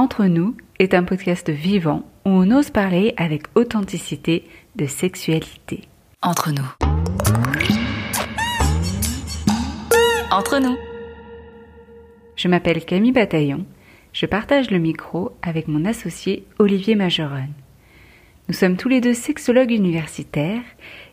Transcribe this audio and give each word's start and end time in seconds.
Entre 0.00 0.24
nous 0.24 0.56
est 0.78 0.94
un 0.94 1.04
podcast 1.04 1.50
vivant 1.50 2.06
où 2.24 2.30
on 2.30 2.50
ose 2.52 2.70
parler 2.70 3.12
avec 3.18 3.42
authenticité 3.54 4.48
de 4.74 4.86
sexualité. 4.86 5.82
Entre 6.22 6.52
nous. 6.52 6.64
Entre 10.30 10.58
nous. 10.58 10.74
Je 12.34 12.48
m'appelle 12.48 12.82
Camille 12.86 13.12
Bataillon. 13.12 13.66
Je 14.14 14.24
partage 14.24 14.70
le 14.70 14.78
micro 14.78 15.32
avec 15.42 15.68
mon 15.68 15.84
associé 15.84 16.46
Olivier 16.58 16.94
Majeron. 16.94 17.50
Nous 18.48 18.54
sommes 18.54 18.78
tous 18.78 18.88
les 18.88 19.02
deux 19.02 19.12
sexologues 19.12 19.70
universitaires 19.70 20.64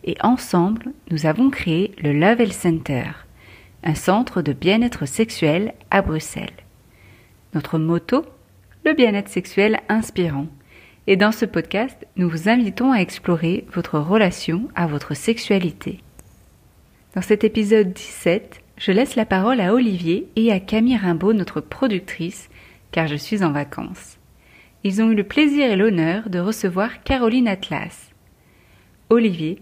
et 0.06 0.16
ensemble, 0.22 0.94
nous 1.12 1.26
avons 1.26 1.50
créé 1.50 1.92
le 2.02 2.14
Love 2.14 2.54
Center, 2.54 3.04
un 3.84 3.96
centre 3.96 4.42
de 4.42 4.54
bien-être 4.54 5.06
sexuel 5.06 5.74
à 5.92 6.02
Bruxelles. 6.02 6.64
Notre 7.54 7.80
motto 7.80 8.24
Le 8.88 8.94
bien-être 8.94 9.28
sexuel 9.28 9.82
inspirant. 9.90 10.48
Et 11.08 11.18
dans 11.18 11.34
ce 11.34 11.44
podcast, 11.44 12.08
nous 12.16 12.30
vous 12.30 12.48
invitons 12.48 12.94
à 12.94 13.00
explorer 13.00 13.66
votre 13.74 14.00
relation 14.00 14.70
à 14.76 14.88
votre 14.88 15.14
sexualité. 15.14 16.00
Dans 17.14 17.22
cet 17.22 17.44
épisode 17.44 17.92
17, 17.92 18.62
je 18.78 18.94
laisse 18.94 19.18
la 19.18 19.26
parole 19.26 19.60
à 19.60 19.74
Olivier 19.74 20.30
et 20.38 20.54
à 20.54 20.62
Camille 20.62 20.96
Rimbaud, 20.96 21.34
notre 21.34 21.60
productrice, 21.60 22.50
car 22.92 23.08
je 23.08 23.18
suis 23.18 23.44
en 23.44 23.52
vacances. 23.52 24.20
Ils 24.86 25.02
ont 25.02 25.12
eu 25.12 25.16
le 25.16 25.26
plaisir 25.26 25.70
et 25.70 25.76
l'honneur 25.76 26.30
de 26.30 26.40
recevoir 26.40 27.04
Caroline 27.04 27.50
Atlas. 27.50 28.12
Olivier 29.10 29.62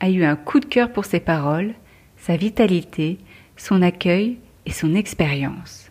a 0.00 0.10
eu 0.10 0.22
un 0.22 0.36
coup 0.36 0.60
de 0.60 0.66
cœur 0.66 0.92
pour 0.92 1.06
ses 1.06 1.20
paroles, 1.20 1.72
sa 2.18 2.36
vitalité, 2.36 3.16
son 3.56 3.80
accueil 3.80 4.36
et 4.66 4.70
son 4.70 4.94
expérience. 4.94 5.85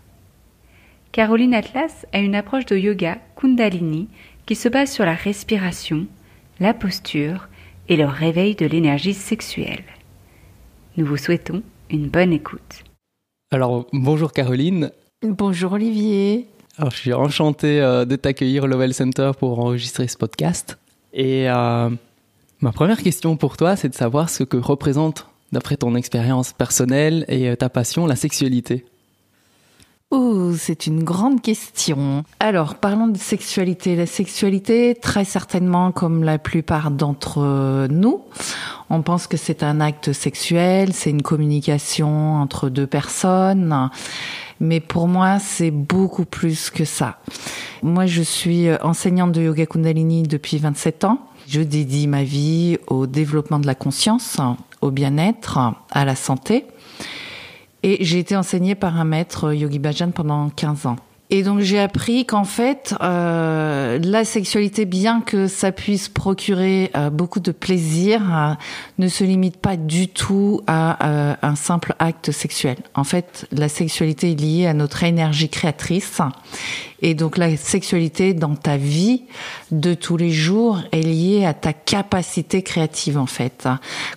Caroline 1.15 1.53
Atlas 1.53 2.05
a 2.11 2.19
une 2.19 2.35
approche 2.35 2.65
de 2.65 2.75
yoga 2.75 3.19
Kundalini 3.37 4.09
qui 4.45 4.53
se 4.53 4.67
base 4.67 4.91
sur 4.91 5.05
la 5.05 5.13
respiration, 5.13 6.07
la 6.59 6.73
posture 6.73 7.47
et 7.87 7.95
le 7.95 8.03
réveil 8.03 8.53
de 8.53 8.65
l'énergie 8.65 9.13
sexuelle. 9.13 9.85
Nous 10.97 11.05
vous 11.05 11.15
souhaitons 11.15 11.63
une 11.89 12.09
bonne 12.09 12.33
écoute. 12.33 12.83
Alors, 13.49 13.87
bonjour 13.93 14.33
Caroline. 14.33 14.91
Bonjour 15.25 15.71
Olivier. 15.71 16.47
Alors, 16.77 16.91
je 16.91 16.97
suis 16.97 17.13
enchanté 17.13 17.79
euh, 17.79 18.03
de 18.03 18.17
t'accueillir 18.17 18.65
au 18.65 18.67
Lovell 18.67 18.93
Center 18.93 19.31
pour 19.39 19.57
enregistrer 19.59 20.09
ce 20.09 20.17
podcast. 20.17 20.77
Et 21.13 21.49
euh, 21.49 21.89
ma 22.59 22.71
première 22.73 23.01
question 23.01 23.37
pour 23.37 23.55
toi, 23.55 23.77
c'est 23.77 23.87
de 23.87 23.95
savoir 23.95 24.29
ce 24.29 24.43
que 24.43 24.57
représente, 24.57 25.29
d'après 25.53 25.77
ton 25.77 25.95
expérience 25.95 26.51
personnelle 26.51 27.23
et 27.29 27.47
euh, 27.47 27.55
ta 27.55 27.69
passion, 27.69 28.05
la 28.05 28.17
sexualité. 28.17 28.83
Oh, 30.17 30.53
c'est 30.57 30.87
une 30.87 31.03
grande 31.03 31.41
question. 31.41 32.23
Alors, 32.39 32.75
parlons 32.75 33.07
de 33.07 33.17
sexualité. 33.17 33.97
La 33.97 34.05
sexualité, 34.05 34.95
très 34.95 35.25
certainement, 35.25 35.91
comme 35.91 36.23
la 36.23 36.37
plupart 36.37 36.89
d'entre 36.89 37.87
nous, 37.89 38.21
on 38.89 39.01
pense 39.01 39.27
que 39.27 39.35
c'est 39.35 39.61
un 39.61 39.81
acte 39.81 40.13
sexuel, 40.13 40.93
c'est 40.93 41.09
une 41.09 41.21
communication 41.21 42.35
entre 42.35 42.69
deux 42.69 42.87
personnes. 42.87 43.89
Mais 44.61 44.79
pour 44.79 45.09
moi, 45.09 45.39
c'est 45.39 45.71
beaucoup 45.71 46.23
plus 46.23 46.69
que 46.69 46.85
ça. 46.85 47.19
Moi, 47.83 48.05
je 48.05 48.21
suis 48.21 48.73
enseignante 48.81 49.33
de 49.33 49.41
yoga 49.41 49.65
kundalini 49.65 50.23
depuis 50.23 50.59
27 50.59 51.03
ans. 51.03 51.19
Je 51.45 51.59
dédie 51.59 52.07
ma 52.07 52.23
vie 52.23 52.77
au 52.87 53.05
développement 53.05 53.59
de 53.59 53.67
la 53.67 53.75
conscience, 53.75 54.37
au 54.79 54.91
bien-être, 54.91 55.59
à 55.91 56.05
la 56.05 56.15
santé. 56.15 56.63
Et 57.87 58.03
j'ai 58.03 58.17
été 58.17 58.35
enseignée 58.35 58.73
par 58.73 58.99
un 58.99 59.05
maître 59.05 59.53
Yogi 59.53 59.77
Bhajan 59.77 60.09
pendant 60.09 60.49
15 60.49 60.87
ans. 60.87 60.95
Et 61.35 61.43
donc 61.43 61.59
j'ai 61.59 61.81
appris 61.81 62.25
qu'en 62.25 62.45
fait, 62.45 62.95
euh, 63.01 63.99
la 64.01 64.23
sexualité, 64.23 64.85
bien 64.85 65.19
que 65.19 65.47
ça 65.47 65.73
puisse 65.73 66.07
procurer 66.07 66.91
euh, 66.95 67.09
beaucoup 67.09 67.41
de 67.41 67.51
plaisir, 67.51 68.21
euh, 68.33 68.53
ne 68.99 69.09
se 69.09 69.25
limite 69.25 69.57
pas 69.57 69.75
du 69.75 70.07
tout 70.07 70.61
à 70.65 71.05
euh, 71.05 71.35
un 71.41 71.55
simple 71.55 71.93
acte 71.99 72.31
sexuel. 72.31 72.77
En 72.93 73.03
fait, 73.03 73.49
la 73.51 73.67
sexualité 73.67 74.31
est 74.31 74.39
liée 74.39 74.65
à 74.65 74.73
notre 74.73 75.03
énergie 75.03 75.49
créatrice. 75.49 76.21
Et 77.01 77.15
donc 77.15 77.37
la 77.37 77.57
sexualité 77.57 78.33
dans 78.33 78.55
ta 78.55 78.77
vie 78.77 79.23
de 79.71 79.93
tous 79.93 80.15
les 80.15 80.31
jours 80.31 80.79
est 80.93 81.01
liée 81.01 81.45
à 81.45 81.53
ta 81.53 81.73
capacité 81.73 82.63
créative 82.63 83.17
en 83.17 83.25
fait. 83.25 83.67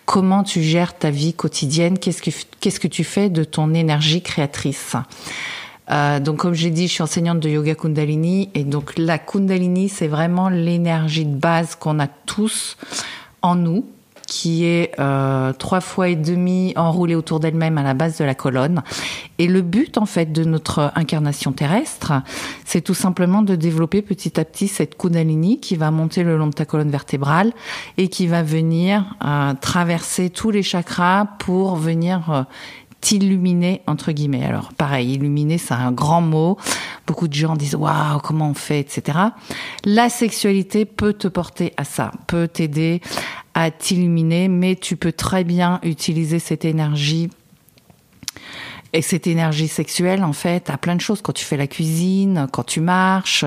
Comment 0.04 0.44
tu 0.44 0.62
gères 0.62 0.96
ta 0.96 1.10
vie 1.10 1.34
quotidienne? 1.34 1.98
Qu'est-ce 1.98 2.22
que 2.22 2.30
qu'est-ce 2.60 2.78
que 2.78 2.86
tu 2.86 3.02
fais 3.02 3.28
de 3.28 3.42
ton 3.42 3.74
énergie 3.74 4.22
créatrice? 4.22 4.94
Euh, 5.90 6.20
donc 6.20 6.38
comme 6.38 6.54
j'ai 6.54 6.70
dit, 6.70 6.86
je 6.88 6.92
suis 6.92 7.02
enseignante 7.02 7.40
de 7.40 7.48
yoga 7.48 7.74
Kundalini 7.74 8.50
et 8.54 8.64
donc 8.64 8.96
la 8.96 9.18
Kundalini, 9.18 9.88
c'est 9.88 10.08
vraiment 10.08 10.48
l'énergie 10.48 11.24
de 11.24 11.36
base 11.36 11.74
qu'on 11.74 11.98
a 11.98 12.06
tous 12.06 12.76
en 13.42 13.54
nous 13.54 13.84
qui 14.28 14.66
est 14.66 14.92
euh, 15.00 15.54
trois 15.54 15.80
fois 15.80 16.10
et 16.10 16.14
demi 16.14 16.74
enroulée 16.76 17.14
autour 17.14 17.40
d'elle-même 17.40 17.78
à 17.78 17.82
la 17.82 17.94
base 17.94 18.18
de 18.18 18.24
la 18.24 18.34
colonne. 18.34 18.82
Et 19.38 19.46
le 19.48 19.62
but, 19.62 19.96
en 19.96 20.04
fait, 20.04 20.30
de 20.30 20.44
notre 20.44 20.92
incarnation 20.94 21.52
terrestre, 21.52 22.12
c'est 22.66 22.82
tout 22.82 22.94
simplement 22.94 23.40
de 23.40 23.56
développer 23.56 24.02
petit 24.02 24.38
à 24.38 24.44
petit 24.44 24.68
cette 24.68 24.98
Kundalini 24.98 25.60
qui 25.60 25.76
va 25.76 25.90
monter 25.90 26.24
le 26.24 26.36
long 26.36 26.48
de 26.48 26.52
ta 26.52 26.66
colonne 26.66 26.90
vertébrale 26.90 27.52
et 27.96 28.08
qui 28.08 28.26
va 28.26 28.42
venir 28.42 29.16
euh, 29.24 29.54
traverser 29.58 30.28
tous 30.28 30.50
les 30.50 30.62
chakras 30.62 31.24
pour 31.38 31.76
venir 31.76 32.46
t'illuminer 33.00 33.82
entre 33.86 34.12
guillemets. 34.12 34.44
Alors 34.44 34.72
pareil, 34.72 35.12
illuminer 35.14 35.58
c'est 35.58 35.74
un 35.74 35.92
grand 35.92 36.20
mot. 36.20 36.58
Beaucoup 37.06 37.28
de 37.28 37.34
gens 37.34 37.56
disent 37.56 37.74
waouh 37.74 38.18
comment 38.22 38.50
on 38.50 38.54
fait, 38.54 38.80
etc. 38.80 39.18
La 39.84 40.08
sexualité 40.08 40.84
peut 40.84 41.12
te 41.12 41.28
porter 41.28 41.72
à 41.76 41.84
ça, 41.84 42.10
peut 42.26 42.48
t'aider 42.48 43.00
à 43.54 43.70
t'illuminer, 43.70 44.48
mais 44.48 44.76
tu 44.76 44.96
peux 44.96 45.12
très 45.12 45.44
bien 45.44 45.80
utiliser 45.82 46.38
cette 46.38 46.64
énergie 46.64 47.30
et 48.92 49.02
cette 49.02 49.26
énergie 49.26 49.68
sexuelle, 49.68 50.24
en 50.24 50.32
fait, 50.32 50.70
à 50.70 50.78
plein 50.78 50.96
de 50.96 51.00
choses. 51.00 51.20
Quand 51.20 51.32
tu 51.32 51.44
fais 51.44 51.56
la 51.56 51.66
cuisine, 51.66 52.46
quand 52.52 52.64
tu 52.64 52.80
marches, 52.80 53.44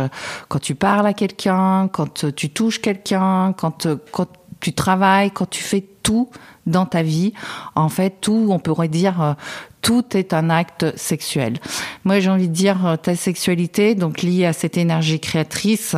quand 0.50 0.60
tu 0.60 0.76
parles 0.76 1.08
à 1.08 1.14
quelqu'un, 1.14 1.88
quand 1.88 2.26
tu 2.36 2.50
touches 2.50 2.80
quelqu'un, 2.80 3.54
quand, 3.54 3.88
quand 4.12 4.28
tu 4.60 4.74
travailles, 4.74 5.32
quand 5.32 5.50
tu 5.50 5.64
fais 5.64 5.84
tout 6.04 6.30
dans 6.66 6.86
ta 6.86 7.04
vie, 7.04 7.34
en 7.76 7.90
fait, 7.90 8.16
tout, 8.22 8.48
on 8.50 8.60
pourrait 8.60 8.88
dire, 8.88 9.22
euh, 9.22 9.34
tout 9.82 10.16
est 10.16 10.34
un 10.34 10.50
acte 10.50 10.96
sexuel. 10.96 11.60
Moi, 12.04 12.20
j'ai 12.20 12.30
envie 12.30 12.48
de 12.48 12.54
dire 12.54 12.86
euh, 12.86 12.96
ta 12.98 13.16
sexualité, 13.16 13.96
donc 13.96 14.22
liée 14.22 14.46
à 14.46 14.54
cette 14.54 14.78
énergie 14.78 15.20
créatrice, 15.20 15.96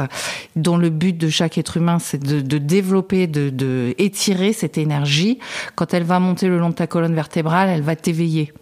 dont 0.56 0.78
le 0.78 0.90
but 0.90 1.18
de 1.18 1.30
chaque 1.30 1.58
être 1.58 1.78
humain, 1.78 2.00
c'est 2.00 2.24
de, 2.24 2.58
développer, 2.58 3.28
de, 3.28 3.50
de 3.50 3.94
étirer 3.98 4.54
cette 4.54 4.78
énergie. 4.78 5.40
Quand 5.76 5.94
elle 5.94 6.04
va 6.04 6.20
monter 6.20 6.48
le 6.48 6.60
long 6.60 6.70
de 6.70 6.76
ta 6.76 6.88
colonne 6.88 7.16
vertébrale, 7.16 7.70
elle 7.70 7.82
va 7.82 7.96
t'éveiller. 7.96 8.54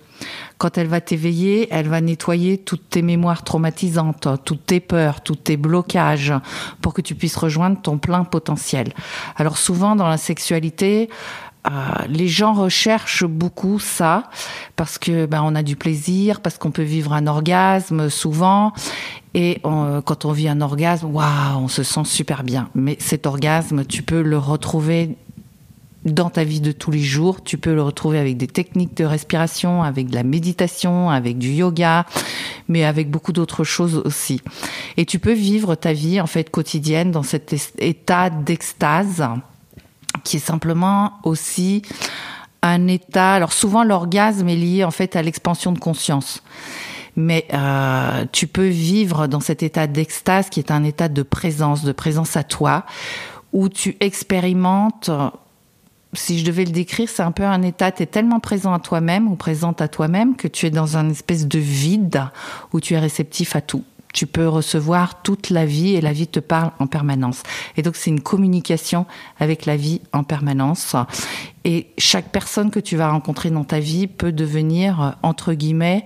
Quand 0.57 0.77
elle 0.77 0.87
va 0.87 1.01
t'éveiller, 1.01 1.67
elle 1.71 1.87
va 1.87 2.01
nettoyer 2.01 2.57
toutes 2.59 2.89
tes 2.89 3.01
mémoires 3.01 3.43
traumatisantes, 3.43 4.27
toutes 4.45 4.65
tes 4.65 4.79
peurs, 4.79 5.21
tous 5.21 5.35
tes 5.35 5.57
blocages, 5.57 6.33
pour 6.81 6.93
que 6.93 7.01
tu 7.01 7.15
puisses 7.15 7.35
rejoindre 7.35 7.81
ton 7.81 7.97
plein 7.97 8.23
potentiel. 8.23 8.93
Alors 9.37 9.57
souvent 9.57 9.95
dans 9.95 10.07
la 10.07 10.17
sexualité, 10.17 11.09
les 12.07 12.27
gens 12.27 12.53
recherchent 12.53 13.25
beaucoup 13.25 13.79
ça 13.79 14.29
parce 14.75 14.97
que 14.97 15.25
ben, 15.25 15.41
on 15.43 15.55
a 15.55 15.63
du 15.63 15.75
plaisir, 15.75 16.41
parce 16.41 16.57
qu'on 16.57 16.71
peut 16.71 16.81
vivre 16.81 17.13
un 17.13 17.27
orgasme 17.27 18.09
souvent. 18.09 18.73
Et 19.33 19.61
quand 19.63 20.25
on 20.25 20.31
vit 20.31 20.49
un 20.49 20.61
orgasme, 20.61 21.07
waouh, 21.07 21.57
on 21.57 21.67
se 21.67 21.83
sent 21.83 22.05
super 22.05 22.43
bien. 22.43 22.69
Mais 22.75 22.97
cet 22.99 23.25
orgasme, 23.25 23.85
tu 23.85 24.03
peux 24.03 24.21
le 24.21 24.37
retrouver 24.37 25.15
dans 26.03 26.31
ta 26.31 26.43
vie 26.43 26.61
de 26.61 26.71
tous 26.71 26.89
les 26.89 26.99
jours. 26.99 27.43
Tu 27.43 27.59
peux 27.59 27.75
le 27.75 27.83
retrouver 27.83 28.17
avec 28.17 28.35
des 28.35 28.47
techniques 28.47 28.97
de 28.97 29.05
respiration, 29.05 29.83
avec 29.83 30.09
de 30.09 30.15
la 30.15 30.23
méditation, 30.23 31.11
avec 31.11 31.37
du 31.37 31.51
yoga, 31.51 32.07
mais 32.67 32.83
avec 32.83 33.11
beaucoup 33.11 33.31
d'autres 33.33 33.63
choses 33.63 34.01
aussi. 34.03 34.41
Et 34.97 35.05
tu 35.05 35.19
peux 35.19 35.33
vivre 35.33 35.75
ta 35.75 35.93
vie 35.93 36.19
en 36.19 36.27
fait 36.27 36.49
quotidienne 36.49 37.11
dans 37.11 37.23
cet 37.23 37.55
état 37.77 38.31
d'extase 38.31 39.23
qui 40.23 40.37
est 40.37 40.45
simplement 40.45 41.13
aussi 41.23 41.81
un 42.61 42.87
état. 42.87 43.33
Alors 43.33 43.53
souvent 43.53 43.83
l'orgasme 43.83 44.47
est 44.49 44.55
lié 44.55 44.83
en 44.83 44.91
fait 44.91 45.15
à 45.15 45.21
l'expansion 45.21 45.71
de 45.71 45.79
conscience. 45.79 46.43
Mais 47.15 47.45
euh, 47.53 48.25
tu 48.31 48.47
peux 48.47 48.67
vivre 48.67 49.27
dans 49.27 49.41
cet 49.41 49.63
état 49.63 49.87
d'extase 49.87 50.49
qui 50.49 50.59
est 50.59 50.71
un 50.71 50.83
état 50.83 51.09
de 51.09 51.23
présence, 51.23 51.83
de 51.83 51.91
présence 51.91 52.37
à 52.37 52.43
toi, 52.43 52.85
où 53.51 53.67
tu 53.67 53.97
expérimentes 53.99 55.09
si 56.13 56.39
je 56.39 56.45
devais 56.45 56.65
le 56.65 56.71
décrire, 56.71 57.07
c'est 57.09 57.23
un 57.23 57.31
peu 57.31 57.43
un 57.43 57.61
état, 57.61 57.91
tu 57.91 58.03
es 58.03 58.05
tellement 58.05 58.39
présent 58.39 58.73
à 58.73 58.79
toi-même 58.79 59.31
ou 59.31 59.35
présente 59.35 59.81
à 59.81 59.87
toi-même 59.87 60.35
que 60.35 60.47
tu 60.47 60.65
es 60.65 60.69
dans 60.69 60.97
un 60.97 61.09
espèce 61.09 61.47
de 61.47 61.59
vide 61.59 62.23
où 62.73 62.81
tu 62.81 62.95
es 62.95 62.99
réceptif 62.99 63.55
à 63.55 63.61
tout. 63.61 63.83
Tu 64.13 64.27
peux 64.27 64.47
recevoir 64.47 65.21
toute 65.21 65.49
la 65.49 65.65
vie 65.65 65.95
et 65.95 66.01
la 66.01 66.13
vie 66.13 66.27
te 66.27 66.39
parle 66.39 66.71
en 66.79 66.87
permanence. 66.87 67.43
Et 67.77 67.81
donc 67.81 67.95
c'est 67.95 68.09
une 68.09 68.21
communication 68.21 69.05
avec 69.39 69.65
la 69.65 69.77
vie 69.77 70.01
en 70.13 70.23
permanence. 70.23 70.95
Et 71.63 71.87
chaque 71.97 72.29
personne 72.31 72.71
que 72.71 72.79
tu 72.79 72.97
vas 72.97 73.11
rencontrer 73.11 73.49
dans 73.49 73.63
ta 73.63 73.79
vie 73.79 74.07
peut 74.07 74.31
devenir, 74.31 75.17
entre 75.23 75.53
guillemets, 75.53 76.05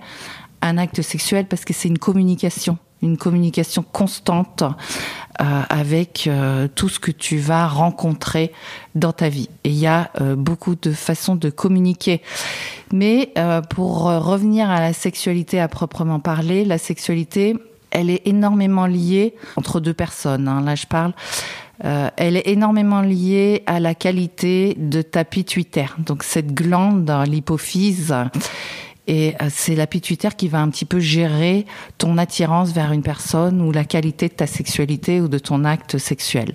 un 0.62 0.78
acte 0.78 1.02
sexuel 1.02 1.46
parce 1.46 1.64
que 1.64 1.72
c'est 1.72 1.88
une 1.88 1.98
communication 1.98 2.78
une 3.02 3.16
communication 3.16 3.82
constante 3.82 4.62
euh, 5.40 5.62
avec 5.68 6.26
euh, 6.26 6.66
tout 6.74 6.88
ce 6.88 6.98
que 6.98 7.10
tu 7.10 7.38
vas 7.38 7.66
rencontrer 7.66 8.52
dans 8.94 9.12
ta 9.12 9.28
vie. 9.28 9.50
Et 9.64 9.70
il 9.70 9.76
y 9.76 9.86
a 9.86 10.10
euh, 10.20 10.34
beaucoup 10.34 10.74
de 10.74 10.92
façons 10.92 11.36
de 11.36 11.50
communiquer. 11.50 12.22
Mais 12.92 13.32
pour 13.70 14.02
revenir 14.04 14.70
à 14.70 14.78
la 14.78 14.92
sexualité 14.92 15.58
à 15.60 15.66
proprement 15.66 16.20
parler, 16.20 16.64
la 16.64 16.78
sexualité, 16.78 17.56
elle 17.96 18.10
est 18.10 18.22
énormément 18.26 18.86
liée 18.86 19.34
entre 19.56 19.80
deux 19.80 19.94
personnes. 19.94 20.48
Hein. 20.48 20.60
Là, 20.60 20.74
je 20.74 20.86
parle. 20.86 21.12
elle 21.80 22.36
est 22.36 22.48
énormément 22.48 23.00
liée 23.00 23.62
à 23.66 23.80
la 23.80 23.94
qualité 23.94 24.74
de 24.78 25.02
ta 25.02 25.24
pituitaire. 25.24 25.96
Donc 25.98 26.22
cette 26.22 26.54
glande, 26.54 27.12
l'hypophyse, 27.26 28.14
et 29.06 29.34
euh, 29.40 29.46
c'est 29.50 29.74
la 29.74 29.86
pituitaire 29.86 30.36
qui 30.36 30.48
va 30.48 30.60
un 30.60 30.68
petit 30.68 30.84
peu 30.84 30.98
gérer 30.98 31.66
ton 31.98 32.18
attirance 32.18 32.72
vers 32.72 32.92
une 32.92 33.02
personne 33.02 33.60
ou 33.60 33.72
la 33.72 33.84
qualité 33.84 34.28
de 34.28 34.34
ta 34.34 34.46
sexualité 34.46 35.20
ou 35.20 35.28
de 35.28 35.38
ton 35.38 35.64
acte 35.64 35.98
sexuel. 35.98 36.54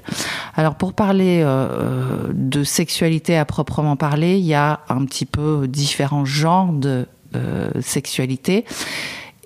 Alors 0.55 0.75
pour 0.75 0.93
parler 0.93 1.41
euh, 1.43 2.27
de 2.33 2.63
sexualité 2.63 3.37
à 3.37 3.45
proprement 3.45 3.95
parler, 3.95 4.37
il 4.37 4.45
y 4.45 4.53
a 4.53 4.81
un 4.89 5.05
petit 5.05 5.25
peu 5.25 5.67
différents 5.67 6.25
genres 6.25 6.73
de 6.73 7.07
euh, 7.35 7.69
sexualité. 7.79 8.65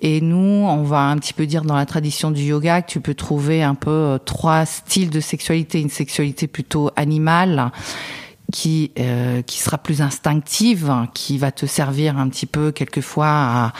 Et 0.00 0.20
nous, 0.20 0.36
on 0.36 0.82
va 0.82 1.00
un 1.00 1.16
petit 1.16 1.32
peu 1.32 1.46
dire 1.46 1.62
dans 1.62 1.76
la 1.76 1.86
tradition 1.86 2.30
du 2.30 2.42
yoga 2.42 2.82
que 2.82 2.90
tu 2.90 3.00
peux 3.00 3.14
trouver 3.14 3.62
un 3.62 3.74
peu 3.74 4.18
trois 4.24 4.66
styles 4.66 5.10
de 5.10 5.20
sexualité. 5.20 5.80
Une 5.80 5.90
sexualité 5.90 6.46
plutôt 6.46 6.90
animale, 6.96 7.72
qui 8.52 8.92
euh, 8.98 9.42
qui 9.42 9.58
sera 9.58 9.78
plus 9.78 10.02
instinctive, 10.02 10.92
qui 11.14 11.38
va 11.38 11.50
te 11.50 11.66
servir 11.66 12.18
un 12.18 12.28
petit 12.28 12.46
peu 12.46 12.72
quelquefois 12.72 13.28
à, 13.28 13.72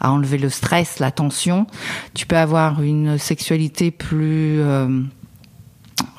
à 0.00 0.10
enlever 0.10 0.38
le 0.38 0.48
stress, 0.48 0.98
la 0.98 1.10
tension. 1.10 1.66
Tu 2.14 2.26
peux 2.26 2.36
avoir 2.36 2.82
une 2.82 3.18
sexualité 3.18 3.90
plus 3.90 4.60
euh, 4.60 5.02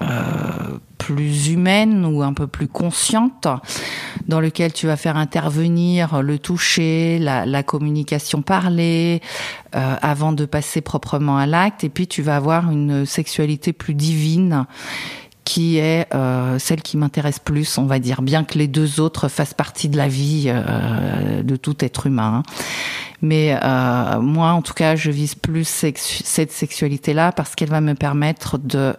euh, 0.01 0.77
plus 0.97 1.49
humaine 1.49 2.05
ou 2.05 2.23
un 2.23 2.33
peu 2.33 2.47
plus 2.47 2.67
consciente, 2.67 3.47
dans 4.27 4.39
lequel 4.39 4.73
tu 4.73 4.87
vas 4.87 4.97
faire 4.97 5.17
intervenir 5.17 6.21
le 6.21 6.39
toucher, 6.39 7.19
la, 7.19 7.63
communication 7.63 8.41
parlée, 8.41 9.21
euh, 9.75 9.95
avant 10.01 10.31
de 10.31 10.45
passer 10.45 10.81
proprement 10.81 11.37
à 11.37 11.45
l'acte. 11.45 11.83
Et 11.83 11.89
puis 11.89 12.07
tu 12.07 12.21
vas 12.21 12.35
avoir 12.35 12.71
une 12.71 13.05
sexualité 13.05 13.73
plus 13.73 13.93
divine 13.93 14.65
qui 15.45 15.77
est 15.77 16.07
euh, 16.13 16.59
celle 16.59 16.81
qui 16.81 16.97
m'intéresse 16.97 17.39
plus, 17.39 17.77
on 17.77 17.85
va 17.85 17.99
dire, 17.99 18.21
bien 18.23 18.43
que 18.43 18.57
les 18.57 18.67
deux 18.67 18.99
autres 18.99 19.29
fassent 19.29 19.53
partie 19.53 19.87
de 19.87 19.95
la 19.95 20.07
vie 20.07 20.45
euh, 20.47 21.43
de 21.43 21.55
tout 21.55 21.85
être 21.85 22.07
humain. 22.07 22.43
Mais 23.21 23.57
euh, 23.63 24.19
moi, 24.19 24.49
en 24.49 24.61
tout 24.61 24.73
cas, 24.73 24.95
je 24.95 25.11
vise 25.11 25.35
plus 25.35 25.65
cette 25.65 26.51
sexualité-là 26.51 27.31
parce 27.31 27.55
qu'elle 27.55 27.69
va 27.69 27.79
me 27.79 27.93
permettre 27.93 28.57
de 28.57 28.93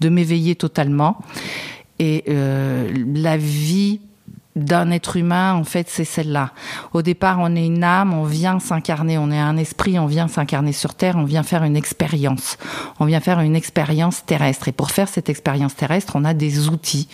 de 0.00 0.08
m'éveiller 0.08 0.56
totalement. 0.56 1.18
Et 1.98 2.24
la 2.28 3.36
vie 3.36 4.00
d'un 4.64 4.90
être 4.90 5.16
humain, 5.16 5.54
en 5.54 5.64
fait, 5.64 5.88
c'est 5.88 6.04
celle-là. 6.04 6.52
Au 6.92 7.02
départ, 7.02 7.38
on 7.40 7.54
est 7.56 7.66
une 7.66 7.84
âme, 7.84 8.14
on 8.14 8.24
vient 8.24 8.60
s'incarner, 8.60 9.18
on 9.18 9.30
est 9.30 9.38
un 9.38 9.56
esprit, 9.56 9.98
on 9.98 10.06
vient 10.06 10.28
s'incarner 10.28 10.72
sur 10.72 10.94
Terre, 10.94 11.16
on 11.16 11.24
vient 11.24 11.42
faire 11.42 11.64
une 11.64 11.76
expérience. 11.76 12.58
On 13.00 13.04
vient 13.04 13.20
faire 13.20 13.40
une 13.40 13.56
expérience 13.56 14.24
terrestre. 14.24 14.68
Et 14.68 14.72
pour 14.72 14.90
faire 14.90 15.08
cette 15.08 15.28
expérience 15.28 15.74
terrestre, 15.74 16.12
on 16.16 16.24
a 16.24 16.34
des 16.34 16.68
outils. 16.68 17.08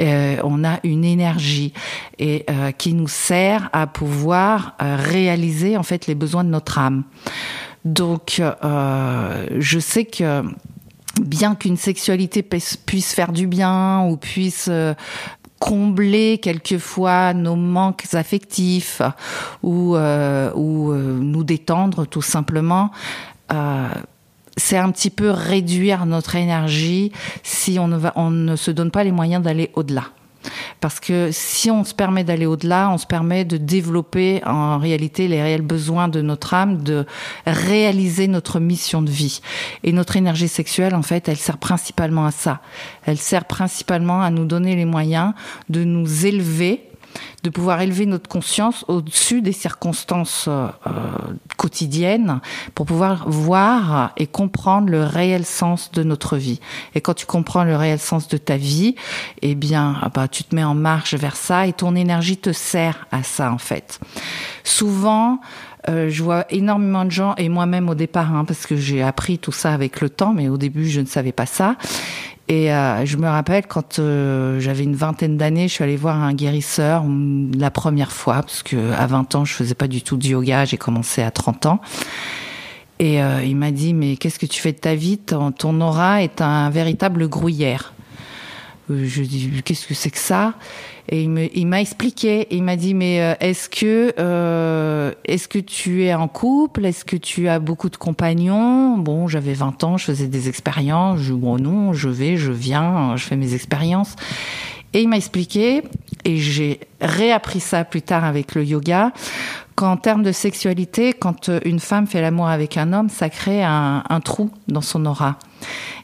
Euh, 0.00 0.38
on 0.42 0.64
a 0.64 0.80
une 0.82 1.04
énergie 1.04 1.72
et 2.18 2.44
euh, 2.50 2.72
qui 2.72 2.94
nous 2.94 3.06
sert 3.06 3.70
à 3.72 3.86
pouvoir 3.86 4.74
euh, 4.82 4.96
réaliser 4.98 5.76
en 5.76 5.84
fait 5.84 6.08
les 6.08 6.16
besoins 6.16 6.42
de 6.42 6.48
notre 6.48 6.78
âme. 6.78 7.04
Donc, 7.84 8.40
je 8.40 9.78
sais 9.78 10.06
que 10.06 10.42
bien 11.20 11.54
qu'une 11.54 11.76
sexualité 11.76 12.42
puisse 12.42 13.12
faire 13.12 13.30
du 13.30 13.46
bien 13.46 14.06
ou 14.06 14.16
puisse 14.16 14.70
combler 15.64 16.36
quelquefois 16.36 17.32
nos 17.32 17.56
manques 17.56 18.04
affectifs 18.12 19.00
ou, 19.62 19.96
euh, 19.96 20.50
euh, 20.54 21.18
nous 21.18 21.42
détendre 21.42 22.06
tout 22.06 22.20
simplement. 22.20 22.90
Euh, 23.50 23.88
c'est 24.58 24.76
un 24.76 24.90
petit 24.90 25.08
peu 25.08 25.30
réduire 25.30 26.04
notre 26.04 26.36
énergie 26.36 27.12
si 27.42 27.78
on 27.78 27.88
ne, 27.88 27.96
va, 27.96 28.12
on 28.14 28.28
ne 28.28 28.56
se 28.56 28.70
donne 28.70 28.90
pas 28.90 29.04
les 29.04 29.10
moyens 29.10 29.42
d'aller 29.42 29.70
au-delà. 29.72 30.04
Parce 30.80 31.00
que 31.00 31.30
si 31.32 31.70
on 31.70 31.84
se 31.84 31.94
permet 31.94 32.24
d'aller 32.24 32.46
au-delà, 32.46 32.90
on 32.90 32.98
se 32.98 33.06
permet 33.06 33.44
de 33.44 33.56
développer 33.56 34.42
en 34.44 34.78
réalité 34.78 35.28
les 35.28 35.42
réels 35.42 35.62
besoins 35.62 36.08
de 36.08 36.20
notre 36.20 36.54
âme, 36.54 36.82
de 36.82 37.06
réaliser 37.46 38.28
notre 38.28 38.60
mission 38.60 39.02
de 39.02 39.10
vie. 39.10 39.40
Et 39.82 39.92
notre 39.92 40.16
énergie 40.16 40.48
sexuelle, 40.48 40.94
en 40.94 41.02
fait, 41.02 41.28
elle 41.28 41.36
sert 41.36 41.58
principalement 41.58 42.26
à 42.26 42.30
ça. 42.30 42.60
Elle 43.04 43.18
sert 43.18 43.44
principalement 43.44 44.22
à 44.22 44.30
nous 44.30 44.44
donner 44.44 44.76
les 44.76 44.84
moyens 44.84 45.32
de 45.68 45.84
nous 45.84 46.26
élever 46.26 46.88
de 47.42 47.50
pouvoir 47.50 47.80
élever 47.80 48.06
notre 48.06 48.28
conscience 48.28 48.84
au-dessus 48.88 49.42
des 49.42 49.52
circonstances 49.52 50.46
euh, 50.48 50.68
quotidiennes 51.56 52.40
pour 52.74 52.86
pouvoir 52.86 53.28
voir 53.28 54.12
et 54.16 54.26
comprendre 54.26 54.88
le 54.88 55.04
réel 55.04 55.44
sens 55.44 55.90
de 55.92 56.02
notre 56.02 56.36
vie. 56.36 56.60
Et 56.94 57.00
quand 57.00 57.14
tu 57.14 57.26
comprends 57.26 57.64
le 57.64 57.76
réel 57.76 57.98
sens 57.98 58.28
de 58.28 58.36
ta 58.36 58.56
vie, 58.56 58.94
eh 59.42 59.54
bien, 59.54 59.96
ah 60.02 60.08
bah, 60.08 60.28
tu 60.28 60.44
te 60.44 60.54
mets 60.54 60.64
en 60.64 60.74
marche 60.74 61.14
vers 61.14 61.36
ça 61.36 61.66
et 61.66 61.72
ton 61.72 61.94
énergie 61.94 62.36
te 62.36 62.52
sert 62.52 63.06
à 63.12 63.22
ça 63.22 63.52
en 63.52 63.58
fait. 63.58 64.00
Souvent, 64.64 65.40
euh, 65.88 66.08
je 66.08 66.22
vois 66.22 66.46
énormément 66.50 67.04
de 67.04 67.10
gens, 67.10 67.34
et 67.36 67.48
moi-même 67.48 67.88
au 67.88 67.94
départ, 67.94 68.34
hein, 68.34 68.44
parce 68.44 68.66
que 68.66 68.76
j'ai 68.76 69.02
appris 69.02 69.38
tout 69.38 69.52
ça 69.52 69.72
avec 69.72 70.00
le 70.00 70.08
temps, 70.08 70.32
mais 70.32 70.48
au 70.48 70.56
début 70.56 70.88
je 70.88 71.00
ne 71.00 71.06
savais 71.06 71.32
pas 71.32 71.46
ça. 71.46 71.76
Et 72.48 72.72
euh, 72.72 73.06
je 73.06 73.16
me 73.16 73.26
rappelle 73.26 73.66
quand 73.66 73.98
euh, 73.98 74.60
j'avais 74.60 74.84
une 74.84 74.96
vingtaine 74.96 75.38
d'années, 75.38 75.66
je 75.66 75.74
suis 75.74 75.84
allée 75.84 75.96
voir 75.96 76.22
un 76.22 76.34
guérisseur 76.34 77.04
la 77.56 77.70
première 77.70 78.12
fois 78.12 78.34
parce 78.42 78.62
que 78.62 78.92
à 78.92 79.06
20 79.06 79.34
ans, 79.34 79.44
je 79.46 79.54
faisais 79.54 79.74
pas 79.74 79.88
du 79.88 80.02
tout 80.02 80.18
de 80.18 80.26
yoga, 80.26 80.66
j'ai 80.66 80.76
commencé 80.76 81.22
à 81.22 81.30
30 81.30 81.66
ans. 81.66 81.80
Et 82.98 83.22
euh, 83.22 83.42
il 83.42 83.56
m'a 83.56 83.70
dit 83.70 83.94
mais 83.94 84.16
qu'est-ce 84.16 84.38
que 84.38 84.46
tu 84.46 84.60
fais 84.60 84.72
de 84.72 84.78
ta 84.78 84.94
vie? 84.94 85.16
Ton, 85.16 85.52
ton 85.52 85.80
aura 85.80 86.22
est 86.22 86.42
un 86.42 86.68
véritable 86.68 87.28
gruyère. 87.28 87.94
Je 88.90 89.22
dis 89.22 89.62
qu'est-ce 89.64 89.86
que 89.86 89.94
c'est 89.94 90.10
que 90.10 90.18
ça? 90.18 90.54
Et 91.08 91.22
il 91.22 91.66
m'a 91.66 91.80
expliqué, 91.80 92.46
il 92.50 92.62
m'a 92.62 92.76
dit 92.76 92.94
mais 92.94 93.20
euh, 93.20 93.34
est-ce 93.40 93.68
que 93.68 94.14
euh, 94.18 95.12
est-ce 95.26 95.48
que 95.48 95.58
tu 95.58 96.04
es 96.04 96.14
en 96.14 96.28
couple, 96.28 96.86
est-ce 96.86 97.04
que 97.04 97.16
tu 97.16 97.48
as 97.48 97.58
beaucoup 97.58 97.90
de 97.90 97.96
compagnons? 97.96 98.96
Bon, 98.96 99.28
j'avais 99.28 99.52
20 99.52 99.84
ans, 99.84 99.96
je 99.98 100.06
faisais 100.06 100.28
des 100.28 100.48
expériences, 100.48 101.20
je 101.20 101.34
bon 101.34 101.58
non, 101.58 101.92
je 101.92 102.08
vais, 102.08 102.36
je 102.36 102.52
viens, 102.52 103.16
je 103.16 103.24
fais 103.24 103.36
mes 103.36 103.54
expériences. 103.54 104.16
Et 104.94 105.02
il 105.02 105.08
m'a 105.08 105.16
expliqué, 105.16 105.82
et 106.24 106.36
j'ai 106.36 106.80
réappris 107.00 107.60
ça 107.60 107.84
plus 107.84 108.02
tard 108.02 108.24
avec 108.24 108.54
le 108.54 108.64
yoga, 108.64 109.12
qu'en 109.74 109.96
termes 109.96 110.22
de 110.22 110.30
sexualité, 110.30 111.12
quand 111.12 111.50
une 111.64 111.80
femme 111.80 112.06
fait 112.06 112.20
l'amour 112.20 112.48
avec 112.48 112.76
un 112.76 112.92
homme, 112.92 113.08
ça 113.08 113.28
crée 113.28 113.64
un 113.64 114.20
trou 114.22 114.50
dans 114.68 114.82
son 114.82 115.04
aura. 115.04 115.36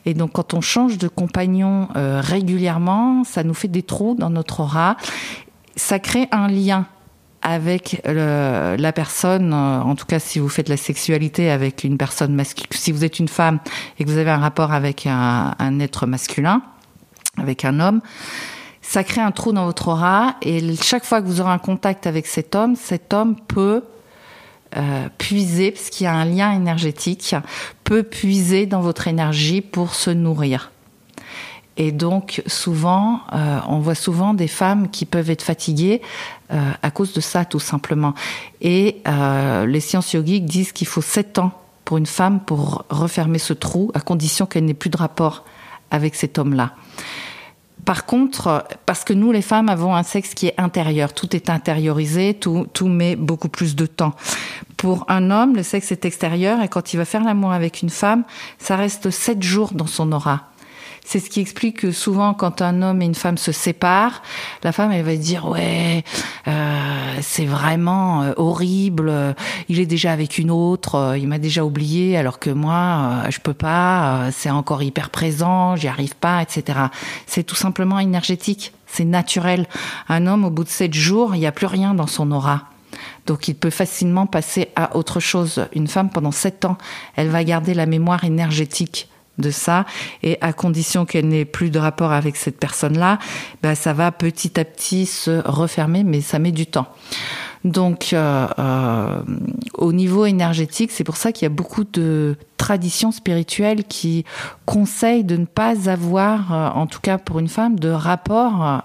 Et 0.06 0.14
donc, 0.14 0.32
quand 0.32 0.54
on 0.54 0.60
change 0.60 0.98
de 0.98 1.08
compagnon 1.08 1.88
euh, 1.96 2.20
régulièrement, 2.22 3.24
ça 3.24 3.42
nous 3.42 3.54
fait 3.54 3.68
des 3.68 3.82
trous 3.82 4.16
dans 4.18 4.30
notre 4.30 4.60
aura. 4.60 4.96
Ça 5.76 5.98
crée 5.98 6.28
un 6.32 6.48
lien 6.48 6.86
avec 7.42 8.02
la 8.04 8.92
personne, 8.92 9.52
euh, 9.54 9.80
en 9.80 9.94
tout 9.94 10.04
cas 10.04 10.18
si 10.18 10.38
vous 10.38 10.48
faites 10.48 10.68
la 10.68 10.76
sexualité 10.76 11.50
avec 11.50 11.84
une 11.84 11.96
personne 11.96 12.34
masculine, 12.34 12.68
si 12.72 12.92
vous 12.92 13.04
êtes 13.04 13.18
une 13.18 13.28
femme 13.28 13.60
et 13.98 14.04
que 14.04 14.10
vous 14.10 14.18
avez 14.18 14.30
un 14.30 14.38
rapport 14.38 14.72
avec 14.72 15.06
un, 15.06 15.54
un 15.58 15.80
être 15.80 16.06
masculin, 16.06 16.60
avec 17.38 17.64
un 17.64 17.80
homme, 17.80 18.02
ça 18.82 19.04
crée 19.04 19.20
un 19.20 19.30
trou 19.30 19.52
dans 19.52 19.64
votre 19.64 19.88
aura 19.88 20.36
et 20.42 20.76
chaque 20.76 21.04
fois 21.04 21.22
que 21.22 21.26
vous 21.26 21.40
aurez 21.40 21.52
un 21.52 21.58
contact 21.58 22.06
avec 22.06 22.26
cet 22.26 22.54
homme, 22.54 22.76
cet 22.76 23.14
homme 23.14 23.36
peut 23.48 23.84
euh, 24.76 25.08
puiser, 25.18 25.72
parce 25.72 25.90
qu'il 25.90 26.04
y 26.04 26.06
a 26.06 26.14
un 26.14 26.24
lien 26.24 26.52
énergétique, 26.52 27.34
peut 27.82 28.04
puiser 28.04 28.66
dans 28.66 28.80
votre 28.80 29.08
énergie 29.08 29.62
pour 29.62 29.94
se 29.94 30.10
nourrir. 30.10 30.70
Et 31.76 31.92
donc 31.92 32.42
souvent, 32.46 33.20
euh, 33.32 33.58
on 33.66 33.78
voit 33.78 33.94
souvent 33.94 34.32
des 34.32 34.46
femmes 34.46 34.90
qui 34.90 35.06
peuvent 35.06 35.30
être 35.30 35.42
fatiguées 35.42 36.02
euh, 36.52 36.72
à 36.82 36.90
cause 36.90 37.12
de 37.14 37.20
ça, 37.20 37.44
tout 37.44 37.58
simplement. 37.58 38.14
Et 38.60 39.02
les 39.66 39.80
sciences 39.80 40.12
yogiques 40.12 40.46
disent 40.46 40.72
qu'il 40.72 40.86
faut 40.86 41.02
sept 41.02 41.38
ans 41.38 41.52
pour 41.84 41.98
une 41.98 42.06
femme 42.06 42.40
pour 42.40 42.84
refermer 42.90 43.38
ce 43.38 43.52
trou, 43.52 43.90
à 43.94 44.00
condition 44.00 44.46
qu'elle 44.46 44.66
n'ait 44.66 44.74
plus 44.74 44.90
de 44.90 44.96
rapport 44.96 45.44
avec 45.90 46.14
cet 46.14 46.38
homme-là. 46.38 46.74
Par 47.84 48.04
contre, 48.06 48.64
parce 48.86 49.04
que 49.04 49.12
nous, 49.12 49.32
les 49.32 49.42
femmes, 49.42 49.68
avons 49.68 49.94
un 49.94 50.02
sexe 50.02 50.34
qui 50.34 50.46
est 50.46 50.54
intérieur, 50.58 51.12
tout 51.12 51.34
est 51.34 51.50
intériorisé, 51.50 52.34
tout, 52.34 52.66
tout 52.72 52.88
met 52.88 53.16
beaucoup 53.16 53.48
plus 53.48 53.76
de 53.76 53.86
temps. 53.86 54.14
Pour 54.76 55.04
un 55.08 55.30
homme, 55.30 55.56
le 55.56 55.62
sexe 55.62 55.92
est 55.92 56.04
extérieur 56.04 56.62
et 56.62 56.68
quand 56.68 56.92
il 56.92 56.96
va 56.96 57.04
faire 57.04 57.24
l'amour 57.24 57.52
avec 57.52 57.82
une 57.82 57.90
femme, 57.90 58.24
ça 58.58 58.76
reste 58.76 59.10
sept 59.10 59.42
jours 59.42 59.72
dans 59.72 59.86
son 59.86 60.12
aura. 60.12 60.49
C'est 61.04 61.18
ce 61.18 61.28
qui 61.28 61.40
explique 61.40 61.78
que 61.78 61.92
souvent, 61.92 62.34
quand 62.34 62.62
un 62.62 62.82
homme 62.82 63.02
et 63.02 63.04
une 63.04 63.14
femme 63.14 63.38
se 63.38 63.52
séparent, 63.52 64.22
la 64.62 64.72
femme, 64.72 64.92
elle 64.92 65.04
va 65.04 65.16
dire 65.16 65.48
ouais, 65.48 66.04
euh, 66.46 67.18
c'est 67.20 67.46
vraiment 67.46 68.22
euh, 68.22 68.32
horrible. 68.36 69.34
Il 69.68 69.80
est 69.80 69.86
déjà 69.86 70.12
avec 70.12 70.38
une 70.38 70.50
autre, 70.50 70.94
euh, 70.94 71.18
il 71.18 71.26
m'a 71.26 71.38
déjà 71.38 71.64
oublié, 71.64 72.16
alors 72.16 72.38
que 72.38 72.50
moi, 72.50 73.24
je 73.28 73.38
peux 73.40 73.54
pas. 73.54 74.30
c'est 74.32 74.50
encore 74.50 74.82
hyper 74.82 75.10
présent, 75.10 75.76
j'y 75.76 75.88
arrive 75.88 76.14
pas, 76.14 76.42
etc. 76.42 76.78
C'est 77.26 77.44
tout 77.44 77.56
simplement 77.56 77.98
énergétique. 77.98 78.72
C'est 78.86 79.04
naturel. 79.04 79.66
Un 80.08 80.26
homme, 80.26 80.44
au 80.44 80.50
bout 80.50 80.64
de 80.64 80.68
sept 80.68 80.94
jours, 80.94 81.34
il 81.34 81.40
n'y 81.40 81.46
a 81.46 81.52
plus 81.52 81.66
rien 81.66 81.94
dans 81.94 82.08
son 82.08 82.30
aura. 82.32 82.64
Donc 83.26 83.48
il 83.48 83.54
peut 83.54 83.70
facilement 83.70 84.26
passer 84.26 84.68
à 84.76 84.96
autre 84.96 85.20
chose. 85.20 85.66
Une 85.74 85.86
femme, 85.86 86.10
pendant 86.10 86.32
sept 86.32 86.64
ans, 86.64 86.76
elle 87.16 87.28
va 87.28 87.44
garder 87.44 87.74
la 87.74 87.86
mémoire 87.86 88.24
énergétique 88.24 89.09
de 89.40 89.50
ça 89.50 89.84
et 90.22 90.38
à 90.40 90.52
condition 90.52 91.04
qu'elle 91.04 91.28
n'ait 91.28 91.44
plus 91.44 91.70
de 91.70 91.78
rapport 91.78 92.12
avec 92.12 92.36
cette 92.36 92.58
personne-là, 92.58 93.18
ben, 93.62 93.74
ça 93.74 93.92
va 93.92 94.12
petit 94.12 94.58
à 94.58 94.64
petit 94.64 95.06
se 95.06 95.42
refermer, 95.46 96.04
mais 96.04 96.20
ça 96.20 96.38
met 96.38 96.52
du 96.52 96.66
temps. 96.66 96.88
Donc, 97.64 98.12
euh, 98.12 98.46
euh, 98.58 99.22
au 99.74 99.92
niveau 99.92 100.24
énergétique, 100.24 100.90
c'est 100.90 101.04
pour 101.04 101.16
ça 101.16 101.30
qu'il 101.30 101.44
y 101.44 101.46
a 101.46 101.54
beaucoup 101.54 101.84
de 101.84 102.36
traditions 102.56 103.12
spirituelles 103.12 103.84
qui 103.84 104.24
conseillent 104.64 105.24
de 105.24 105.36
ne 105.36 105.44
pas 105.44 105.90
avoir, 105.90 106.54
euh, 106.54 106.68
en 106.70 106.86
tout 106.86 107.00
cas 107.00 107.18
pour 107.18 107.38
une 107.38 107.48
femme, 107.48 107.78
de 107.78 107.90
rapport 107.90 108.82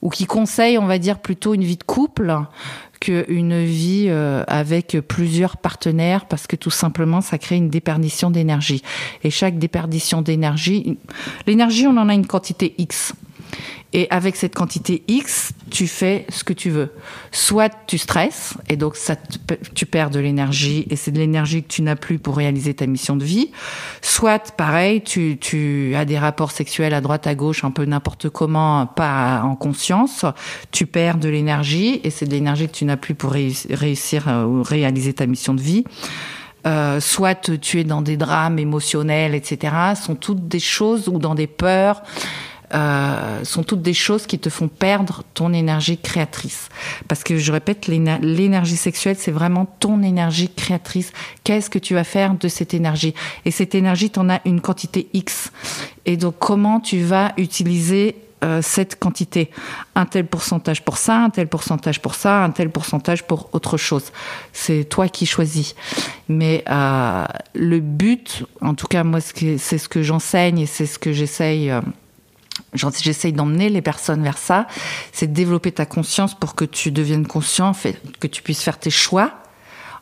ou 0.00 0.10
qui 0.10 0.26
conseille, 0.26 0.78
on 0.78 0.86
va 0.86 0.98
dire, 0.98 1.18
plutôt 1.18 1.54
une 1.54 1.64
vie 1.64 1.76
de 1.76 1.82
couple 1.82 2.36
qu'une 3.00 3.64
vie 3.64 4.06
euh, 4.08 4.44
avec 4.46 4.98
plusieurs 5.06 5.56
partenaires 5.56 6.26
parce 6.26 6.46
que 6.46 6.56
tout 6.56 6.70
simplement 6.70 7.20
ça 7.20 7.38
crée 7.38 7.56
une 7.56 7.70
déperdition 7.70 8.30
d'énergie. 8.30 8.82
Et 9.24 9.30
chaque 9.30 9.58
déperdition 9.58 10.22
d'énergie, 10.22 10.98
l'énergie 11.46 11.86
on 11.86 11.96
en 11.96 12.08
a 12.08 12.14
une 12.14 12.26
quantité 12.26 12.74
X. 12.78 13.14
Et 13.94 14.06
avec 14.10 14.36
cette 14.36 14.54
quantité 14.54 15.02
X, 15.08 15.52
tu 15.70 15.86
fais 15.86 16.26
ce 16.28 16.44
que 16.44 16.52
tu 16.52 16.68
veux. 16.68 16.92
Soit 17.32 17.72
tu 17.86 17.96
stresses, 17.96 18.54
et 18.68 18.76
donc 18.76 18.96
ça 18.96 19.16
tu 19.74 19.86
perds 19.86 20.10
de 20.10 20.18
l'énergie, 20.18 20.86
et 20.90 20.96
c'est 20.96 21.10
de 21.10 21.18
l'énergie 21.18 21.62
que 21.62 21.68
tu 21.68 21.80
n'as 21.80 21.96
plus 21.96 22.18
pour 22.18 22.36
réaliser 22.36 22.74
ta 22.74 22.86
mission 22.86 23.16
de 23.16 23.24
vie. 23.24 23.50
Soit, 24.02 24.52
pareil, 24.56 25.02
tu, 25.02 25.38
tu 25.40 25.94
as 25.96 26.04
des 26.04 26.18
rapports 26.18 26.50
sexuels 26.50 26.92
à 26.92 27.00
droite, 27.00 27.26
à 27.26 27.34
gauche, 27.34 27.64
un 27.64 27.70
peu 27.70 27.86
n'importe 27.86 28.28
comment, 28.28 28.86
pas 28.86 29.40
en 29.42 29.56
conscience. 29.56 30.26
Tu 30.70 30.84
perds 30.84 31.16
de 31.16 31.30
l'énergie, 31.30 32.02
et 32.04 32.10
c'est 32.10 32.26
de 32.26 32.32
l'énergie 32.32 32.66
que 32.66 32.74
tu 32.74 32.84
n'as 32.84 32.98
plus 32.98 33.14
pour 33.14 33.32
réussir 33.32 34.28
euh, 34.28 34.44
ou 34.44 34.62
réaliser 34.62 35.14
ta 35.14 35.26
mission 35.26 35.54
de 35.54 35.62
vie. 35.62 35.84
Euh, 36.66 37.00
soit 37.00 37.50
tu 37.58 37.80
es 37.80 37.84
dans 37.84 38.02
des 38.02 38.18
drames 38.18 38.58
émotionnels, 38.58 39.34
etc. 39.34 39.72
sont 39.94 40.16
toutes 40.16 40.46
des 40.46 40.60
choses 40.60 41.08
ou 41.08 41.18
dans 41.18 41.34
des 41.34 41.46
peurs 41.46 42.02
euh, 42.74 43.44
sont 43.44 43.62
toutes 43.62 43.80
des 43.80 43.94
choses 43.94 44.26
qui 44.26 44.38
te 44.38 44.50
font 44.50 44.68
perdre 44.68 45.22
ton 45.34 45.52
énergie 45.52 45.96
créatrice. 45.96 46.68
Parce 47.08 47.24
que 47.24 47.38
je 47.38 47.50
répète, 47.50 47.86
l'énergie 47.86 48.76
sexuelle, 48.76 49.16
c'est 49.18 49.30
vraiment 49.30 49.64
ton 49.64 50.02
énergie 50.02 50.50
créatrice. 50.54 51.12
Qu'est-ce 51.44 51.70
que 51.70 51.78
tu 51.78 51.94
vas 51.94 52.04
faire 52.04 52.34
de 52.34 52.48
cette 52.48 52.74
énergie? 52.74 53.14
Et 53.44 53.50
cette 53.50 53.74
énergie, 53.74 54.10
tu 54.10 54.18
en 54.18 54.28
as 54.28 54.40
une 54.44 54.60
quantité 54.60 55.08
X. 55.14 55.50
Et 56.04 56.16
donc, 56.16 56.36
comment 56.38 56.80
tu 56.80 57.00
vas 57.00 57.32
utiliser 57.38 58.16
euh, 58.44 58.60
cette 58.62 58.98
quantité? 58.98 59.50
Un 59.94 60.04
tel 60.04 60.26
pourcentage 60.26 60.84
pour 60.84 60.98
ça, 60.98 61.24
un 61.24 61.30
tel 61.30 61.48
pourcentage 61.48 62.02
pour 62.02 62.14
ça, 62.14 62.44
un 62.44 62.50
tel 62.50 62.70
pourcentage 62.70 63.26
pour 63.26 63.48
autre 63.52 63.78
chose. 63.78 64.12
C'est 64.52 64.84
toi 64.84 65.08
qui 65.08 65.24
choisis. 65.24 65.74
Mais 66.28 66.64
euh, 66.68 67.24
le 67.54 67.80
but, 67.80 68.44
en 68.60 68.74
tout 68.74 68.86
cas 68.86 69.04
moi, 69.04 69.20
c'est 69.20 69.58
ce 69.58 69.88
que 69.88 70.02
j'enseigne 70.02 70.60
et 70.60 70.66
c'est 70.66 70.86
ce 70.86 70.98
que 70.98 71.12
j'essaye 71.12 71.72
j'essaye 72.74 73.32
d'emmener 73.32 73.68
les 73.68 73.82
personnes 73.82 74.22
vers 74.22 74.38
ça, 74.38 74.66
c'est 75.12 75.28
de 75.28 75.34
développer 75.34 75.72
ta 75.72 75.86
conscience 75.86 76.34
pour 76.34 76.54
que 76.54 76.64
tu 76.64 76.90
deviennes 76.90 77.26
conscient, 77.26 77.72
que 78.20 78.26
tu 78.26 78.42
puisses 78.42 78.62
faire 78.62 78.78
tes 78.78 78.90
choix 78.90 79.32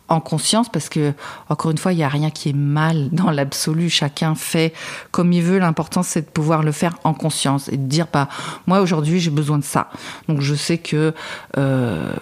en 0.08 0.20
conscience 0.20 0.68
parce 0.68 0.88
que 0.88 1.12
encore 1.48 1.70
une 1.70 1.78
fois 1.78 1.92
il 1.92 1.96
n'y 1.96 2.04
a 2.04 2.08
rien 2.08 2.30
qui 2.30 2.50
est 2.50 2.56
mal 2.56 3.08
dans 3.10 3.30
l'absolu. 3.30 3.90
Chacun 3.90 4.34
fait 4.34 4.72
comme 5.10 5.32
il 5.32 5.42
veut. 5.42 5.58
L'important 5.58 6.02
c'est 6.02 6.22
de 6.22 6.30
pouvoir 6.30 6.62
le 6.62 6.72
faire 6.72 6.96
en 7.04 7.14
conscience 7.14 7.68
et 7.68 7.76
de 7.76 7.86
dire 7.86 8.06
bah 8.12 8.28
moi 8.66 8.80
aujourd'hui 8.80 9.20
j'ai 9.20 9.30
besoin 9.30 9.58
de 9.58 9.64
ça. 9.64 9.90
Donc 10.28 10.40
je 10.40 10.54
sais 10.54 10.78
que 10.78 11.12
euh, 11.56 12.14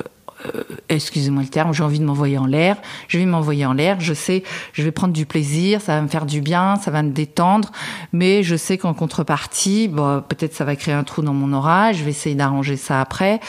excusez-moi 0.88 1.42
le 1.42 1.48
terme, 1.48 1.72
j'ai 1.72 1.82
envie 1.82 1.98
de 1.98 2.04
m'envoyer 2.04 2.38
en 2.38 2.46
l'air, 2.46 2.76
je 3.08 3.18
vais 3.18 3.26
m'envoyer 3.26 3.66
en 3.66 3.72
l'air, 3.72 4.00
je 4.00 4.14
sais, 4.14 4.42
je 4.72 4.82
vais 4.82 4.92
prendre 4.92 5.12
du 5.12 5.26
plaisir, 5.26 5.80
ça 5.80 5.94
va 5.96 6.02
me 6.02 6.08
faire 6.08 6.26
du 6.26 6.40
bien, 6.40 6.76
ça 6.76 6.90
va 6.90 7.02
me 7.02 7.10
détendre, 7.10 7.70
mais 8.12 8.42
je 8.42 8.56
sais 8.56 8.78
qu'en 8.78 8.94
contrepartie, 8.94 9.90
peut-être 10.28 10.54
ça 10.54 10.64
va 10.64 10.76
créer 10.76 10.94
un 10.94 11.04
trou 11.04 11.22
dans 11.22 11.34
mon 11.34 11.52
aura, 11.52 11.92
je 11.92 12.04
vais 12.04 12.10
essayer 12.10 12.34
d'arranger 12.34 12.76
ça 12.76 13.00
après, 13.00 13.40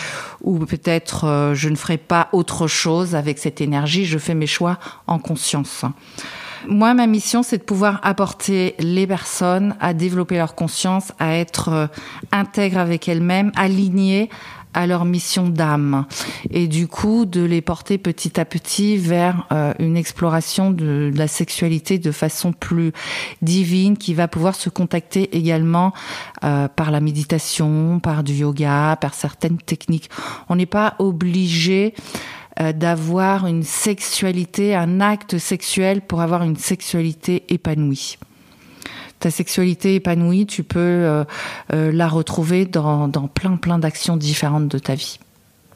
ou 0.42 0.60
peut-être 0.60 1.26
euh, 1.26 1.54
je 1.56 1.70
ne 1.70 1.76
ferai 1.76 1.98
pas 1.98 2.30
autre 2.32 2.68
chose 2.68 3.16
avec 3.16 3.40
cette 3.40 3.62
énergie, 3.62 4.06
je 4.06 4.18
fais 4.18 4.36
mes 4.36 4.48
choix 4.48 4.78
en 5.08 5.20
conscience. 5.20 5.86
Moi, 6.68 6.96
ma 6.96 7.06
mission, 7.06 7.44
c'est 7.44 7.60
de 7.60 7.64
pouvoir 7.64 8.00
apporter 8.02 8.74
les 8.80 9.06
personnes 9.06 9.76
à 9.80 9.94
développer 9.94 10.38
leur 10.38 10.56
conscience, 10.56 11.12
à 11.20 11.36
être 11.36 11.70
euh, 11.70 11.88
intègres 12.32 12.80
avec 12.80 13.08
elles-mêmes, 13.08 13.52
alignées 13.56 14.30
à 14.76 14.86
leur 14.86 15.06
mission 15.06 15.50
d'âme 15.50 16.06
et 16.52 16.68
du 16.68 16.88
coup 16.88 17.26
de 17.26 17.42
les 17.42 17.62
porter 17.62 17.98
petit 17.98 18.40
à 18.40 18.46
petit 18.46 18.98
vers 18.98 19.48
euh, 19.52 19.74
une 19.80 19.98
exploration 19.98 20.70
de, 20.70 21.12
la 21.16 21.28
sexualité 21.28 21.98
de 21.98 22.12
façon 22.12 22.52
plus 22.52 22.92
divine 23.42 23.98
qui 23.98 24.14
va 24.14 24.28
pouvoir 24.28 24.54
se 24.54 24.70
contacter 24.70 25.36
également 25.36 25.94
euh, 26.44 26.68
par 26.68 26.92
la 26.92 27.00
méditation, 27.00 28.00
par 28.00 28.24
du 28.24 28.34
yoga, 28.34 28.98
par 29.00 29.14
certaines 29.14 29.58
techniques. 29.58 30.10
On 30.50 30.58
n'est 30.58 30.66
pas 30.66 30.96
obligé 31.00 31.94
euh, 32.60 32.74
d'avoir 32.74 33.48
une 33.48 33.64
sexualité, 33.64 34.76
un 34.76 35.00
acte 35.00 35.38
sexuel 35.38 36.02
pour 36.02 36.22
avoir 36.22 36.44
une 36.44 36.58
sexualité 36.58 37.46
épanouie 37.48 38.18
ta 39.20 39.32
sexualité 39.32 39.96
épanouie, 39.96 40.46
tu 40.46 40.64
peux 40.64 40.80
euh, 40.80 41.24
euh, 41.74 41.92
la 41.92 42.08
retrouver 42.08 42.66
dans, 42.66 43.10
plein 43.34 43.56
plein 43.56 43.80
d'actions 43.80 44.18
différentes 44.18 44.68
de 44.68 44.80
ta 44.80 44.96
vie 44.96 45.20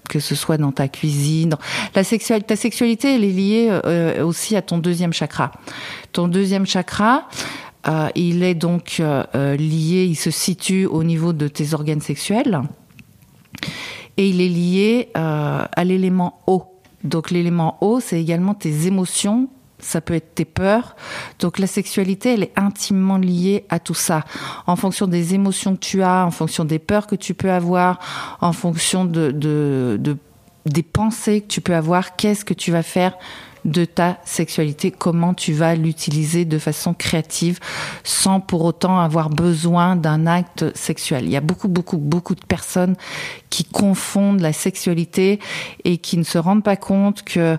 que 0.08 0.19
ce 0.19 0.34
soit 0.34 0.58
dans 0.58 0.72
ta 0.72 0.88
cuisine. 0.88 1.55
La 1.93 2.03
sexualité, 2.03 2.48
ta 2.48 2.55
sexualité, 2.55 3.13
elle 3.13 3.24
est 3.24 3.31
liée 3.31 3.67
euh, 3.69 4.25
aussi 4.25 4.55
à 4.55 4.63
ton 4.63 4.79
deuxième 4.79 5.13
chakra. 5.13 5.51
Ton 6.13 6.27
deuxième 6.27 6.65
chakra, 6.65 7.27
il 8.15 8.41
est 8.41 8.55
donc 8.55 8.98
lié, 8.98 10.05
il 10.10 10.15
se 10.15 10.31
situe 10.31 10.88
au 10.88 11.03
niveau 11.03 11.31
de 11.31 11.48
tes 11.48 11.75
organes 11.75 12.01
sexuels 12.01 12.60
et 14.17 14.29
il 14.29 14.41
est 14.41 14.50
lié 14.50 15.10
à 15.13 15.84
l'élément 15.84 16.39
eau. 16.48 16.63
Donc 17.03 17.29
l'élément 17.29 17.77
eau, 17.81 18.00
c'est 18.00 18.19
également 18.19 18.55
tes 18.55 18.88
émotions, 18.88 19.48
ça 19.79 20.01
peut 20.01 20.13
être 20.13 20.36
tes 20.36 20.45
peurs. 20.45 20.95
Donc 21.39 21.59
la 21.59 21.67
sexualité, 21.67 22.33
elle 22.33 22.43
est 22.43 22.53
intimement 22.57 23.17
liée 23.17 23.65
à 23.69 23.79
tout 23.79 23.93
ça. 23.93 24.24
En 24.67 24.75
fonction 24.75 25.07
des 25.07 25.33
émotions 25.33 25.75
que 25.75 25.81
tu 25.81 26.03
as, 26.03 26.25
en 26.25 26.31
fonction 26.31 26.65
des 26.65 26.79
peurs 26.79 27.07
que 27.07 27.15
tu 27.15 27.33
peux 27.33 27.51
avoir, 27.51 28.00
en 28.41 28.53
fonction 28.53 29.05
de, 29.05 29.31
de, 29.31 29.98
de 30.00 30.17
des 30.65 30.83
pensées 30.83 31.41
que 31.41 31.48
tu 31.48 31.62
peux 31.62 31.75
avoir, 31.75 32.15
qu'est-ce 32.15 32.45
que 32.45 32.53
tu 32.53 32.71
vas 32.71 32.83
faire 32.83 33.17
de 33.65 33.85
ta 33.85 34.17
sexualité, 34.25 34.91
comment 34.91 35.33
tu 35.33 35.53
vas 35.53 35.75
l'utiliser 35.75 36.45
de 36.45 36.57
façon 36.57 36.93
créative 36.93 37.59
sans 38.03 38.39
pour 38.39 38.63
autant 38.63 38.99
avoir 38.99 39.29
besoin 39.29 39.95
d'un 39.95 40.27
acte 40.27 40.75
sexuel? 40.75 41.25
Il 41.25 41.31
y 41.31 41.37
a 41.37 41.41
beaucoup, 41.41 41.67
beaucoup, 41.67 41.97
beaucoup 41.97 42.35
de 42.35 42.45
personnes 42.45 42.95
qui 43.49 43.65
confondent 43.65 44.41
la 44.41 44.53
sexualité 44.53 45.39
et 45.83 45.97
qui 45.97 46.17
ne 46.17 46.23
se 46.23 46.37
rendent 46.37 46.63
pas 46.63 46.75
compte 46.75 47.23
que 47.23 47.57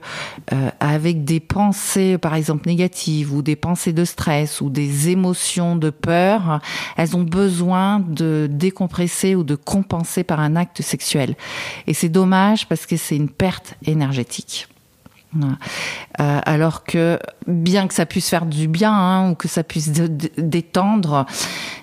euh, 0.52 0.71
avec 0.80 1.25
des 1.25 1.40
pensées, 1.40 2.19
par 2.19 2.35
exemple 2.35 2.69
négatives 2.69 3.33
ou 3.35 3.42
des 3.42 3.57
pensées 3.57 3.92
de 3.92 4.04
stress 4.04 4.61
ou 4.61 4.71
des 4.71 5.09
émotions 5.11 5.76
de 5.76 5.90
peur, 5.90 6.61
elles 6.97 7.16
ont 7.16 7.25
besoin 7.25 8.00
de 8.00 8.49
décompresser 8.50 9.35
ou 9.35 9.45
de 9.45 9.54
compenser 9.57 10.25
par 10.25 10.40
un 10.40 10.57
acte 10.57 10.83
sexuel. 10.83 11.35
Et 11.87 11.95
c'est 11.95 12.09
dommage 12.09 12.69
parce 12.69 12.87
que 12.87 12.97
c'est 12.97 13.16
une 13.16 13.28
perte 13.28 13.75
énergétique. 13.85 14.70
Euh, 15.37 15.47
alors 16.45 16.83
que 16.85 17.19
bien 17.47 17.87
que 17.87 17.95
ça 17.95 18.05
puisse 18.05 18.29
faire 18.29 18.47
du 18.47 18.67
bien 18.67 18.93
hein, 18.93 19.31
ou 19.31 19.35
que 19.35 19.47
ça 19.47 19.63
puisse 19.63 19.91
détendre, 19.91 21.25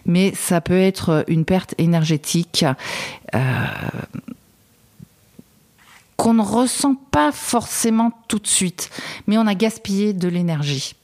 mais 0.06 0.34
ça 0.36 0.60
peut 0.60 0.80
être 0.80 1.24
une 1.28 1.46
perte 1.46 1.74
énergétique 1.78 2.66
euh, 3.36 3.40
qu'on 6.18 6.34
ne 6.34 6.42
ressent 6.42 6.96
pas 7.12 7.32
forcément 7.32 8.12
tout 8.28 8.40
de 8.40 8.48
suite, 8.48 8.90
mais 9.28 9.38
on 9.38 9.48
a 9.48 9.56
gaspillé 9.56 10.14
de 10.14 10.28
l'énergie. 10.28 10.96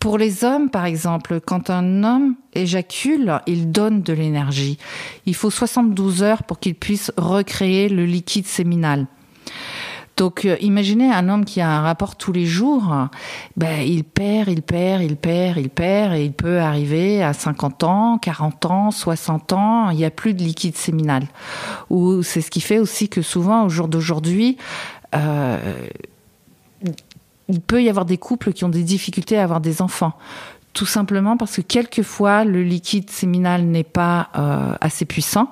Pour 0.00 0.18
les 0.18 0.44
hommes, 0.44 0.70
par 0.70 0.84
exemple, 0.84 1.40
quand 1.40 1.70
un 1.70 2.04
homme 2.04 2.34
éjacule, 2.54 3.40
il 3.46 3.72
donne 3.72 4.02
de 4.02 4.12
l'énergie. 4.12 4.78
Il 5.26 5.34
faut 5.34 5.50
72 5.50 6.22
heures 6.22 6.44
pour 6.44 6.60
qu'il 6.60 6.76
puisse 6.76 7.12
recréer 7.16 7.88
le 7.88 8.04
liquide 8.04 8.46
séminal. 8.46 9.06
Donc, 10.18 10.44
euh, 10.44 10.56
imaginez 10.60 11.12
un 11.12 11.28
homme 11.28 11.44
qui 11.44 11.60
a 11.60 11.70
un 11.70 11.80
rapport 11.80 12.16
tous 12.16 12.32
les 12.32 12.44
jours, 12.44 13.08
ben, 13.56 13.80
il 13.80 14.02
perd, 14.02 14.48
il 14.48 14.62
perd, 14.62 15.00
il 15.00 15.16
perd, 15.16 15.58
il 15.58 15.70
perd, 15.70 16.14
et 16.14 16.24
il 16.24 16.32
peut 16.32 16.58
arriver 16.58 17.22
à 17.22 17.32
50 17.32 17.84
ans, 17.84 18.18
40 18.18 18.66
ans, 18.66 18.90
60 18.90 19.52
ans, 19.52 19.90
il 19.90 19.96
n'y 19.96 20.04
a 20.04 20.10
plus 20.10 20.34
de 20.34 20.42
liquide 20.42 20.76
séminal. 20.76 21.22
Ou 21.88 22.24
c'est 22.24 22.40
ce 22.40 22.50
qui 22.50 22.60
fait 22.60 22.80
aussi 22.80 23.08
que 23.08 23.22
souvent, 23.22 23.64
au 23.64 23.68
jour 23.68 23.86
d'aujourd'hui, 23.86 24.56
euh, 25.14 25.86
il 27.48 27.60
peut 27.60 27.80
y 27.80 27.88
avoir 27.88 28.04
des 28.04 28.18
couples 28.18 28.52
qui 28.52 28.64
ont 28.64 28.68
des 28.68 28.82
difficultés 28.82 29.38
à 29.38 29.44
avoir 29.44 29.60
des 29.60 29.80
enfants 29.80 30.14
tout 30.78 30.86
simplement 30.86 31.36
parce 31.36 31.56
que 31.56 31.60
quelquefois 31.60 32.44
le 32.44 32.62
liquide 32.62 33.10
séminal 33.10 33.64
n'est 33.64 33.82
pas 33.82 34.28
euh, 34.36 34.74
assez 34.80 35.06
puissant 35.06 35.50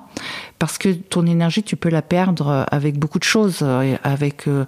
parce 0.59 0.77
que 0.77 0.89
ton 0.89 1.25
énergie 1.25 1.63
tu 1.63 1.75
peux 1.75 1.89
la 1.89 2.01
perdre 2.01 2.65
avec 2.71 2.97
beaucoup 2.97 3.19
de 3.19 3.23
choses 3.23 3.59
euh, 3.61 3.95
avec 4.03 4.47
euh, 4.47 4.65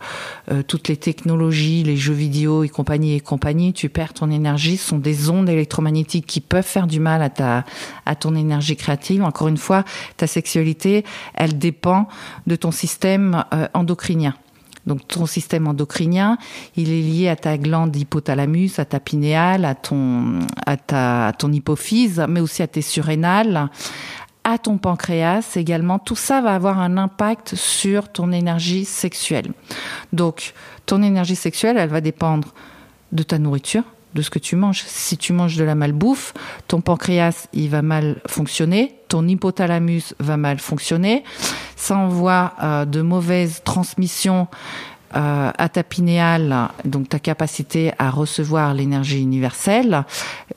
toutes 0.68 0.88
les 0.88 0.98
technologies 0.98 1.84
les 1.84 1.98
jeux 1.98 2.14
vidéo 2.14 2.64
et 2.64 2.70
compagnie 2.70 3.16
et 3.16 3.20
compagnie 3.20 3.74
tu 3.74 3.90
perds 3.90 4.14
ton 4.14 4.30
énergie. 4.30 4.78
Ce 4.78 4.90
sont 4.90 4.98
des 4.98 5.30
ondes 5.30 5.50
électromagnétiques 5.50 6.26
qui 6.26 6.42
peuvent 6.42 6.66
faire 6.66 6.88
du 6.88 7.00
mal 7.00 7.22
à 7.22 7.30
ta 7.30 7.66
à 8.06 8.16
ton 8.16 8.36
énergie 8.36 8.76
créative. 8.76 9.24
Encore 9.24 9.48
une 9.48 9.58
fois 9.58 9.84
ta 10.18 10.28
sexualité 10.28 11.04
elle 11.34 11.58
dépend 11.58 12.08
de 12.48 12.56
ton 12.56 12.72
système 12.72 13.44
endocrinien. 13.74 14.36
Donc 14.90 15.08
ton 15.08 15.28
système 15.28 15.68
endocrinien, 15.68 16.38
il 16.76 16.90
est 16.90 17.02
lié 17.02 17.30
à 17.30 17.36
ta 17.36 17.58
glande 17.58 17.96
hypothalamus, 17.96 18.80
à 18.80 18.86
ta 18.86 19.00
pinéale, 19.00 19.66
à 19.66 19.76
ton, 19.76 20.40
à 20.66 20.78
ta, 20.78 21.32
ton 21.38 21.52
hypophyse, 21.52 22.26
mais 22.28 22.40
aussi 22.40 22.64
à 22.64 22.68
tes 22.68 22.82
surrénales, 22.82 23.70
à 24.50 24.58
ton 24.58 24.78
pancréas 24.78 25.56
également. 25.56 26.00
Tout 26.00 26.16
ça 26.16 26.42
va 26.42 26.56
avoir 26.56 26.80
un 26.80 26.98
impact 26.98 27.56
sur 27.56 28.10
ton 28.10 28.32
énergie 28.32 28.86
sexuelle. 28.86 29.52
Donc 30.14 30.54
ton 30.86 31.04
énergie 31.04 31.36
sexuelle, 31.36 31.78
elle 31.78 31.90
va 31.90 32.02
dépendre 32.02 32.54
de 33.12 33.24
ta 33.24 33.38
nourriture, 33.38 33.84
de 34.16 34.22
ce 34.22 34.30
que 34.30 34.40
tu 34.40 34.56
manges. 34.56 34.84
Si 34.86 35.18
tu 35.18 35.34
manges 35.34 35.56
de 35.56 35.64
la 35.64 35.76
malbouffe, 35.76 36.34
ton 36.68 36.82
pancréas, 36.82 37.48
il 37.54 37.70
va 37.70 37.82
mal 37.82 38.22
fonctionner, 38.28 38.96
ton 39.08 39.28
hypothalamus 39.28 40.16
va 40.20 40.38
mal 40.38 40.60
fonctionner, 40.60 41.24
ça 41.76 41.96
envoie 41.96 42.54
euh, 42.64 42.86
de 42.86 43.02
mauvaises 43.02 43.62
transmissions 43.64 44.48
euh, 45.16 45.52
à 45.58 45.70
ta 45.70 45.84
pinéale, 45.84 46.70
donc 46.86 47.10
ta 47.10 47.20
capacité 47.20 47.92
à 47.98 48.10
recevoir 48.10 48.74
l'énergie 48.74 49.22
universelle, 49.22 50.04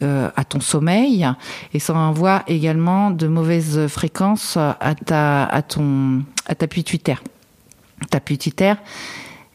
euh, 0.03 0.31
à 0.37 0.45
ton 0.45 0.61
sommeil, 0.61 1.27
et 1.75 1.79
ça 1.79 1.95
envoie 1.95 2.43
également 2.47 3.11
de 3.11 3.27
mauvaises 3.27 3.87
fréquences 3.89 4.57
à 4.57 4.95
ta, 5.07 5.45
à 5.45 5.63
ton, 5.63 6.23
à 6.47 6.55
ta 6.55 6.67
pituitaire. 6.67 7.23
Ta 8.11 8.21
pituitaire, 8.21 8.77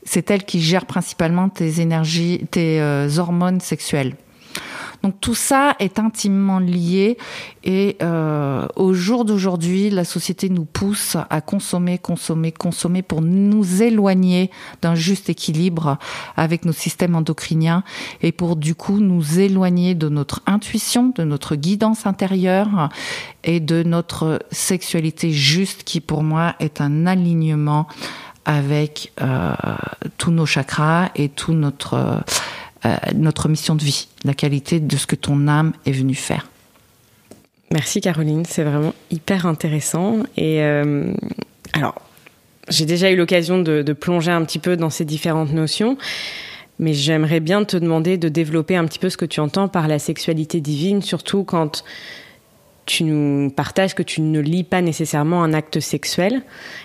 c'est 0.03 0.31
elle 0.31 0.45
qui 0.45 0.61
gère 0.61 0.85
principalement 0.85 1.49
tes 1.49 1.81
énergies, 1.81 2.47
tes 2.49 2.79
euh, 2.81 3.09
hormones 3.17 3.59
sexuelles. 3.59 4.15
Donc 5.03 5.19
tout 5.21 5.35
ça 5.35 5.75
est 5.79 5.99
intimement 5.99 6.59
lié 6.59 7.17
et 7.63 7.97
euh, 8.01 8.67
au 8.75 8.93
jour 8.93 9.25
d'aujourd'hui, 9.25 9.89
la 9.89 10.05
société 10.05 10.49
nous 10.49 10.65
pousse 10.65 11.17
à 11.29 11.41
consommer, 11.41 11.97
consommer, 11.97 12.51
consommer 12.51 13.01
pour 13.01 13.21
nous 13.21 13.83
éloigner 13.83 14.51
d'un 14.81 14.95
juste 14.95 15.29
équilibre 15.29 15.97
avec 16.35 16.65
nos 16.65 16.71
systèmes 16.71 17.15
endocriniens 17.15 17.83
et 18.21 18.31
pour 18.31 18.55
du 18.55 18.75
coup 18.75 18.99
nous 18.99 19.39
éloigner 19.39 19.95
de 19.95 20.09
notre 20.09 20.41
intuition, 20.45 21.11
de 21.15 21.23
notre 21.23 21.55
guidance 21.55 22.05
intérieure 22.05 22.89
et 23.43 23.59
de 23.59 23.83
notre 23.83 24.39
sexualité 24.51 25.31
juste 25.31 25.83
qui 25.83 26.01
pour 26.01 26.23
moi 26.23 26.55
est 26.59 26.81
un 26.81 27.05
alignement 27.05 27.87
avec 28.45 29.11
euh, 29.21 29.53
tous 30.17 30.31
nos 30.31 30.45
chakras 30.45 31.09
et 31.15 31.27
tout 31.27 31.53
notre 31.53 32.23
euh, 32.85 32.95
notre 33.15 33.49
mission 33.49 33.75
de 33.75 33.83
vie, 33.83 34.07
la 34.23 34.33
qualité 34.33 34.79
de 34.79 34.97
ce 34.97 35.07
que 35.07 35.15
ton 35.15 35.47
âme 35.47 35.73
est 35.85 35.91
venue 35.91 36.15
faire. 36.15 36.49
Merci 37.71 37.99
Caroline, 38.01 38.45
c'est 38.45 38.63
vraiment 38.63 38.93
hyper 39.11 39.45
intéressant. 39.45 40.23
Et 40.37 40.61
euh, 40.61 41.13
alors, 41.73 41.95
j'ai 42.69 42.85
déjà 42.85 43.11
eu 43.11 43.15
l'occasion 43.15 43.59
de, 43.59 43.81
de, 43.81 43.93
plonger 43.93 44.31
un 44.31 44.43
petit 44.45 44.59
peu 44.59 44.77
dans 44.77 44.89
ces 44.89 45.05
différentes 45.05 45.51
notions, 45.51 45.97
mais 46.79 46.93
j'aimerais 46.93 47.39
bien 47.39 47.65
te 47.65 47.75
demander 47.75 48.17
de 48.17 48.29
développer 48.29 48.77
un 48.77 48.85
petit 48.85 48.99
peu 48.99 49.09
ce 49.09 49.17
que 49.17 49.25
tu 49.25 49.39
entends 49.41 49.67
par 49.67 49.87
la 49.87 49.99
sexualité 49.99 50.61
divine, 50.61 51.01
surtout 51.01 51.43
quand 51.43 51.83
tu 52.85 53.03
nous 53.03 53.51
partages 53.51 53.93
que 53.93 54.03
tu 54.03 54.21
ne 54.21 54.39
lis 54.39 54.63
pas 54.63 54.81
nécessairement 54.81 55.43
un 55.43 55.53
acte 55.53 55.79
sexuel. 55.79 56.41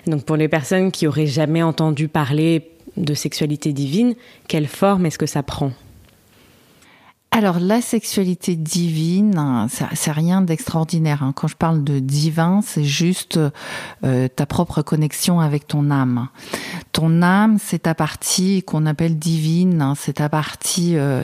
donc 0.06 0.24
pour 0.24 0.36
les 0.36 0.48
personnes 0.48 0.90
qui 0.90 1.06
auraient 1.06 1.26
jamais 1.26 1.62
entendu 1.62 2.08
parler 2.08 2.68
de 2.96 3.14
sexualité 3.14 3.72
divine, 3.72 4.14
quelle 4.48 4.66
forme 4.66 5.06
est-ce 5.06 5.18
que 5.18 5.26
ça 5.26 5.42
prend? 5.42 5.72
Alors 7.34 7.60
la 7.60 7.80
sexualité 7.80 8.56
divine, 8.56 9.66
c'est 9.70 10.12
rien 10.12 10.42
d'extraordinaire. 10.42 11.22
Hein. 11.22 11.32
Quand 11.34 11.48
je 11.48 11.56
parle 11.56 11.82
de 11.82 11.98
divin, 11.98 12.60
c'est 12.62 12.84
juste 12.84 13.40
euh, 14.04 14.28
ta 14.28 14.44
propre 14.44 14.82
connexion 14.82 15.40
avec 15.40 15.66
ton 15.66 15.90
âme. 15.90 16.28
Ton 16.92 17.22
âme, 17.22 17.56
c'est 17.58 17.84
ta 17.84 17.94
partie 17.94 18.62
qu'on 18.62 18.84
appelle 18.84 19.18
divine, 19.18 19.80
hein. 19.80 19.94
c'est 19.96 20.14
ta 20.14 20.28
partie 20.28 20.98
euh, 20.98 21.22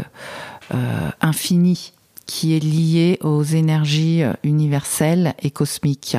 euh, 0.74 1.10
infinie 1.20 1.92
qui 2.24 2.56
est 2.56 2.64
liée 2.64 3.18
aux 3.22 3.42
énergies 3.42 4.22
universelles 4.42 5.34
et 5.42 5.50
cosmiques 5.50 6.16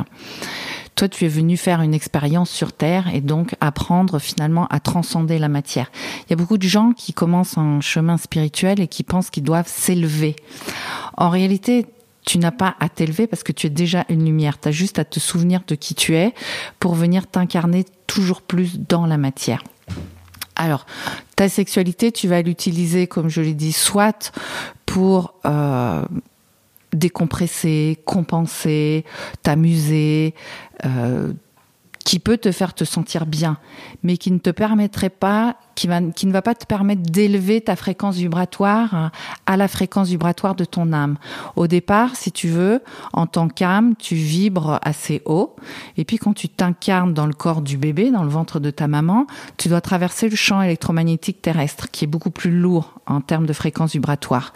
toi, 0.99 1.07
tu 1.07 1.23
es 1.23 1.29
venu 1.29 1.55
faire 1.55 1.79
une 1.79 1.93
expérience 1.93 2.49
sur 2.49 2.73
Terre 2.73 3.07
et 3.13 3.21
donc 3.21 3.55
apprendre 3.61 4.19
finalement 4.19 4.67
à 4.67 4.81
transcender 4.81 5.39
la 5.39 5.47
matière. 5.47 5.89
Il 6.27 6.31
y 6.31 6.33
a 6.33 6.35
beaucoup 6.35 6.57
de 6.57 6.67
gens 6.67 6.91
qui 6.91 7.13
commencent 7.13 7.57
un 7.57 7.79
chemin 7.79 8.17
spirituel 8.17 8.81
et 8.81 8.89
qui 8.89 9.03
pensent 9.03 9.29
qu'ils 9.29 9.45
doivent 9.45 9.69
s'élever. 9.69 10.35
En 11.15 11.29
réalité, 11.29 11.85
tu 12.25 12.37
n'as 12.37 12.51
pas 12.51 12.75
à 12.81 12.89
t'élever 12.89 13.27
parce 13.27 13.43
que 13.43 13.53
tu 13.53 13.67
es 13.67 13.69
déjà 13.69 14.03
une 14.09 14.25
lumière. 14.25 14.59
Tu 14.59 14.67
as 14.67 14.71
juste 14.71 14.99
à 14.99 15.05
te 15.05 15.21
souvenir 15.21 15.61
de 15.65 15.75
qui 15.75 15.95
tu 15.95 16.17
es 16.17 16.33
pour 16.81 16.95
venir 16.95 17.27
t'incarner 17.27 17.85
toujours 18.05 18.41
plus 18.41 18.77
dans 18.77 19.05
la 19.05 19.15
matière. 19.15 19.63
Alors, 20.57 20.85
ta 21.37 21.47
sexualité, 21.47 22.11
tu 22.11 22.27
vas 22.27 22.41
l'utiliser, 22.41 23.07
comme 23.07 23.29
je 23.29 23.39
l'ai 23.39 23.53
dit, 23.53 23.71
soit 23.71 24.33
pour 24.85 25.35
euh, 25.45 26.03
décompresser, 26.93 27.99
compenser, 28.05 29.05
t'amuser, 29.43 30.33
euh, 30.85 31.33
qui 32.05 32.19
peut 32.19 32.37
te 32.37 32.51
faire 32.51 32.73
te 32.73 32.83
sentir 32.83 33.25
bien, 33.25 33.57
mais 34.03 34.17
qui 34.17 34.31
ne 34.31 34.39
te 34.39 34.49
permettrait 34.49 35.09
pas 35.09 35.57
qui, 36.15 36.27
ne 36.27 36.31
va 36.31 36.41
pas 36.41 36.55
te 36.55 36.65
permettre 36.65 37.03
d'élever 37.03 37.61
ta 37.61 37.77
fréquence 37.77 38.15
vibratoire 38.15 39.11
à 39.45 39.55
la 39.55 39.69
fréquence 39.69 40.09
vibratoire 40.09 40.55
de 40.55 40.65
ton 40.65 40.91
âme. 40.91 41.17
Au 41.55 41.67
départ, 41.67 42.17
si 42.17 42.33
tu 42.33 42.49
veux, 42.49 42.81
en 43.13 43.27
tant 43.27 43.47
qu'âme, 43.47 43.95
tu 43.95 44.15
vibres 44.15 44.79
assez 44.81 45.21
haut. 45.23 45.55
Et 45.95 46.03
puis 46.03 46.17
quand 46.17 46.33
tu 46.33 46.49
t'incarnes 46.49 47.13
dans 47.13 47.25
le 47.25 47.33
corps 47.33 47.61
du 47.61 47.77
bébé, 47.77 48.11
dans 48.11 48.23
le 48.23 48.29
ventre 48.29 48.59
de 48.59 48.71
ta 48.71 48.87
maman, 48.87 49.25
tu 49.55 49.69
dois 49.69 49.79
traverser 49.79 50.27
le 50.27 50.35
champ 50.35 50.61
électromagnétique 50.61 51.41
terrestre, 51.41 51.89
qui 51.89 52.03
est 52.03 52.07
beaucoup 52.07 52.31
plus 52.31 52.51
lourd 52.51 52.95
en 53.05 53.21
termes 53.21 53.45
de 53.45 53.53
fréquence 53.53 53.93
vibratoire. 53.93 54.53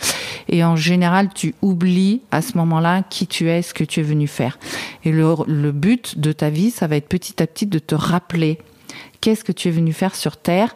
Et 0.50 0.64
en 0.66 0.76
général, 0.76 1.30
tu 1.34 1.56
oublies 1.62 2.22
à 2.32 2.42
ce 2.42 2.58
moment-là 2.58 3.04
qui 3.04 3.28
tu 3.28 3.50
es, 3.50 3.62
ce 3.62 3.74
que 3.74 3.86
tu 3.86 4.02
es 4.02 4.04
venu 4.04 4.28
faire. 4.28 4.60
Et 5.06 5.12
le 5.14 5.72
but 5.72 6.20
de 6.20 6.34
ta 6.34 6.50
vie, 6.50 6.70
ça 6.70 6.88
va 6.88 6.98
être 6.98 7.08
petit 7.08 7.42
à 7.42 7.48
petit 7.48 7.66
de 7.66 7.80
te 7.80 7.96
rappeler 7.96 8.60
qu'est-ce 9.24 9.46
que 9.46 9.54
tu 9.54 9.70
es 9.70 9.72
venu 9.72 9.94
faire 9.94 10.16
sur 10.16 10.36
Terre 10.36 10.76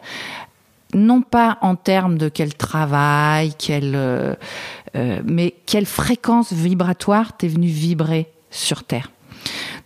non 0.94 1.20
pas 1.20 1.58
en 1.60 1.76
termes 1.76 2.16
de 2.16 2.30
quel 2.30 2.54
travail, 2.54 3.52
euh, 3.68 4.34
euh, 4.96 5.20
mais 5.22 5.54
quelle 5.66 5.84
fréquence 5.84 6.50
vibratoire 6.50 7.36
t'es 7.36 7.48
venu 7.48 7.66
vibrer 7.66 8.28
sur 8.50 8.84
Terre. 8.84 9.10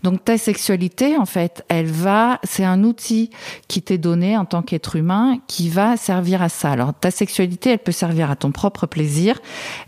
Donc 0.03 0.25
ta 0.25 0.37
sexualité, 0.39 1.17
en 1.17 1.27
fait, 1.27 1.65
elle 1.69 1.87
va, 1.87 2.41
c'est 2.43 2.65
un 2.65 2.83
outil 2.85 3.31
qui 3.69 3.83
t'est 3.83 3.99
donné 3.99 4.37
en 4.37 4.45
tant 4.45 4.63
qu'être 4.63 4.97
humain 4.97 5.39
qui 5.47 5.69
va 5.69 5.97
servir 5.97 6.43
à 6.43 6.49
ça. 6.49 6.71
Alors 6.73 6.93
ta 6.93 7.11
sexualité, 7.11 7.71
elle 7.71 7.79
peut 7.79 7.93
servir 7.93 8.31
à 8.31 8.37
ton 8.37 8.51
propre 8.51 8.87
plaisir, 8.87 9.41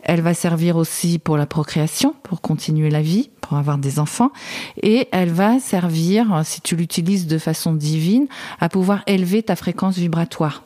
elle 0.03 0.21
va 0.21 0.35
servir 0.35 0.77
aussi 0.77 1.19
pour 1.19 1.37
la 1.37 1.47
procréation, 1.47 2.15
pour 2.23 2.41
continuer 2.41 2.91
la 2.91 3.03
vie, 3.03 3.31
pour 3.41 3.59
avoir 3.59 3.79
des 3.79 3.99
enfants, 3.99 4.31
et 4.83 5.09
elle 5.13 5.31
va 5.31 5.59
servir, 5.59 6.43
si 6.45 6.61
tu 6.61 6.77
l'utilises 6.77 7.27
de 7.27 7.39
façon 7.39 7.75
divine, 7.75 8.27
à 8.61 8.69
pouvoir 8.69 9.03
élever 9.07 9.43
ta 9.43 9.57
fréquence 9.57 9.97
vibratoire. 9.97 10.63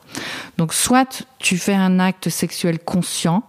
Donc 0.57 0.73
soit 0.73 1.23
tu 1.39 1.57
fais 1.57 1.73
un 1.73 1.99
acte 1.99 2.29
sexuel 2.29 2.79
conscient, 2.79 3.43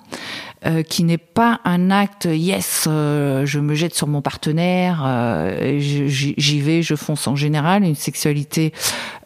euh, 0.66 0.82
qui 0.82 1.04
n'est 1.04 1.16
pas 1.16 1.58
un 1.64 1.90
acte 1.90 2.28
yes, 2.30 2.84
euh, 2.86 3.46
je 3.46 3.60
me 3.60 3.74
jette 3.74 3.94
sur 3.94 4.06
mon 4.06 4.20
partenaire, 4.20 5.02
euh, 5.06 5.78
j'y 5.78 6.60
vais, 6.60 6.82
je 6.82 6.94
fonce. 6.96 7.26
En 7.26 7.34
général, 7.34 7.82
une 7.82 7.94
sexualité, 7.94 8.74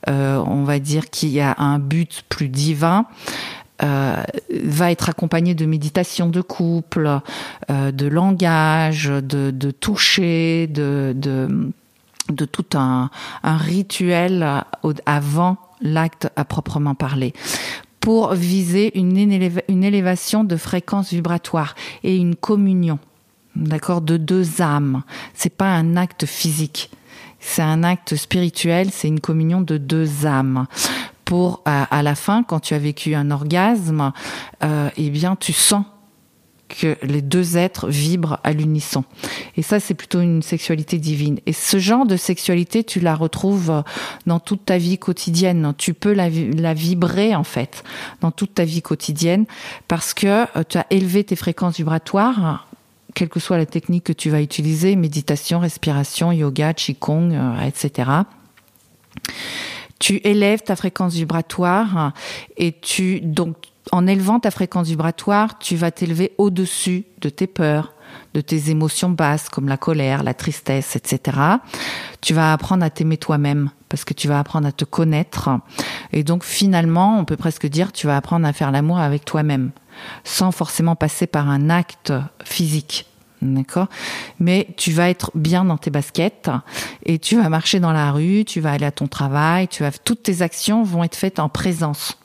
on 0.07 0.63
va 0.63 0.79
dire, 0.79 1.11
qui 1.11 1.41
a 1.41 1.57
un 1.59 1.81
but 1.81 2.23
plus 2.29 2.49
divin. 2.49 3.07
va 3.81 4.91
être 4.93 5.09
accompagnée 5.09 5.55
de 5.55 5.67
méditation 5.67 6.29
de 6.29 6.41
couple, 6.41 7.19
de 7.69 8.07
langage, 8.07 9.07
de, 9.07 9.71
toucher, 9.73 10.69
de, 10.69 11.73
tout 12.53 12.67
un 12.75 13.11
rituel 13.43 14.65
avant 15.05 15.57
l'acte 15.85 16.29
à 16.35 16.45
proprement 16.45 16.97
parler 16.97 17.33
pour 18.05 18.35
viser 18.35 18.99
une, 18.99 19.17
une 19.69 19.83
élévation 19.83 20.45
de 20.45 20.57
fréquence 20.57 21.11
vibratoire 21.11 21.75
et 22.03 22.15
une 22.15 22.37
communion, 22.37 22.99
d'accord, 23.57 24.03
de 24.03 24.19
deux 24.19 24.61
âmes. 24.61 25.05
C'est 25.33 25.57
pas 25.57 25.73
un 25.75 25.97
acte 25.97 26.27
physique, 26.27 26.91
c'est 27.41 27.63
un 27.63 27.83
acte 27.83 28.15
spirituel, 28.15 28.91
c'est 28.91 29.09
une 29.09 29.21
communion 29.21 29.63
de 29.63 29.79
deux 29.79 30.27
âmes. 30.27 30.67
Pour 31.25 31.63
à, 31.65 32.03
la 32.03 32.15
fin, 32.15 32.43
quand 32.43 32.61
tu 32.61 32.75
as 32.75 32.79
vécu 32.79 33.15
un 33.15 33.31
orgasme, 33.31 34.13
euh, 34.63 34.91
eh 34.99 35.09
bien, 35.09 35.35
tu 35.35 35.55
sens 35.55 35.87
que 36.75 36.97
les 37.03 37.23
deux 37.23 37.57
êtres 37.57 37.89
vibrent 37.89 38.39
à 38.45 38.53
l'unisson. 38.53 39.05
Et 39.57 39.63
ça, 39.63 39.81
c'est 39.81 39.95
plutôt 39.95 40.21
une 40.21 40.43
sexualité 40.43 40.99
divine. 40.99 41.39
Et 41.47 41.53
ce 41.53 41.79
genre 41.79 42.07
de 42.07 42.17
sexualité, 42.17 42.85
tu 42.85 43.01
la 43.01 43.15
retrouves 43.15 43.83
dans 44.27 44.41
toute 44.41 44.65
ta 44.65 44.79
vie 44.79 44.99
quotidienne. 44.99 45.75
Tu 45.79 45.95
peux 45.95 46.13
la, 46.13 46.29
vibrer, 46.29 47.35
en 47.35 47.45
fait, 47.45 47.85
dans 48.21 48.31
toute 48.31 48.55
ta 48.55 48.65
vie 48.65 48.83
quotidienne, 48.83 49.47
parce 49.89 50.15
que 50.15 50.27
euh, 50.27 50.63
tu 50.69 50.79
as 50.79 50.87
élevé 50.91 51.25
tes 51.25 51.37
fréquences 51.37 51.77
vibratoires 51.77 52.67
quelle 53.15 53.29
que 53.29 53.39
soit 53.41 53.57
la 53.57 53.67
technique 53.67 54.05
que 54.05 54.13
tu 54.13 54.29
vas 54.29 54.43
utiliser, 54.43 54.97
méditation, 54.97 55.61
respiration, 55.61 56.33
yoga, 56.33 56.75
qigong, 56.75 57.33
euh, 57.33 57.61
etc. 57.61 58.11
Tu 59.99 60.21
élèves 60.25 60.63
ta 60.63 60.77
fréquence 60.77 61.15
vibratoire 61.15 62.13
et 62.57 62.73
tu 62.73 63.21
donc 63.21 63.57
en 63.93 64.07
élevant 64.07 64.41
ta 64.41 64.51
fréquence 64.51 64.89
vibratoire, 64.89 65.59
tu 65.59 65.77
vas 65.77 65.91
t'élever 65.91 66.33
au-dessus 66.39 67.05
de 67.21 67.29
tes 67.29 67.47
peurs, 67.47 67.93
de 68.33 68.41
tes 68.41 68.71
émotions 68.71 69.11
basses 69.11 69.49
comme 69.49 69.69
la 69.69 69.77
colère, 69.77 70.23
la 70.23 70.35
tristesse, 70.35 70.97
etc. 70.97 71.39
Tu 72.21 72.35
vas 72.35 72.53
apprendre 72.53 72.85
à 72.85 72.91
t'aimer 72.91 73.17
toi-même 73.17 73.71
parce 73.89 74.05
que 74.05 74.15
tu 74.15 74.29
vas 74.29 74.39
apprendre 74.39 74.67
à 74.67 74.73
te 74.73 74.85
connaître. 74.85 75.51
Et 76.13 76.25
donc 76.25 76.45
finalement, 76.45 77.19
on 77.19 77.25
peut 77.25 77.37
presque 77.37 77.67
dire, 77.67 77.93
tu 77.93 78.07
vas 78.07 78.17
apprendre 78.17 78.47
à 78.47 78.53
faire 78.53 78.71
l'amour 78.71 78.99
avec 78.99 79.25
toi-même 79.25 79.71
sans 80.25 80.51
forcément 80.51 80.97
passer 80.97 81.27
par 81.27 81.49
un 81.49 81.71
acte 81.71 82.13
physique. 82.45 83.07
D'accord 83.45 83.89
Mais 84.41 84.69
tu 84.79 84.91
vas 84.91 85.11
être 85.11 85.31
bien 85.35 85.67
dans 85.67 85.77
tes 85.77 85.91
baskets 85.91 86.51
et 87.05 87.19
tu 87.19 87.37
vas 87.37 87.51
marcher 87.51 87.79
dans 87.79 87.93
la 87.93 88.11
rue, 88.11 88.45
tu 88.47 88.61
vas 88.61 88.73
aller 88.73 88.87
à 88.87 88.91
ton 88.91 89.07
travail, 89.07 89.69
tu 89.69 89.83
vas 89.83 89.93
toutes 89.93 90.23
tes 90.23 90.41
actions 90.41 90.83
vont 90.83 91.05
être 91.05 91.15
faites 91.15 91.39
en 91.39 91.51
présence. 91.51 92.19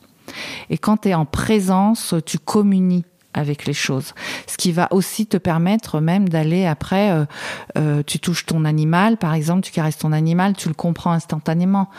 Et 0.70 0.78
quand 0.78 0.98
tu 0.98 1.10
es 1.10 1.14
en 1.14 1.26
présence, 1.26 2.16
tu 2.26 2.40
communies 2.40 3.04
avec 3.34 3.66
les 3.66 3.74
choses. 3.74 4.14
Ce 4.48 4.58
qui 4.58 4.72
va 4.72 4.88
aussi 4.92 5.28
te 5.28 5.38
permettre 5.38 6.00
même 6.00 6.28
d'aller 6.28 6.66
après, 6.66 7.12
euh, 7.12 7.26
euh, 7.78 8.04
tu 8.06 8.20
touches 8.20 8.46
ton 8.46 8.66
animal, 8.66 9.18
par 9.18 9.34
exemple, 9.34 9.62
tu 9.62 9.72
caresses 9.72 10.00
ton 10.00 10.12
animal, 10.12 10.56
tu 10.56 10.68
le 10.68 10.74
comprends 10.74 11.12
instantanément. 11.12 11.90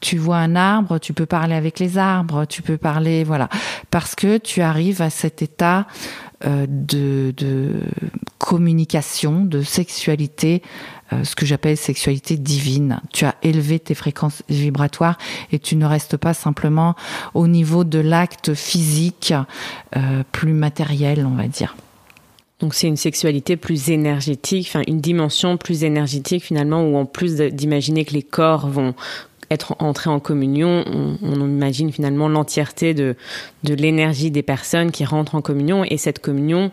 Tu 0.00 0.16
vois 0.16 0.38
un 0.38 0.56
arbre, 0.56 0.98
tu 0.98 1.12
peux 1.12 1.26
parler 1.26 1.54
avec 1.54 1.78
les 1.78 1.98
arbres, 1.98 2.46
tu 2.46 2.62
peux 2.62 2.78
parler, 2.78 3.22
voilà, 3.22 3.48
parce 3.90 4.14
que 4.14 4.38
tu 4.38 4.62
arrives 4.62 5.02
à 5.02 5.10
cet 5.10 5.42
état 5.42 5.86
de, 6.44 7.34
de 7.36 7.72
communication, 8.38 9.44
de 9.44 9.62
sexualité 9.62 10.62
euh, 11.12 11.24
ce 11.24 11.34
que 11.34 11.46
j'appelle 11.46 11.76
sexualité 11.76 12.36
divine. 12.36 13.00
Tu 13.12 13.24
as 13.24 13.34
élevé 13.42 13.78
tes 13.78 13.94
fréquences 13.94 14.42
vibratoires 14.50 15.16
et 15.52 15.58
tu 15.58 15.74
ne 15.76 15.86
restes 15.86 16.18
pas 16.18 16.34
simplement 16.34 16.96
au 17.32 17.46
niveau 17.46 17.84
de 17.84 17.98
l'acte 17.98 18.52
physique 18.52 19.32
euh, 19.96 20.22
plus 20.32 20.52
matériel, 20.52 21.24
on 21.26 21.34
va 21.34 21.48
dire. 21.48 21.76
Donc 22.60 22.74
c'est 22.74 22.88
une 22.88 22.96
sexualité 22.96 23.56
plus 23.56 23.88
énergétique, 23.88 24.66
enfin 24.68 24.82
une 24.86 25.00
dimension 25.00 25.56
plus 25.56 25.84
énergétique 25.84 26.44
finalement, 26.44 26.82
où 26.82 26.96
en 26.96 27.06
plus 27.06 27.36
d'imaginer 27.36 28.04
que 28.04 28.12
les 28.12 28.22
corps 28.22 28.68
vont 28.68 28.94
être 29.50 29.76
entrés 29.78 30.10
en 30.10 30.20
communion, 30.20 30.84
on, 31.22 31.34
imagine 31.40 31.92
finalement 31.92 32.28
l'entièreté 32.28 32.94
de, 32.94 33.16
de 33.64 33.74
l'énergie 33.74 34.30
des 34.30 34.42
personnes 34.42 34.90
qui 34.90 35.04
rentrent 35.04 35.34
en 35.34 35.40
communion 35.40 35.84
et 35.84 35.96
cette 35.96 36.20
communion 36.20 36.70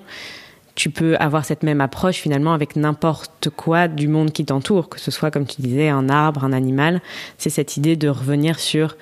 tu 0.76 0.90
peux 0.90 1.16
avoir 1.18 1.46
cette 1.46 1.64
même 1.64 1.80
approche 1.80 2.18
finalement 2.18 2.54
avec 2.54 2.76
n'importe 2.76 3.50
quoi 3.50 3.88
du 3.88 4.10
monde 4.10 4.32
qui 4.32 4.44
t'entoure, 4.44 4.90
que 4.90 5.00
ce 5.00 5.10
soit 5.10 5.32
comme 5.32 5.46
tu 5.46 5.62
disais 5.62 5.88
un 5.88 6.10
arbre, 6.10 6.44
un 6.44 6.52
animal. 6.52 7.02
C'est 7.38 7.50
cette 7.50 7.78
idée 7.78 7.96
de 7.96 8.10
revenir 8.10 8.60
sur 8.60 8.98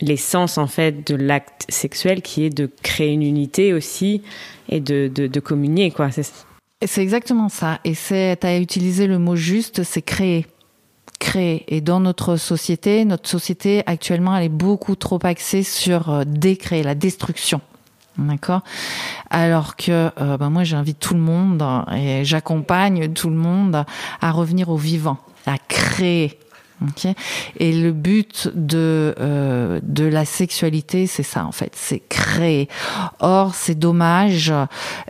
l'essence 0.00 0.58
en 0.58 0.66
fait 0.66 1.06
de 1.10 1.16
l'acte 1.16 1.64
sexuel 1.70 2.20
qui 2.22 2.44
est 2.44 2.50
de 2.50 2.70
créer 2.82 3.12
une 3.12 3.22
unité 3.22 3.72
aussi 3.72 4.22
et 4.68 4.80
de, 4.80 5.10
de, 5.12 5.26
de 5.26 5.40
communier 5.40 5.90
quoi. 5.90 6.10
C'est 6.84 7.02
exactement 7.02 7.48
ça. 7.48 7.80
Et 7.84 7.94
c'est, 7.94 8.44
as 8.44 8.58
utilisé 8.58 9.06
le 9.06 9.18
mot 9.18 9.34
juste, 9.34 9.82
c'est 9.82 10.02
créer 10.02 10.46
créer. 11.18 11.64
Et 11.68 11.80
dans 11.80 12.00
notre 12.00 12.36
société, 12.36 13.04
notre 13.04 13.28
société 13.28 13.82
actuellement, 13.86 14.36
elle 14.36 14.44
est 14.44 14.48
beaucoup 14.48 14.96
trop 14.96 15.18
axée 15.22 15.62
sur 15.62 16.10
euh, 16.10 16.24
décréer, 16.26 16.82
la 16.82 16.94
destruction. 16.94 17.60
D'accord? 18.16 18.62
Alors 19.30 19.76
que 19.76 20.10
euh, 20.20 20.36
ben 20.36 20.50
moi 20.50 20.64
j'invite 20.64 20.98
tout 20.98 21.14
le 21.14 21.20
monde 21.20 21.62
et 21.96 22.24
j'accompagne 22.24 23.12
tout 23.12 23.30
le 23.30 23.36
monde 23.36 23.84
à 24.20 24.30
revenir 24.32 24.70
au 24.70 24.76
vivant, 24.76 25.18
à 25.46 25.56
créer 25.56 26.36
Okay. 26.90 27.14
Et 27.58 27.72
le 27.72 27.90
but 27.90 28.50
de 28.54 29.12
euh, 29.18 29.80
de 29.82 30.04
la 30.04 30.24
sexualité, 30.24 31.08
c'est 31.08 31.24
ça 31.24 31.44
en 31.44 31.50
fait, 31.50 31.72
c'est 31.74 31.98
créer. 31.98 32.68
Or, 33.18 33.54
c'est 33.56 33.74
dommage, 33.76 34.52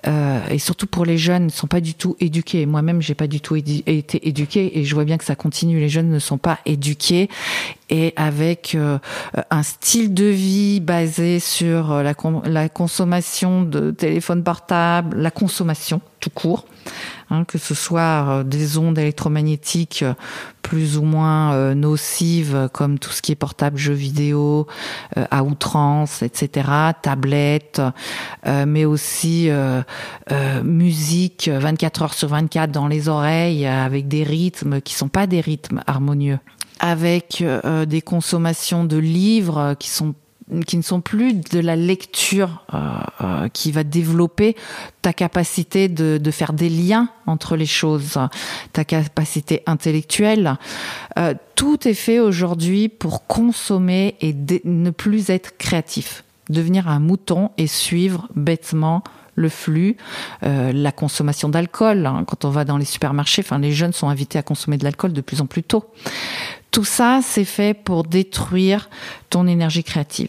euh, 0.07 0.41
et 0.49 0.59
surtout 0.59 0.87
pour 0.87 1.05
les 1.05 1.19
jeunes, 1.19 1.47
ne 1.47 1.51
sont 1.51 1.67
pas 1.67 1.81
du 1.81 1.95
tout 1.95 2.17
éduqués. 2.21 2.65
Moi-même, 2.65 3.03
j'ai 3.03 3.15
pas 3.15 3.27
du 3.27 3.41
tout 3.41 3.55
été 3.55 4.27
éduquée, 4.27 4.79
et 4.79 4.85
je 4.85 4.95
vois 4.95 5.05
bien 5.05 5.19
que 5.19 5.25
ça 5.25 5.35
continue. 5.35 5.79
Les 5.79 5.91
jeunes 5.91 6.09
ne 6.09 6.19
sont 6.19 6.39
pas 6.39 6.59
éduqués, 6.65 7.29
et 7.91 8.15
avec 8.17 8.75
euh, 8.75 8.99
un 9.51 9.63
style 9.63 10.15
de 10.15 10.25
vie 10.25 10.81
basé 10.81 11.39
sur 11.39 12.03
la, 12.03 12.15
consommation 12.69 13.63
de 13.63 13.91
téléphones 13.91 14.43
portables, 14.43 15.19
la 15.19 15.31
consommation 15.31 16.01
tout 16.21 16.31
court. 16.31 16.65
Hein, 17.31 17.45
que 17.45 17.59
ce 17.59 17.75
soit 17.75 18.25
euh, 18.27 18.43
des 18.43 18.79
ondes 18.79 18.99
électromagnétiques 18.99 20.03
euh, 20.03 20.15
plus 20.63 20.97
ou 20.97 21.03
moins 21.03 21.53
euh, 21.53 21.75
nocives, 21.75 22.71
comme 22.73 22.99
tout 22.99 23.11
ce 23.11 23.21
qui 23.21 23.33
est 23.33 23.37
portable, 23.37 23.77
jeux 23.77 23.93
vidéo, 23.93 24.67
à 25.31 25.43
outrance, 25.43 26.23
etc., 26.23 26.69
tablettes, 27.01 27.81
mais 28.45 28.85
aussi 28.85 29.51
musique 30.63 31.49
24 31.49 32.03
heures 32.03 32.15
sur 32.15 32.29
24 32.29 32.71
dans 32.71 32.87
les 32.87 33.09
oreilles, 33.09 33.67
avec 33.67 34.09
des 34.09 34.25
rythmes 34.25 34.83
qui 34.83 34.93
sont 34.93 35.09
pas 35.09 35.27
des 35.27 35.41
rythmes 35.41 35.83
harmonieux 35.87 36.39
avec 36.81 37.43
des 37.87 38.03
consommations 38.03 38.85
de 38.85 38.99
livres 38.99 39.75
qui 39.79 39.89
sont 39.89 40.15
qui 40.67 40.77
ne 40.77 40.83
sont 40.83 41.01
plus 41.01 41.35
de 41.35 41.61
la 41.61 41.77
lecture 41.77 42.65
euh, 42.75 42.79
euh, 43.21 43.49
qui 43.49 43.73
va 43.73 43.85
développer 43.85 44.57
ta 45.03 45.13
capacité 45.13 45.89
de, 45.89 46.31
faire 46.31 46.53
des 46.53 46.69
liens 46.69 47.09
entre 47.27 47.57
les 47.57 47.67
choses, 47.67 48.19
ta 48.73 48.85
capacité 48.85 49.63
intellectuelle. 49.67 50.57
Euh, 51.19 51.35
tout 51.55 51.89
est 51.89 51.95
fait 51.95 52.21
aujourd'hui 52.21 52.89
pour 52.89 53.27
consommer 53.27 54.17
et 54.21 54.35
ne 54.65 54.91
plus 54.91 55.31
être 55.31 55.57
créatif, 55.59 56.25
devenir 56.49 56.89
un 56.89 57.01
mouton 57.01 57.51
et 57.57 57.67
suivre 57.67 58.29
bêtement 58.35 59.03
le 59.35 59.49
flux, 59.49 59.97
la 60.43 60.91
consommation 60.91 61.49
d'alcool. 61.49 62.07
Hein, 62.07 62.25
quand 62.27 62.45
on 62.45 62.51
va 62.51 62.65
dans 62.65 62.77
les 62.77 62.85
supermarchés, 62.85 63.43
enfin 63.45 63.61
les 63.61 63.71
jeunes 63.71 63.93
sont 63.93 64.09
invités 64.09 64.37
à 64.37 64.43
consommer 64.43 64.79
de 64.79 64.85
l'alcool 64.85 65.13
de 65.13 65.21
plus 65.21 65.41
en 65.41 65.47
plus 65.47 65.63
tôt. 65.63 65.85
Tout 66.73 66.85
ça, 66.85 67.21
c'est 67.23 67.45
fait 67.45 67.73
pour 67.73 68.03
détruire 68.03 68.91
ton 69.31 69.47
énergie 69.47 69.85
créative 69.85 70.29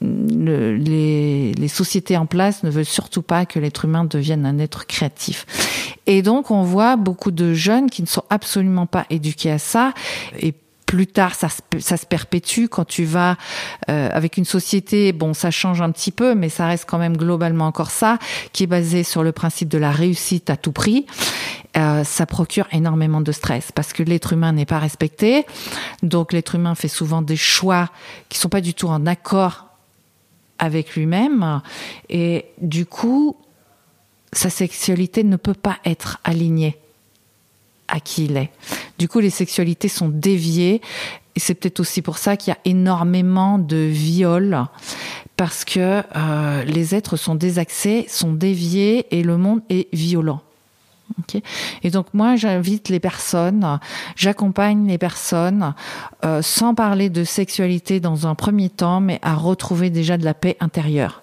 le, 0.00 0.76
les, 0.76 1.52
les, 1.52 1.68
sociétés 1.68 2.16
en 2.16 2.26
place 2.26 2.62
ne 2.62 2.70
veulent 2.70 2.84
surtout 2.84 3.22
pas 3.22 3.44
que 3.44 3.58
l'être 3.58 3.84
humain 3.84 4.04
devienne 4.04 4.46
un 4.46 4.58
être 4.58 4.86
créatif. 4.86 5.46
Et 6.06 6.22
donc, 6.22 6.50
on 6.50 6.62
voit 6.62 6.96
beaucoup 6.96 7.30
de 7.30 7.52
jeunes 7.52 7.90
qui 7.90 8.02
ne 8.02 8.06
sont 8.06 8.24
absolument 8.30 8.86
pas 8.86 9.06
éduqués 9.10 9.50
à 9.50 9.58
ça. 9.58 9.92
Et 10.38 10.54
plus 10.90 11.06
tard, 11.06 11.36
ça 11.36 11.48
se, 11.48 11.60
ça 11.78 11.96
se 11.96 12.04
perpétue 12.04 12.66
quand 12.66 12.84
tu 12.84 13.04
vas 13.04 13.36
euh, 13.88 14.08
avec 14.12 14.36
une 14.36 14.44
société. 14.44 15.12
Bon, 15.12 15.34
ça 15.34 15.52
change 15.52 15.80
un 15.80 15.92
petit 15.92 16.10
peu, 16.10 16.34
mais 16.34 16.48
ça 16.48 16.66
reste 16.66 16.84
quand 16.84 16.98
même 16.98 17.16
globalement 17.16 17.66
encore 17.66 17.92
ça, 17.92 18.18
qui 18.52 18.64
est 18.64 18.66
basé 18.66 19.04
sur 19.04 19.22
le 19.22 19.30
principe 19.30 19.68
de 19.68 19.78
la 19.78 19.92
réussite 19.92 20.50
à 20.50 20.56
tout 20.56 20.72
prix. 20.72 21.06
Euh, 21.76 22.02
ça 22.02 22.26
procure 22.26 22.66
énormément 22.72 23.20
de 23.20 23.30
stress 23.30 23.70
parce 23.70 23.92
que 23.92 24.02
l'être 24.02 24.32
humain 24.32 24.52
n'est 24.52 24.66
pas 24.66 24.80
respecté. 24.80 25.46
Donc, 26.02 26.32
l'être 26.32 26.56
humain 26.56 26.74
fait 26.74 26.88
souvent 26.88 27.22
des 27.22 27.36
choix 27.36 27.88
qui 28.28 28.38
sont 28.38 28.48
pas 28.48 28.60
du 28.60 28.74
tout 28.74 28.88
en 28.88 29.06
accord 29.06 29.69
avec 30.60 30.94
lui-même 30.94 31.62
et 32.08 32.44
du 32.60 32.86
coup, 32.86 33.36
sa 34.32 34.50
sexualité 34.50 35.24
ne 35.24 35.36
peut 35.36 35.54
pas 35.54 35.78
être 35.84 36.18
alignée 36.22 36.76
à 37.88 37.98
qui 37.98 38.26
il 38.26 38.36
est. 38.36 38.50
Du 38.98 39.08
coup, 39.08 39.18
les 39.18 39.30
sexualités 39.30 39.88
sont 39.88 40.08
déviées 40.08 40.80
et 41.34 41.40
c'est 41.40 41.54
peut-être 41.54 41.80
aussi 41.80 42.02
pour 42.02 42.18
ça 42.18 42.36
qu'il 42.36 42.52
y 42.52 42.54
a 42.54 42.60
énormément 42.64 43.58
de 43.58 43.76
viols 43.76 44.64
parce 45.36 45.64
que 45.64 46.02
euh, 46.14 46.64
les 46.64 46.94
êtres 46.94 47.16
sont 47.16 47.34
désaxés, 47.34 48.06
sont 48.08 48.32
déviés 48.32 49.06
et 49.10 49.22
le 49.22 49.36
monde 49.36 49.62
est 49.70 49.92
violent. 49.92 50.42
Et 51.82 51.90
donc 51.90 52.06
moi, 52.12 52.36
j'invite 52.36 52.88
les 52.88 53.00
personnes, 53.00 53.78
j'accompagne 54.16 54.86
les 54.86 54.98
personnes, 54.98 55.74
euh, 56.24 56.42
sans 56.42 56.74
parler 56.74 57.10
de 57.10 57.24
sexualité 57.24 58.00
dans 58.00 58.26
un 58.26 58.34
premier 58.34 58.68
temps, 58.68 59.00
mais 59.00 59.18
à 59.22 59.34
retrouver 59.34 59.90
déjà 59.90 60.16
de 60.16 60.24
la 60.24 60.34
paix 60.34 60.56
intérieure, 60.60 61.22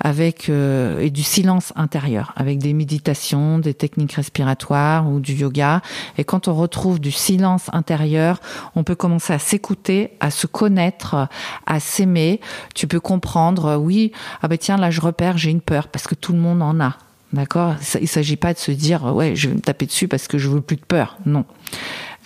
avec 0.00 0.48
euh, 0.48 1.00
et 1.00 1.10
du 1.10 1.22
silence 1.22 1.72
intérieur, 1.76 2.32
avec 2.36 2.58
des 2.58 2.72
méditations, 2.72 3.58
des 3.58 3.74
techniques 3.74 4.12
respiratoires 4.12 5.08
ou 5.10 5.20
du 5.20 5.34
yoga. 5.34 5.82
Et 6.18 6.24
quand 6.24 6.48
on 6.48 6.54
retrouve 6.54 7.00
du 7.00 7.12
silence 7.12 7.70
intérieur, 7.72 8.40
on 8.74 8.84
peut 8.84 8.96
commencer 8.96 9.32
à 9.32 9.38
s'écouter, 9.38 10.16
à 10.20 10.30
se 10.30 10.46
connaître, 10.46 11.28
à 11.66 11.80
s'aimer. 11.80 12.40
Tu 12.74 12.86
peux 12.86 13.00
comprendre, 13.00 13.76
oui, 13.76 14.12
ah 14.42 14.48
ben 14.48 14.58
tiens 14.58 14.76
là 14.76 14.90
je 14.90 15.00
repère, 15.00 15.38
j'ai 15.38 15.50
une 15.50 15.60
peur 15.60 15.88
parce 15.88 16.06
que 16.06 16.14
tout 16.14 16.32
le 16.32 16.38
monde 16.38 16.62
en 16.62 16.80
a. 16.80 16.96
D'accord? 17.32 17.74
Il 18.00 18.08
s'agit 18.08 18.36
pas 18.36 18.52
de 18.52 18.58
se 18.58 18.70
dire 18.70 19.04
ouais, 19.14 19.34
je 19.34 19.48
vais 19.48 19.54
me 19.54 19.60
taper 19.60 19.86
dessus 19.86 20.08
parce 20.08 20.28
que 20.28 20.38
je 20.38 20.48
veux 20.48 20.60
plus 20.60 20.76
de 20.76 20.84
peur. 20.84 21.18
Non. 21.26 21.44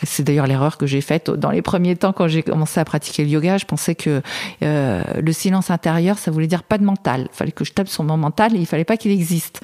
C'est 0.02 0.22
d'ailleurs 0.22 0.46
l'erreur 0.46 0.78
que 0.78 0.86
j'ai 0.86 1.00
faite 1.00 1.30
dans 1.30 1.50
les 1.50 1.62
premiers 1.62 1.96
temps 1.96 2.12
quand 2.12 2.28
j'ai 2.28 2.42
commencé 2.42 2.78
à 2.78 2.84
pratiquer 2.84 3.24
le 3.24 3.30
yoga. 3.30 3.58
Je 3.58 3.64
pensais 3.64 3.94
que 3.94 4.22
euh, 4.62 5.02
le 5.20 5.32
silence 5.32 5.70
intérieur, 5.70 6.18
ça 6.18 6.30
voulait 6.30 6.46
dire 6.46 6.62
pas 6.62 6.78
de 6.78 6.84
mental. 6.84 7.28
Il 7.32 7.36
fallait 7.36 7.52
que 7.52 7.64
je 7.64 7.72
tape 7.72 7.88
sur 7.88 8.04
mon 8.04 8.16
mental 8.16 8.54
et 8.54 8.58
il 8.58 8.66
fallait 8.66 8.84
pas 8.84 8.96
qu'il 8.96 9.10
existe. 9.10 9.60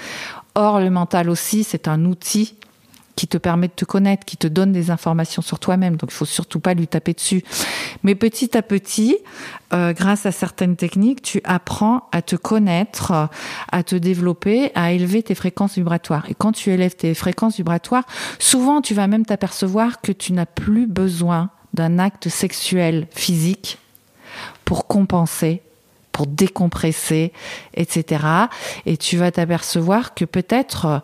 Or, 0.57 0.81
le 0.81 0.91
mental 0.91 1.31
aussi, 1.31 1.63
c'est 1.63 1.89
un 1.89 2.05
outil 2.05 2.57
qui 3.17 3.29
te 3.29 3.39
permet 3.39 3.69
de 3.69 3.73
te 3.73 3.85
connaître, 3.85 4.25
qui 4.25 4.37
te 4.37 4.47
donne 4.47 4.73
des 4.73 4.91
informations 4.91 5.43
sur 5.43 5.59
toi-même. 5.59 5.97
Donc 5.97 6.11
il 6.11 6.15
faut 6.15 6.25
surtout 6.25 6.61
pas 6.61 6.75
lui 6.75 6.87
taper 6.87 7.13
dessus. 7.13 7.45
Mais 8.03 8.15
petit 8.15 8.57
à 8.57 8.63
petit, 8.63 9.19
euh, 9.73 9.93
grâce 9.93 10.27
à 10.27 10.33
certaines 10.33 10.77
techniques, 10.77 11.23
tu 11.23 11.41
apprends 11.45 12.09
à 12.13 12.23
te 12.23 12.37
connaître, 12.37 13.29
à 13.71 13.83
te 13.83 13.97
développer, 13.97 14.73
à 14.75 14.93
élever 14.93 15.23
tes 15.23 15.35
fréquences 15.35 15.75
vibratoires. 15.75 16.27
Et 16.29 16.35
quand 16.35 16.53
tu 16.53 16.71
élèves 16.71 16.97
tes 16.97 17.15
fréquences 17.15 17.57
vibratoires, 17.57 18.05
souvent 18.39 18.81
tu 18.81 18.95
vas 18.95 19.07
même 19.07 19.25
t'apercevoir 19.25 20.01
que 20.01 20.13
tu 20.13 20.33
n'as 20.33 20.47
plus 20.47 20.87
besoin 20.87 21.51
d'un 21.73 21.99
acte 21.99 22.29
sexuel 22.29 23.07
physique 23.11 23.79
pour 24.65 24.87
compenser 24.87 25.63
pour 26.15 26.29
décompresser, 26.29 27.33
etc. 27.75 28.25
Et 28.87 28.97
tu 28.97 29.17
vas 29.17 29.33
t'apercevoir 29.33 30.15
que 30.15 30.25
peut-être 30.25 30.87
euh, 30.87 30.99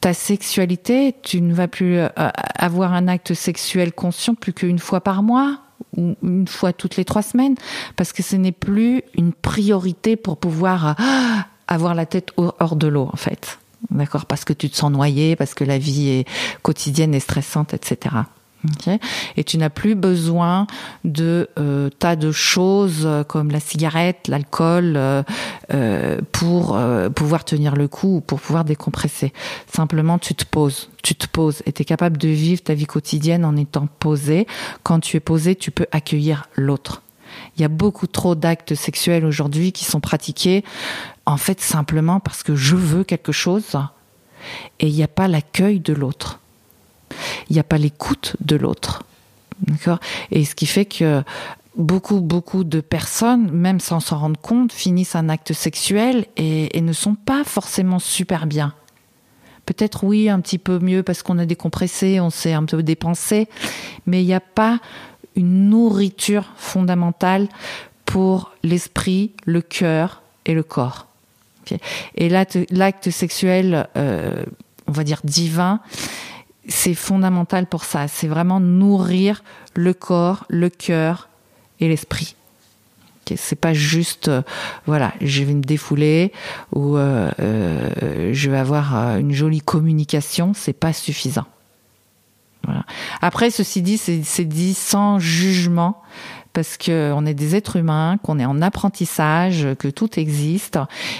ta 0.00 0.12
sexualité, 0.12 1.14
tu 1.22 1.40
ne 1.40 1.54
vas 1.54 1.68
plus 1.68 1.98
euh, 1.98 2.08
avoir 2.56 2.92
un 2.92 3.06
acte 3.06 3.32
sexuel 3.32 3.92
conscient 3.92 4.34
plus 4.34 4.52
qu'une 4.52 4.80
fois 4.80 5.00
par 5.00 5.22
mois 5.22 5.60
ou 5.96 6.16
une 6.24 6.48
fois 6.48 6.72
toutes 6.72 6.96
les 6.96 7.04
trois 7.04 7.22
semaines, 7.22 7.54
parce 7.94 8.12
que 8.12 8.24
ce 8.24 8.34
n'est 8.34 8.50
plus 8.50 9.02
une 9.14 9.32
priorité 9.32 10.16
pour 10.16 10.36
pouvoir 10.36 10.88
euh, 10.88 10.92
avoir 11.68 11.94
la 11.94 12.04
tête 12.04 12.32
hors 12.36 12.74
de 12.74 12.88
l'eau, 12.88 13.08
en 13.12 13.16
fait. 13.16 13.60
D'accord? 13.92 14.26
Parce 14.26 14.44
que 14.44 14.52
tu 14.52 14.68
te 14.68 14.76
sens 14.76 14.90
noyé, 14.90 15.36
parce 15.36 15.54
que 15.54 15.62
la 15.62 15.78
vie 15.78 16.08
est 16.08 16.28
quotidienne 16.62 17.14
et 17.14 17.20
stressante, 17.20 17.72
etc. 17.72 18.16
Et 19.36 19.44
tu 19.44 19.58
n'as 19.58 19.70
plus 19.70 19.94
besoin 19.94 20.66
de 21.04 21.48
euh, 21.58 21.90
tas 21.90 22.16
de 22.16 22.32
choses 22.32 23.02
euh, 23.04 23.24
comme 23.24 23.50
la 23.50 23.60
cigarette, 23.60 24.28
l'alcool 24.28 24.94
euh, 24.96 25.22
pour 26.32 26.78
pouvoir 27.14 27.44
tenir 27.44 27.74
le 27.74 27.88
coup 27.88 28.16
ou 28.16 28.20
pour 28.20 28.40
pouvoir 28.40 28.64
décompresser. 28.64 29.32
Simplement, 29.72 30.18
tu 30.18 30.34
te 30.34 30.44
poses, 30.44 30.88
tu 31.02 31.14
te 31.14 31.26
poses 31.26 31.62
et 31.66 31.72
tu 31.72 31.82
es 31.82 31.84
capable 31.84 32.18
de 32.18 32.28
vivre 32.28 32.62
ta 32.62 32.74
vie 32.74 32.86
quotidienne 32.86 33.44
en 33.44 33.56
étant 33.56 33.88
posé. 33.98 34.46
Quand 34.82 35.00
tu 35.00 35.16
es 35.16 35.20
posé, 35.20 35.54
tu 35.56 35.70
peux 35.70 35.86
accueillir 35.92 36.48
l'autre. 36.54 37.02
Il 37.56 37.62
y 37.62 37.64
a 37.64 37.68
beaucoup 37.68 38.06
trop 38.06 38.34
d'actes 38.34 38.74
sexuels 38.74 39.24
aujourd'hui 39.24 39.72
qui 39.72 39.84
sont 39.84 40.00
pratiqués 40.00 40.64
en 41.24 41.36
fait 41.36 41.60
simplement 41.60 42.20
parce 42.20 42.42
que 42.42 42.54
je 42.54 42.76
veux 42.76 43.04
quelque 43.04 43.32
chose 43.32 43.76
et 44.78 44.86
il 44.86 44.94
n'y 44.94 45.02
a 45.02 45.08
pas 45.08 45.28
l'accueil 45.28 45.80
de 45.80 45.92
l'autre 45.92 46.40
il 47.48 47.54
n'y 47.54 47.60
a 47.60 47.64
pas 47.64 47.78
l'écoute 47.78 48.36
de 48.40 48.56
l'autre. 48.56 49.04
D'accord? 49.60 49.98
Et 50.30 50.44
ce 50.44 50.54
qui 50.54 50.66
fait 50.66 50.84
que 50.84 51.22
beaucoup, 51.76 52.20
beaucoup 52.20 52.64
de 52.64 52.80
personnes, 52.80 53.50
même 53.50 53.80
sans 53.80 54.00
s'en 54.00 54.18
rendre 54.18 54.40
compte, 54.40 54.72
finissent 54.72 55.14
un 55.14 55.28
acte 55.28 55.52
sexuel 55.52 56.26
et, 56.36 56.80
ne 56.80 56.92
sont 56.92 57.14
pas 57.14 57.44
forcément 57.44 57.98
super 57.98 58.46
bien. 58.46 58.74
Peut-être 59.66 60.04
oui, 60.04 60.28
un 60.28 60.40
petit 60.40 60.58
peu 60.58 60.78
mieux 60.78 61.02
parce 61.02 61.22
qu'on 61.22 61.38
a 61.38 61.46
décompressé, 61.46 62.20
on 62.20 62.30
s'est 62.30 62.52
un 62.52 62.64
peu 62.64 62.82
dépensé, 62.82 63.48
mais 64.06 64.22
il 64.22 64.26
n'y 64.26 64.34
a 64.34 64.40
pas 64.40 64.78
une 65.34 65.68
nourriture 65.68 66.52
fondamentale 66.56 67.48
pour 68.04 68.52
l'esprit, 68.62 69.32
le 69.44 69.60
cœur 69.60 70.22
et 70.44 70.54
le 70.54 70.62
corps. 70.62 71.08
Et 72.14 72.28
l'acte 72.28 73.10
sexuel, 73.10 73.88
euh, 73.96 74.44
on 74.86 74.92
va 74.92 75.02
dire 75.02 75.20
divin, 75.24 75.80
c'est 76.68 76.94
fondamental 76.94 77.66
pour 77.66 77.84
ça. 77.84 78.08
C'est 78.08 78.28
vraiment 78.28 78.60
nourrir 78.60 79.42
le 79.74 79.94
corps, 79.94 80.44
le 80.48 80.68
cœur 80.68 81.28
et 81.80 81.88
l'esprit. 81.88 82.34
c'est 83.36 83.60
pas 83.60 83.74
juste, 83.74 84.28
euh, 84.28 84.42
voilà, 84.86 85.12
je 85.20 85.42
vais 85.42 85.54
me 85.54 85.62
défouler 85.62 86.32
ou 86.72 86.96
euh, 86.96 87.30
euh, 87.40 88.30
je 88.32 88.50
vais 88.50 88.58
avoir 88.58 89.16
une 89.18 89.32
jolie 89.32 89.60
communication. 89.60 90.52
C'est 90.54 90.72
pas 90.72 90.92
suffisant. 90.92 91.46
Après, 93.20 93.50
ceci 93.50 93.80
dit, 93.80 93.96
c'est 93.96 94.44
dit 94.44 94.74
sans 94.74 95.20
jugement 95.20 96.02
parce 96.56 96.78
qu'on 96.78 97.26
est 97.26 97.34
des 97.34 97.54
êtres 97.54 97.76
humains, 97.76 98.16
qu'on 98.22 98.38
est 98.38 98.46
en 98.46 98.62
apprentissage, 98.62 99.68
que 99.78 99.88
tout 99.88 100.18
existe 100.18 100.78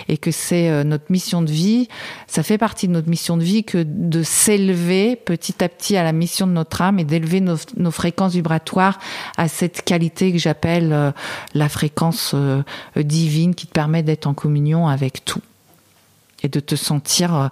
et 0.09 0.17
que 0.17 0.31
c'est 0.31 0.71
euh, 0.71 0.83
notre 0.83 1.13
mission 1.13 1.43
de 1.43 1.51
vie. 1.51 1.89
Ça 2.27 2.43
fait 2.43 2.57
partie 2.57 2.89
de 2.89 2.95
notre 2.95 3.11
mission 3.11 3.37
de 3.37 3.45
vie 3.45 3.63
que 3.63 3.85
de 3.87 4.23
s'élever 4.23 5.15
petit 5.15 5.63
à 5.63 5.69
petit 5.69 5.95
à 5.99 6.05
la 6.05 6.13
mission 6.13 6.47
de 6.47 6.53
notre 6.53 6.81
âme 6.81 6.99
et 6.99 7.05
d'élever 7.05 7.43
nos, 7.43 7.91
fréquences 7.91 8.33
vibratoires 8.33 8.99
à 9.37 9.47
cette 9.47 9.83
qualité 9.83 10.33
que 10.33 10.39
j'appelle 10.39 10.95
euh, 10.95 11.13
la 11.53 11.69
fréquence 11.69 12.33
euh, 12.35 12.63
divine 12.97 13.55
qui 13.55 13.67
te 13.67 13.73
permet 13.73 14.03
d'être 14.03 14.27
en 14.27 14.33
communion 14.33 14.89
avec 14.89 15.23
tout 15.27 15.43
et 16.47 16.49
de 16.49 16.61
te 16.61 16.77
sentir 16.77 17.35
euh, 17.35 17.49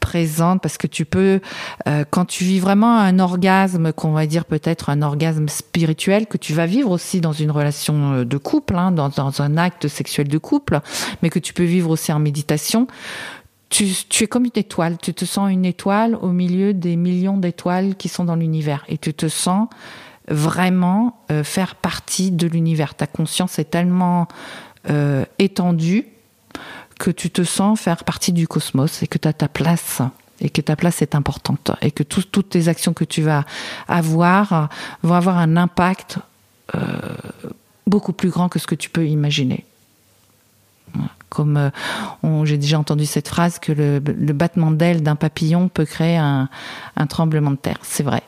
présente 0.00 0.60
parce 0.62 0.78
que 0.78 0.86
tu 0.86 1.04
peux 1.04 1.40
euh, 1.86 2.04
quand 2.10 2.24
tu 2.24 2.44
vis 2.44 2.58
vraiment 2.58 2.98
un 2.98 3.18
orgasme 3.18 3.92
qu'on 3.92 4.12
va 4.12 4.26
dire 4.26 4.46
peut-être 4.46 4.88
un 4.90 5.02
orgasme 5.02 5.48
spirituel 5.48 6.26
que 6.26 6.38
tu 6.38 6.54
vas 6.54 6.66
vivre 6.66 6.90
aussi 6.90 7.20
dans 7.20 7.32
une 7.32 7.50
relation 7.50 8.12
euh, 8.12 8.24
de 8.24 8.36
couple 8.38 8.76
hein, 8.76 8.90
dans, 8.90 9.42
un 9.42 9.56
acte 9.58 9.86
sexuel 9.86 10.28
de 10.28 10.38
couple 10.38 10.80
mais 11.22 11.30
que 11.30 11.38
tu 11.38 11.52
peux 11.52 11.64
vivre 11.64 11.90
aussi 11.90 12.10
en 12.10 12.18
méditation 12.18 12.88
tu 13.70 14.24
es 14.24 14.26
comme 14.26 14.46
une 14.46 14.50
étoile. 14.54 14.96
Tu 14.96 15.12
te 15.12 15.26
sens 15.26 15.52
une 15.52 15.66
étoile 15.66 16.14
au 16.22 16.28
milieu 16.28 16.72
des 16.72 16.96
millions 16.96 17.36
d'étoiles 17.36 17.96
qui 17.96 18.08
sont 18.08 18.24
dans 18.24 18.34
l'univers. 18.34 18.82
Et 18.88 18.96
tu 18.96 19.12
te 19.12 19.28
sens 19.28 19.68
vraiment 20.26 21.18
faire 21.44 21.74
partie 21.74 22.30
de 22.30 22.46
l'univers. 22.46 22.94
Ta 22.94 23.06
conscience 23.06 23.58
est 23.58 23.68
tellement 23.68 24.26
étendue 25.38 26.06
que 26.98 27.10
tu 27.10 27.30
te 27.30 27.42
sens 27.42 27.80
faire 27.80 28.04
partie 28.04 28.32
du 28.32 28.46
cosmos 28.46 29.02
et 29.02 29.06
que 29.06 29.18
tu 29.18 29.28
as 29.28 29.32
ta 29.32 29.48
place 29.48 30.02
et 30.40 30.50
que 30.50 30.60
ta 30.60 30.76
place 30.76 31.02
est 31.02 31.14
importante 31.14 31.70
et 31.80 31.90
que 31.90 32.02
toutes 32.02 32.48
tes 32.50 32.68
actions 32.68 32.92
que 32.92 33.04
tu 33.04 33.22
vas 33.22 33.44
avoir 33.88 34.68
vont 35.02 35.14
avoir 35.14 35.38
un 35.38 35.56
impact 35.56 36.18
euh, 36.74 36.80
beaucoup 37.86 38.12
plus 38.12 38.30
grand 38.30 38.48
que 38.48 38.58
ce 38.58 38.66
que 38.66 38.74
tu 38.74 38.90
peux 38.90 39.06
imaginer. 39.06 39.64
Comme 41.28 41.56
euh, 41.56 42.44
j'ai 42.44 42.56
déjà 42.56 42.78
entendu 42.78 43.04
cette 43.04 43.28
phrase 43.28 43.58
que 43.58 43.72
le, 43.72 44.00
battement 44.32 44.70
d'aile 44.70 45.02
d'un 45.02 45.16
papillon 45.16 45.68
peut 45.68 45.84
créer 45.84 46.16
un, 46.16 46.48
un 46.96 47.06
tremblement 47.06 47.50
de 47.50 47.56
terre. 47.56 47.78
C'est 47.82 48.02
vrai. 48.02 48.22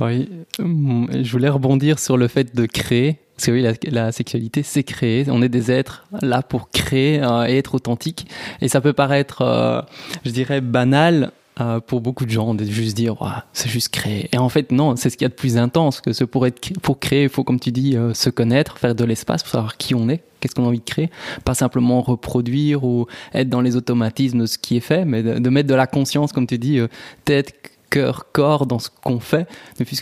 Oui, 0.00 0.28
je 0.58 1.30
voulais 1.30 1.48
rebondir 1.48 1.98
sur 1.98 2.16
le 2.16 2.28
fait 2.28 2.54
de 2.54 2.66
créer 2.66 3.18
parce 3.38 3.46
que 3.46 3.52
oui, 3.52 3.64
la, 3.92 4.10
sexualité, 4.10 4.64
c'est 4.64 4.82
créer. 4.82 5.24
On 5.28 5.42
est 5.42 5.48
des 5.48 5.70
êtres 5.70 6.04
là 6.22 6.42
pour 6.42 6.70
créer 6.70 7.22
euh, 7.22 7.46
et 7.46 7.56
être 7.56 7.76
authentique. 7.76 8.26
Et 8.60 8.66
ça 8.66 8.80
peut 8.80 8.92
paraître, 8.92 9.42
euh, 9.42 9.80
je 10.24 10.32
dirais, 10.32 10.60
banal 10.60 11.30
euh, 11.60 11.78
pour 11.78 12.00
beaucoup 12.00 12.26
de 12.26 12.32
gens 12.32 12.52
de 12.56 12.64
juste 12.64 12.96
dire, 12.96 13.14
c'est 13.52 13.68
juste 13.68 13.90
créer. 13.90 14.28
Et 14.32 14.38
en 14.38 14.48
fait, 14.48 14.72
non, 14.72 14.96
c'est 14.96 15.08
ce 15.08 15.16
qu'il 15.16 15.24
y 15.24 15.26
a 15.26 15.28
de 15.28 15.34
plus 15.34 15.56
intense. 15.56 16.00
Que 16.00 16.12
ce 16.12 16.24
pour 16.24 16.48
être, 16.48 16.72
pour 16.82 16.98
créer, 16.98 17.22
il 17.22 17.28
faut, 17.28 17.44
comme 17.44 17.60
tu 17.60 17.70
dis, 17.70 17.96
se 18.12 18.28
connaître, 18.28 18.76
faire 18.76 18.96
de 18.96 19.04
l'espace 19.04 19.44
pour 19.44 19.52
savoir 19.52 19.76
qui 19.76 19.94
on 19.94 20.08
est, 20.08 20.24
qu'est-ce 20.40 20.56
qu'on 20.56 20.64
a 20.64 20.68
envie 20.68 20.80
de 20.80 20.84
créer. 20.84 21.08
Pas 21.44 21.54
simplement 21.54 22.02
reproduire 22.02 22.82
ou 22.82 23.06
être 23.34 23.48
dans 23.48 23.60
les 23.60 23.76
automatismes 23.76 24.40
de 24.40 24.46
ce 24.46 24.58
qui 24.58 24.76
est 24.76 24.80
fait, 24.80 25.04
mais 25.04 25.22
de, 25.22 25.48
mettre 25.48 25.68
de 25.68 25.76
la 25.76 25.86
conscience, 25.86 26.32
comme 26.32 26.48
tu 26.48 26.58
dis, 26.58 26.80
tête, 27.24 27.54
cœur, 27.88 28.26
corps 28.32 28.66
dans 28.66 28.80
ce 28.80 28.90
qu'on 28.90 29.20
fait. 29.20 29.46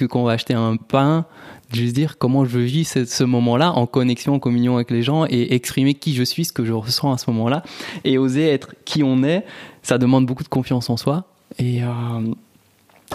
Quand 0.09 0.21
on 0.21 0.25
va 0.25 0.33
acheter 0.33 0.55
un 0.55 0.77
pain, 0.77 1.27
juste 1.73 1.95
dire 1.95 2.19
comment 2.19 2.45
je 2.45 2.59
vis 2.59 2.85
ce, 2.85 3.05
ce 3.05 3.25
moment-là 3.25 3.73
en 3.73 3.87
connexion, 3.87 4.35
en 4.35 4.39
communion 4.39 4.77
avec 4.77 4.91
les 4.91 5.03
gens 5.03 5.27
et 5.29 5.55
exprimer 5.55 5.95
qui 5.95 6.15
je 6.15 6.23
suis, 6.23 6.45
ce 6.45 6.53
que 6.53 6.65
je 6.65 6.73
ressens 6.73 7.13
à 7.13 7.19
ce 7.19 7.31
moment-là 7.31 7.63
et 8.05 8.19
oser 8.19 8.49
être 8.49 8.75
qui 8.85 9.03
on 9.03 9.23
est. 9.23 9.45
Ça 9.83 9.99
demande 9.99 10.27
beaucoup 10.27 10.45
de 10.45 10.49
confiance 10.49 10.91
en 10.91 10.97
soi 10.97 11.25
et 11.59 11.83
euh, 11.83 11.89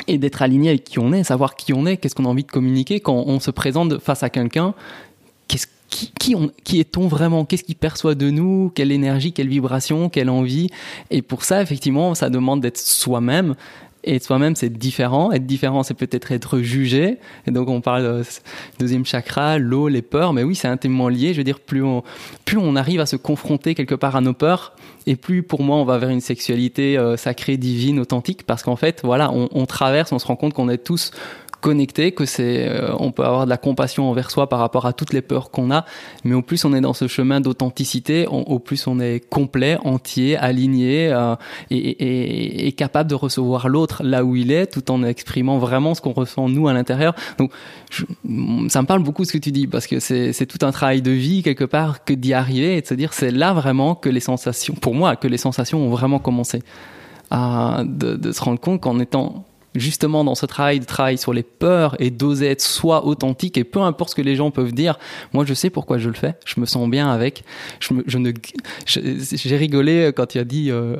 et 0.07 0.17
d'être 0.17 0.41
aligné 0.41 0.69
avec 0.69 0.83
qui 0.83 0.99
on 0.99 1.11
est, 1.13 1.23
savoir 1.23 1.55
qui 1.55 1.73
on 1.73 1.85
est, 1.85 1.97
qu'est-ce 1.97 2.15
qu'on 2.15 2.25
a 2.25 2.29
envie 2.29 2.43
de 2.43 2.51
communiquer 2.51 2.99
quand 2.99 3.23
on 3.27 3.39
se 3.39 3.51
présente 3.51 3.99
face 3.99 4.23
à 4.23 4.29
quelqu'un. 4.29 4.73
Qui, 5.47 6.13
qui, 6.17 6.35
qui 6.63 6.79
est-on 6.79 7.09
vraiment? 7.09 7.43
Qu'est-ce 7.43 7.65
qu'il 7.65 7.75
perçoit 7.75 8.15
de 8.15 8.29
nous? 8.29 8.71
Quelle 8.73 8.93
énergie, 8.93 9.33
quelle 9.33 9.49
vibration, 9.49 10.07
quelle 10.07 10.29
envie? 10.29 10.69
Et 11.09 11.21
pour 11.21 11.43
ça, 11.43 11.61
effectivement, 11.61 12.15
ça 12.15 12.29
demande 12.29 12.61
d'être 12.61 12.77
soi-même 12.77 13.55
et 14.03 14.19
soi-même 14.19 14.55
c'est 14.55 14.69
différent. 14.69 15.31
Être 15.31 15.45
différent, 15.45 15.83
c'est 15.83 15.93
peut-être 15.93 16.31
être 16.31 16.59
jugé. 16.59 17.17
Et 17.47 17.51
donc 17.51 17.69
on 17.69 17.81
parle 17.81 18.05
euh, 18.05 18.23
deuxième 18.79 19.05
chakra, 19.05 19.57
l'eau, 19.57 19.87
les 19.87 20.01
peurs. 20.01 20.33
Mais 20.33 20.43
oui, 20.43 20.55
c'est 20.55 20.67
intimement 20.67 21.09
lié. 21.09 21.33
Je 21.33 21.37
veux 21.37 21.43
dire, 21.43 21.59
plus 21.59 21.83
on, 21.83 22.03
plus 22.45 22.57
on 22.57 22.75
arrive 22.75 22.99
à 22.99 23.05
se 23.05 23.15
confronter 23.15 23.75
quelque 23.75 23.95
part 23.95 24.15
à 24.15 24.21
nos 24.21 24.33
peurs, 24.33 24.75
et 25.07 25.15
plus 25.15 25.43
pour 25.43 25.63
moi 25.63 25.77
on 25.77 25.85
va 25.85 25.97
vers 25.97 26.09
une 26.09 26.21
sexualité 26.21 26.97
euh, 26.97 27.17
sacrée, 27.17 27.57
divine, 27.57 27.99
authentique, 27.99 28.45
parce 28.45 28.63
qu'en 28.63 28.75
fait, 28.75 29.01
voilà, 29.03 29.31
on, 29.31 29.49
on 29.51 29.65
traverse, 29.65 30.11
on 30.11 30.19
se 30.19 30.27
rend 30.27 30.35
compte 30.35 30.53
qu'on 30.53 30.69
est 30.69 30.83
tous 30.83 31.11
connecté, 31.61 32.11
que 32.11 32.25
c'est, 32.25 32.67
euh, 32.67 32.93
on 32.99 33.11
peut 33.11 33.23
avoir 33.23 33.45
de 33.45 33.49
la 33.49 33.57
compassion 33.57 34.09
envers 34.09 34.31
soi 34.31 34.49
par 34.49 34.59
rapport 34.59 34.85
à 34.85 34.93
toutes 34.93 35.13
les 35.13 35.21
peurs 35.21 35.51
qu'on 35.51 35.71
a, 35.71 35.85
mais 36.25 36.33
au 36.33 36.41
plus 36.41 36.65
on 36.65 36.73
est 36.73 36.81
dans 36.81 36.93
ce 36.93 37.07
chemin 37.07 37.39
d'authenticité, 37.39 38.27
au 38.27 38.59
plus 38.59 38.87
on 38.87 38.99
est 38.99 39.21
complet, 39.29 39.77
entier, 39.83 40.35
aligné 40.35 41.09
euh, 41.13 41.35
et, 41.69 42.67
et, 42.67 42.71
capable 42.73 43.09
de 43.09 43.15
recevoir 43.15 43.69
l'autre 43.69 44.03
là 44.03 44.25
où 44.25 44.35
il 44.35 44.51
est, 44.51 44.65
tout 44.65 44.89
en 44.91 45.03
exprimant 45.03 45.59
vraiment 45.59 45.93
ce 45.93 46.01
qu'on 46.01 46.13
ressent 46.13 46.49
nous 46.49 46.67
à 46.67 46.73
l'intérieur. 46.73 47.13
Donc, 47.37 47.51
ça 48.69 48.81
me 48.81 48.85
parle 48.85 49.03
beaucoup 49.03 49.23
ce 49.23 49.31
que 49.31 49.37
tu 49.37 49.51
dis 49.51 49.67
parce 49.67 49.87
que 49.87 49.99
c'est, 49.99 50.33
c'est 50.33 50.47
tout 50.47 50.65
un 50.65 50.71
travail 50.71 51.01
de 51.01 51.11
vie 51.11 51.43
quelque 51.43 51.65
part 51.65 52.03
que 52.03 52.13
d'y 52.13 52.33
arriver 52.33 52.77
et 52.77 52.81
de 52.81 52.87
se 52.87 52.95
dire 52.95 53.13
c'est 53.13 53.31
là 53.31 53.53
vraiment 53.53 53.93
que 53.95 54.09
les 54.09 54.19
sensations, 54.19 54.73
pour 54.73 54.95
moi, 54.95 55.15
que 55.15 55.27
les 55.27 55.37
sensations 55.37 55.79
ont 55.79 55.89
vraiment 55.89 56.19
commencé. 56.19 56.63
À, 57.33 57.83
de, 57.85 58.17
de 58.17 58.31
se 58.33 58.41
rendre 58.41 58.59
compte 58.59 58.81
qu'en 58.81 58.99
étant 58.99 59.45
justement 59.75 60.23
dans 60.23 60.35
ce 60.35 60.45
travail 60.45 60.79
de 60.79 60.85
travail 60.85 61.17
sur 61.17 61.33
les 61.33 61.43
peurs 61.43 61.95
et 61.99 62.09
d'oser 62.09 62.47
être 62.47 62.61
soi 62.61 63.05
authentique 63.05 63.57
et 63.57 63.63
peu 63.63 63.79
importe 63.79 64.11
ce 64.11 64.15
que 64.15 64.21
les 64.21 64.35
gens 64.35 64.51
peuvent 64.51 64.73
dire, 64.73 64.99
moi 65.33 65.45
je 65.45 65.53
sais 65.53 65.69
pourquoi 65.69 65.97
je 65.97 66.09
le 66.09 66.15
fais, 66.15 66.35
je 66.45 66.59
me 66.59 66.65
sens 66.65 66.89
bien 66.89 67.09
avec. 67.09 67.43
Je, 67.79 67.93
j'ai 68.85 69.57
rigolé 69.57 70.11
quand 70.15 70.25
tu 70.25 70.39
as 70.39 70.43
dit 70.43 70.69
euh, 70.71 70.97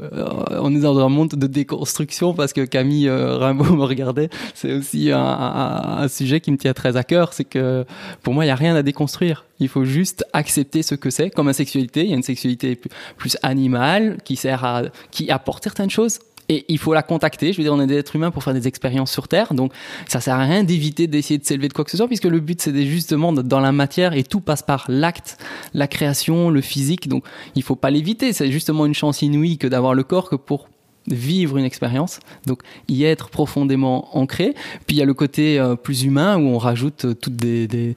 on 0.59 0.75
est 0.75 0.79
dans 0.79 0.99
un 0.99 1.09
monde 1.09 1.29
de 1.29 1.47
déconstruction 1.47 2.33
parce 2.33 2.53
que 2.53 2.61
Camille 2.61 3.07
euh, 3.07 3.37
Rimbaud 3.37 3.75
me 3.75 3.83
regardait. 3.83 4.29
C'est 4.53 4.73
aussi 4.73 5.11
un, 5.11 6.07
sujet 6.07 6.39
qui 6.39 6.51
me 6.51 6.57
tient 6.57 6.73
très 6.73 6.97
à 6.97 7.03
cœur, 7.03 7.33
c'est 7.33 7.43
que 7.43 7.85
pour 8.23 8.33
moi 8.33 8.45
il 8.45 8.47
y 8.47 8.51
a 8.51 8.55
rien 8.55 8.75
à 8.75 8.83
déconstruire. 8.83 9.45
Il 9.59 9.69
faut 9.69 9.85
juste 9.85 10.25
accepter 10.33 10.81
ce 10.81 10.95
que 10.95 11.09
c'est 11.09 11.29
comme 11.29 11.47
la 11.47 11.53
sexualité. 11.53 12.03
Il 12.03 12.09
y 12.09 12.13
a 12.13 12.15
une 12.15 12.23
sexualité 12.23 12.79
plus 13.17 13.37
animale 13.43 14.17
qui 14.23 14.35
sert 14.35 14.63
à 14.65 14.83
qui 15.11 15.29
apporte 15.29 15.63
certaines 15.63 15.89
choses 15.89 16.19
et 16.51 16.65
il 16.67 16.77
faut 16.77 16.93
la 16.93 17.01
contacter. 17.01 17.53
Je 17.53 17.57
veux 17.57 17.63
dire, 17.63 17.73
on 17.73 17.79
est 17.79 17.87
des 17.87 17.97
êtres 17.97 18.15
humains 18.15 18.29
pour 18.29 18.43
faire 18.43 18.53
des 18.53 18.67
expériences 18.67 19.11
sur 19.11 19.27
Terre, 19.29 19.53
donc 19.53 19.71
ça 20.07 20.19
sert 20.19 20.35
à 20.35 20.43
rien 20.43 20.63
d'éviter 20.63 21.07
d'essayer 21.07 21.37
de 21.37 21.45
s'élever 21.45 21.69
de 21.69 21.73
quoi 21.73 21.85
que 21.85 21.91
ce 21.91 21.97
soit, 21.97 22.07
puisque 22.07 22.25
le 22.25 22.39
but 22.41 22.61
c'est 22.61 22.85
justement 22.85 23.31
dans 23.31 23.59
la 23.59 23.71
matière 23.71 24.13
et 24.13 24.23
tout 24.23 24.41
passe 24.41 24.61
par 24.61 24.85
l'acte, 24.89 25.37
la 25.73 25.87
création, 25.87 26.49
le 26.49 26.61
physique. 26.61 27.07
Donc 27.07 27.23
il 27.55 27.63
faut 27.63 27.75
pas 27.75 27.89
l'éviter. 27.89 28.33
C'est 28.33 28.51
justement 28.51 28.85
une 28.85 28.93
chance 28.93 29.21
inouïe 29.21 29.57
que 29.57 29.67
d'avoir 29.67 29.93
le 29.93 30.03
corps 30.03 30.29
que 30.29 30.35
pour 30.35 30.67
vivre 31.07 31.57
une 31.57 31.65
expérience, 31.65 32.19
donc 32.45 32.61
y 32.87 33.03
être 33.03 33.29
profondément 33.29 34.15
ancré. 34.15 34.53
Puis 34.85 34.97
il 34.97 34.99
y 34.99 35.01
a 35.01 35.05
le 35.05 35.15
côté 35.15 35.59
euh, 35.59 35.75
plus 35.75 36.03
humain 36.03 36.37
où 36.37 36.47
on 36.47 36.57
rajoute 36.59 37.05
euh, 37.05 37.13
toutes 37.15 37.35
des, 37.35 37.67
des, 37.67 37.95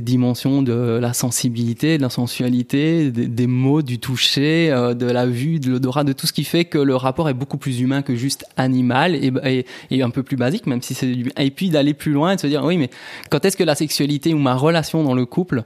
dimensions 0.00 0.62
de 0.62 0.98
la 1.00 1.12
sensibilité, 1.12 1.96
de 1.98 2.02
la 2.02 2.10
sensualité, 2.10 3.10
des, 3.10 3.46
mots, 3.48 3.82
du 3.82 3.98
toucher, 3.98 4.70
euh, 4.70 4.94
de 4.94 5.06
la 5.06 5.26
vue, 5.26 5.58
de 5.58 5.70
l'odorat, 5.72 6.04
de 6.04 6.12
tout 6.12 6.28
ce 6.28 6.32
qui 6.32 6.44
fait 6.44 6.64
que 6.64 6.78
le 6.78 6.94
rapport 6.94 7.28
est 7.28 7.34
beaucoup 7.34 7.58
plus 7.58 7.80
humain 7.80 8.02
que 8.02 8.14
juste 8.14 8.44
animal 8.56 9.16
et, 9.16 9.32
et, 9.44 9.66
et 9.90 10.02
un 10.02 10.10
peu 10.10 10.22
plus 10.22 10.36
basique, 10.36 10.66
même 10.66 10.82
si 10.82 10.94
c'est 10.94 11.16
et 11.36 11.50
puis 11.50 11.70
d'aller 11.70 11.94
plus 11.94 12.12
loin 12.12 12.32
et 12.32 12.36
de 12.36 12.40
se 12.40 12.46
dire 12.46 12.64
oui 12.64 12.76
mais 12.76 12.90
quand 13.30 13.44
est-ce 13.44 13.56
que 13.56 13.64
la 13.64 13.74
sexualité 13.74 14.34
ou 14.34 14.38
ma 14.38 14.54
relation 14.54 15.02
dans 15.02 15.14
le 15.14 15.26
couple 15.26 15.64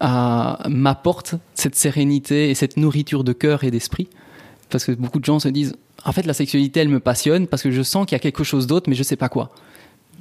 m'apporte 0.00 1.36
cette 1.54 1.76
sérénité 1.76 2.50
et 2.50 2.54
cette 2.54 2.76
nourriture 2.76 3.22
de 3.22 3.32
cœur 3.32 3.62
et 3.62 3.70
d'esprit? 3.70 4.08
Parce 4.72 4.84
que 4.84 4.92
beaucoup 4.92 5.20
de 5.20 5.24
gens 5.24 5.38
se 5.38 5.48
disent 5.48 5.76
en 6.04 6.12
fait, 6.12 6.26
la 6.26 6.34
sexualité, 6.34 6.80
elle 6.80 6.88
me 6.88 7.00
passionne 7.00 7.46
parce 7.46 7.62
que 7.62 7.70
je 7.70 7.82
sens 7.82 8.06
qu'il 8.06 8.14
y 8.14 8.16
a 8.16 8.20
quelque 8.20 8.44
chose 8.44 8.66
d'autre, 8.66 8.88
mais 8.88 8.96
je 8.96 9.02
sais 9.02 9.16
pas 9.16 9.28
quoi. 9.28 9.50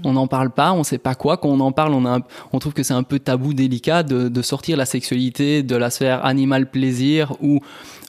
On 0.03 0.13
n'en 0.13 0.27
parle 0.27 0.49
pas, 0.49 0.73
on 0.73 0.83
sait 0.83 0.97
pas 0.97 1.15
quoi. 1.15 1.37
Quand 1.37 1.49
on 1.49 1.59
en 1.59 1.71
parle, 1.71 1.93
on, 1.93 2.05
a, 2.05 2.19
on 2.53 2.59
trouve 2.59 2.73
que 2.73 2.81
c'est 2.81 2.93
un 2.93 3.03
peu 3.03 3.19
tabou, 3.19 3.53
délicat 3.53 4.03
de, 4.03 4.41
sortir 4.41 4.77
la 4.77 4.85
sexualité 4.85 5.61
de 5.63 5.75
la 5.75 5.89
sphère 5.89 6.25
animal 6.25 6.71
plaisir 6.71 7.33
où 7.41 7.59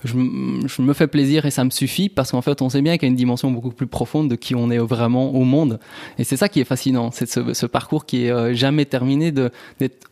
je, 0.05 0.16
me 0.16 0.92
fais 0.94 1.07
plaisir 1.07 1.44
et 1.44 1.51
ça 1.51 1.64
me 1.64 1.70
suffit 1.70 2.09
parce 2.09 2.31
qu'en 2.31 2.40
fait, 2.40 2.62
on 2.62 2.70
sait 2.70 2.81
bien 2.81 2.96
qu'il 2.96 3.09
y 3.09 3.11
a 3.11 3.11
une 3.11 3.16
dimension 3.16 3.51
beaucoup 3.51 3.70
plus 3.70 3.87
profonde 3.87 4.31
de 4.31 4.37
qui 4.37 4.55
on 4.55 4.70
est 4.70 4.79
vraiment 4.79 5.35
au 5.35 5.44
monde. 5.44 5.81
Et 6.18 6.25
c'est 6.25 6.37
ça 6.37 6.48
qui 6.48 6.61
est 6.61 6.64
fascinant, 6.64 7.11
c'est 7.11 7.29
ce, 7.29 7.53
ce, 7.53 7.66
parcours 7.66 8.07
qui 8.07 8.25
est 8.25 8.31
euh, 8.31 8.55
jamais 8.55 8.87
terminé 8.87 9.31
d'être 9.31 10.09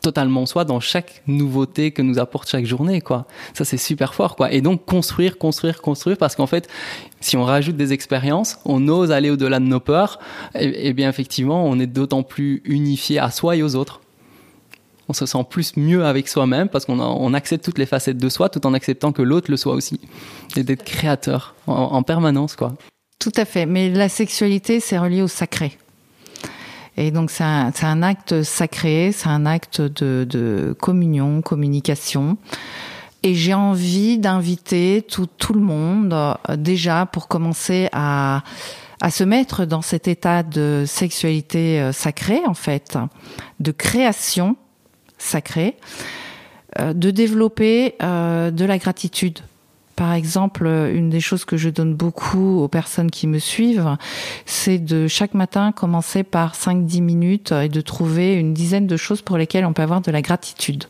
totalement 0.00 0.46
soi 0.46 0.64
dans 0.64 0.80
chaque 0.80 1.22
nouveauté 1.26 1.90
que 1.90 2.02
nous 2.02 2.18
apporte 2.18 2.48
chaque 2.48 2.66
journée 2.66 3.00
quoi. 3.00 3.26
Ça 3.54 3.64
c'est 3.64 3.76
super 3.76 4.14
fort 4.14 4.36
quoi. 4.36 4.52
Et 4.52 4.60
donc 4.60 4.84
construire 4.84 5.38
construire 5.38 5.80
construire 5.82 6.16
parce 6.16 6.36
qu'en 6.36 6.46
fait 6.46 6.68
si 7.20 7.36
on 7.36 7.44
rajoute 7.44 7.76
des 7.76 7.92
expériences 7.92 8.58
on 8.64 8.88
ose 8.88 9.12
aller 9.12 9.30
au-delà 9.30 9.60
de 9.60 9.64
nos 9.64 9.80
peurs 9.80 10.18
et, 10.54 10.88
et 10.88 10.92
bien 10.92 11.08
effectivement 11.08 11.64
on 11.66 11.78
est 11.78 11.86
d'autant 11.86 12.22
plus 12.22 12.62
unifié 12.64 13.18
à 13.18 13.30
soi 13.30 13.56
et 13.56 13.62
aux 13.62 13.74
autres. 13.74 14.00
On 15.08 15.12
se 15.12 15.26
sent 15.26 15.44
plus 15.48 15.76
mieux 15.76 16.04
avec 16.04 16.28
soi-même 16.28 16.68
parce 16.68 16.84
qu'on 16.84 17.00
on 17.00 17.34
accepte 17.34 17.64
toutes 17.64 17.78
les 17.78 17.86
facettes 17.86 18.18
de 18.18 18.28
soi 18.28 18.48
tout 18.48 18.64
en 18.66 18.74
acceptant 18.74 19.12
que 19.12 19.22
l'autre 19.22 19.50
le 19.50 19.56
soit 19.56 19.74
aussi 19.74 20.00
et 20.56 20.62
d'être 20.62 20.84
créateur 20.84 21.54
en, 21.66 21.74
en 21.74 22.02
permanence 22.02 22.56
quoi. 22.56 22.74
Tout 23.18 23.32
à 23.36 23.44
fait. 23.44 23.66
Mais 23.66 23.90
la 23.90 24.08
sexualité 24.08 24.80
c'est 24.80 24.98
relié 24.98 25.22
au 25.22 25.28
sacré 25.28 25.76
et 26.96 27.10
donc 27.10 27.30
c'est 27.30 27.44
un, 27.44 28.02
acte 28.02 28.42
sacré, 28.42 29.10
c'est 29.12 29.28
un 29.28 29.46
acte 29.46 29.80
de, 29.80 30.76
communion, 30.78 31.42
communication. 31.42 32.36
Et 33.22 33.34
j'ai 33.34 33.54
envie 33.54 34.18
d'inviter 34.18 35.06
tout, 35.06 35.28
le 35.52 35.60
monde 35.60 36.14
euh, 36.14 36.56
déjà 36.56 37.04
pour 37.04 37.28
commencer 37.28 37.88
à, 37.92 38.42
à 39.02 39.10
se 39.10 39.24
mettre 39.24 39.66
dans 39.66 39.82
cet 39.82 40.08
état 40.08 40.42
de 40.42 40.84
sexualité 40.86 41.80
euh, 41.80 41.92
sacrée 41.92 42.40
en 42.46 42.54
fait, 42.54 42.96
de 43.60 43.72
création 43.72 44.56
sacrée, 45.18 45.76
euh, 46.78 46.94
de 46.94 47.10
développer 47.10 47.94
de 48.00 48.64
la 48.64 48.78
gratitude 48.78 49.40
par 50.00 50.14
exemple, 50.14 50.66
une 50.66 51.10
des 51.10 51.20
choses 51.20 51.44
que 51.44 51.58
je 51.58 51.68
donne 51.68 51.92
beaucoup 51.92 52.60
aux 52.60 52.68
personnes 52.68 53.10
qui 53.10 53.26
me 53.26 53.38
suivent, 53.38 53.98
c'est 54.46 54.78
de 54.78 55.08
chaque 55.08 55.34
matin 55.34 55.72
commencer 55.72 56.22
par 56.22 56.54
5-10 56.54 57.02
minutes 57.02 57.52
et 57.52 57.68
de 57.68 57.80
trouver 57.82 58.32
une 58.32 58.54
dizaine 58.54 58.86
de 58.86 58.96
choses 58.96 59.20
pour 59.20 59.36
lesquelles 59.36 59.66
on 59.66 59.74
peut 59.74 59.82
avoir 59.82 60.00
de 60.00 60.10
la 60.10 60.22
gratitude 60.22 60.84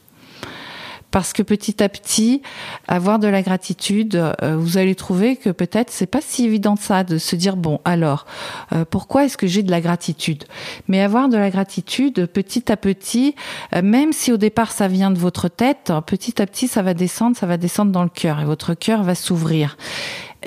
parce 1.11 1.33
que 1.33 1.42
petit 1.42 1.83
à 1.83 1.88
petit, 1.88 2.42
avoir 2.88 3.18
de 3.18 3.29
la 3.29 3.42
gratitude, 3.42 4.33
euh, 4.42 4.57
vous 4.57 4.79
allez 4.79 4.94
trouver 4.94 5.37
que 5.37 5.51
peut-être 5.51 5.90
c'est 5.90 6.07
pas 6.07 6.20
si 6.20 6.44
évident 6.44 6.77
ça 6.77 7.05
de 7.05 7.18
se 7.18 7.37
dire 7.37 7.57
bon 7.57 7.81
alors 7.85 8.27
euh, 8.73 8.85
pourquoi 8.88 9.25
est-ce 9.25 9.37
que 9.37 9.46
j'ai 9.46 9.62
de 9.62 9.70
la 9.70 9.81
gratitude? 9.81 10.44
Mais 10.88 11.03
avoir 11.03 11.29
de 11.29 11.37
la 11.37 11.51
gratitude 11.51 12.27
petit 12.27 12.70
à 12.70 12.77
petit, 12.77 13.35
euh, 13.75 13.83
même 13.83 14.12
si 14.12 14.33
au 14.33 14.37
départ 14.37 14.73
ça 14.73 14.88
vient 14.88 15.11
de 15.11 15.18
votre 15.18 15.49
tête, 15.49 15.92
petit 16.07 16.40
à 16.40 16.46
petit 16.46 16.68
ça 16.68 16.83
va 16.83 16.94
descendre, 16.94 17.37
ça 17.37 17.46
va 17.46 17.57
descendre 17.57 17.92
dans 17.92 18.05
le 18.05 18.09
cœur 18.09 18.40
et 18.40 18.44
votre 18.44 18.75
cœur 18.75 19.03
va 19.03 19.14
s'ouvrir. 19.14 19.77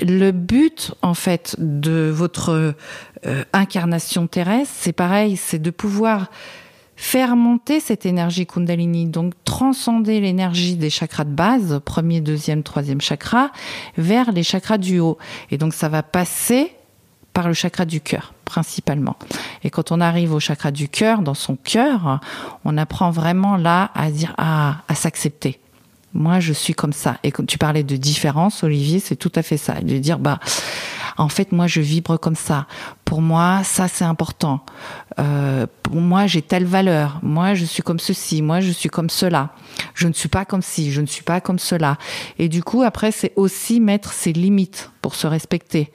Le 0.02 0.32
but 0.32 0.94
en 1.02 1.14
fait 1.14 1.56
de 1.60 2.10
votre 2.12 2.74
incarnation 3.54 4.26
terrestre, 4.26 4.74
c'est 4.76 4.92
pareil, 4.92 5.38
c'est 5.38 5.60
de 5.60 5.70
pouvoir 5.70 6.30
faire 6.96 7.36
monter 7.36 7.80
cette 7.80 8.06
énergie 8.06 8.46
Kundalini, 8.46 9.08
donc 9.08 9.34
transcender 9.46 10.20
l'énergie 10.20 10.76
des 10.76 10.90
chakras 10.90 11.24
de 11.24 11.32
base, 11.32 11.82
premier, 11.84 12.22
deuxième, 12.22 12.64
troisième 12.64 13.02
chakra, 13.02 13.52
vers 13.98 14.32
les 14.32 14.44
chakras 14.44 14.78
du 14.78 15.00
haut. 15.00 15.18
Et 15.52 15.58
donc 15.58 15.74
ça 15.74 15.90
va 15.90 16.04
passer 16.04 16.74
par 17.34 17.48
le 17.48 17.54
chakra 17.54 17.86
du 17.86 18.00
cœur 18.00 18.34
principalement. 18.46 19.16
Et 19.64 19.72
quand 19.72 19.92
on 19.92 20.00
arrive 20.00 20.34
au 20.34 20.40
chakra 20.40 20.70
du 20.70 20.88
cœur, 20.88 21.22
dans 21.22 21.34
son 21.34 21.56
cœur, 21.56 22.20
on 22.66 22.78
apprend 22.78 23.10
vraiment 23.10 23.58
là 23.58 23.90
à 23.96 24.12
dire 24.12 24.36
à 24.38 24.76
s'accepter. 24.94 25.60
Moi, 26.14 26.40
je 26.40 26.54
suis 26.54 26.76
comme 26.76 26.94
ça. 26.94 27.18
Et 27.24 27.32
quand 27.32 27.46
tu 27.46 27.58
parlais 27.58 27.84
de 27.84 27.96
différence, 27.96 28.64
Olivier, 28.64 29.00
c'est 29.00 29.16
tout 29.16 29.32
à 29.36 29.42
fait 29.42 29.58
ça. 29.58 29.82
De 29.82 29.98
dire 29.98 30.20
bah 30.20 30.40
en 31.18 31.30
fait, 31.30 31.52
moi, 31.52 31.68
je 31.68 31.82
vibre 31.82 32.20
comme 32.20 32.36
ça. 32.36 32.68
Pour 33.06 33.22
moi, 33.22 33.62
ça, 33.64 33.88
c'est 33.88 34.06
important. 34.06 34.66
Euh, 35.20 35.68
pour 35.84 35.96
moi, 35.96 36.28
j'ai 36.28 36.42
telle 36.42 36.66
valeur. 36.66 37.20
Moi, 37.22 37.54
je 37.54 37.66
suis 37.66 37.84
comme 37.84 38.00
ceci. 38.00 38.42
Moi, 38.42 38.60
je 38.62 38.72
suis 38.72 38.90
comme 38.90 39.10
cela. 39.10 39.50
Je 39.94 40.08
ne 40.08 40.14
suis 40.14 40.30
pas 40.30 40.46
comme 40.46 40.62
ci. 40.62 40.92
Je 40.92 41.02
ne 41.02 41.06
suis 41.06 41.24
pas 41.24 41.42
comme 41.42 41.60
cela. 41.60 41.98
Et 42.40 42.50
du 42.50 42.64
coup, 42.64 42.82
après, 42.84 43.12
c'est 43.12 43.34
aussi 43.36 43.80
mettre 43.80 44.14
ses 44.14 44.34
limites 44.34 44.92
pour 45.02 45.16
se 45.16 45.28
respecter 45.28 45.92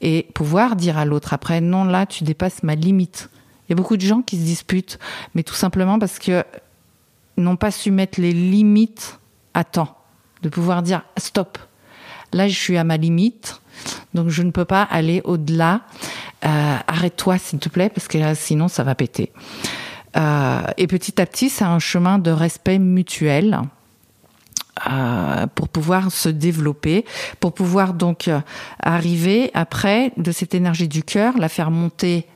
et 0.00 0.26
pouvoir 0.34 0.76
dire 0.76 0.98
à 0.98 1.04
l'autre 1.04 1.32
après, 1.32 1.60
non, 1.60 1.84
là, 1.84 2.06
tu 2.06 2.24
dépasses 2.24 2.62
ma 2.62 2.74
limite. 2.74 3.30
Il 3.68 3.72
y 3.72 3.74
a 3.74 3.76
beaucoup 3.76 3.96
de 3.96 4.02
gens 4.02 4.22
qui 4.22 4.36
se 4.36 4.42
disputent, 4.42 4.98
mais 5.34 5.42
tout 5.42 5.54
simplement 5.54 5.98
parce 5.98 6.18
que 6.18 6.44
n'ont 7.36 7.56
pas 7.56 7.70
su 7.70 7.90
mettre 7.90 8.20
les 8.20 8.32
limites 8.32 9.18
à 9.54 9.64
temps, 9.64 9.96
de 10.42 10.48
pouvoir 10.48 10.82
dire 10.82 11.02
stop. 11.16 11.58
Là, 12.32 12.48
je 12.48 12.58
suis 12.58 12.76
à 12.76 12.84
ma 12.84 12.96
limite 12.96 13.60
donc 14.14 14.28
je 14.28 14.42
ne 14.42 14.50
peux 14.50 14.64
pas 14.64 14.82
aller 14.82 15.20
au-delà. 15.24 15.82
Euh, 16.44 16.76
Arrête-toi 16.86 17.38
s'il 17.38 17.58
te 17.58 17.68
plaît 17.68 17.90
parce 17.90 18.08
que 18.08 18.18
là, 18.18 18.34
sinon 18.34 18.68
ça 18.68 18.84
va 18.84 18.94
péter. 18.94 19.32
Euh, 20.16 20.62
et 20.76 20.86
petit 20.86 21.20
à 21.20 21.26
petit, 21.26 21.50
c'est 21.50 21.64
un 21.64 21.78
chemin 21.78 22.18
de 22.18 22.30
respect 22.30 22.78
mutuel. 22.78 23.60
euh, 24.88 25.48
pour 25.56 25.68
pouvoir 25.68 26.12
se 26.12 26.28
développer, 26.28 27.04
pour 27.40 27.52
pouvoir 27.52 27.94
donc 27.94 28.30
arriver 28.80 29.50
après 29.52 30.12
de 30.16 30.30
cette 30.30 30.54
énergie 30.54 30.86
du 30.86 31.02
cœur, 31.02 31.36
la 31.36 31.48
faire 31.48 31.72
monter 31.72 32.26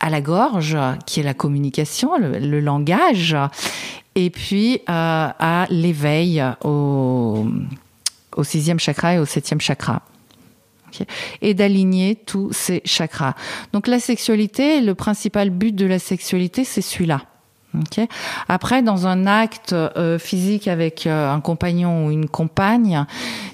à 0.00 0.08
la 0.08 0.22
gorge, 0.22 0.78
qui 1.04 1.20
est 1.20 1.22
la 1.22 1.34
communication, 1.34 2.16
le, 2.18 2.60
langage, 2.60 3.36
et 4.14 4.30
puis 4.30 4.80
à 4.86 5.66
l'éveil 5.68 6.42
au, 6.62 7.46
au 8.34 8.44
sixième 8.44 8.80
chakra 8.80 9.14
et 9.14 9.18
au 9.18 9.26
septième 9.26 9.60
chakra 9.60 10.00
et 11.42 11.54
d'aligner 11.54 12.16
tous 12.16 12.52
ces 12.52 12.82
chakras. 12.84 13.34
Donc 13.72 13.86
la 13.86 14.00
sexualité, 14.00 14.80
le 14.80 14.94
principal 14.94 15.50
but 15.50 15.74
de 15.74 15.86
la 15.86 15.98
sexualité, 15.98 16.64
c'est 16.64 16.82
celui-là. 16.82 17.22
Après, 18.48 18.82
dans 18.82 19.06
un 19.06 19.26
acte 19.26 19.72
euh, 19.72 20.18
physique 20.18 20.68
avec 20.68 21.06
euh, 21.06 21.32
un 21.32 21.40
compagnon 21.40 22.06
ou 22.06 22.10
une 22.10 22.28
compagne, 22.28 23.04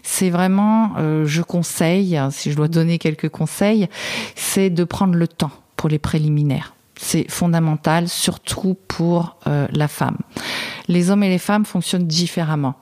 c'est 0.03 0.30
vraiment, 0.30 0.93
euh, 0.99 1.24
je 1.26 1.43
conseille, 1.43 2.20
si 2.30 2.51
je 2.51 2.57
dois 2.57 2.68
donner 2.68 2.99
quelques 2.99 3.28
conseils, 3.28 3.88
c'est 4.34 4.70
de 4.70 4.84
prendre 4.84 5.14
le 5.14 5.28
temps 5.28 5.53
pour 5.76 5.88
les 5.88 5.99
préliminaires. 5.99 6.74
C'est 6.97 7.30
fondamental, 7.30 8.09
surtout 8.09 8.76
pour 8.86 9.36
la 9.47 9.88
femme. 9.88 10.18
Les 10.86 11.09
hommes 11.09 11.22
et 11.22 11.30
les 11.30 11.38
femmes 11.38 11.64
fonctionnent 11.64 12.07
différemment. 12.07 12.74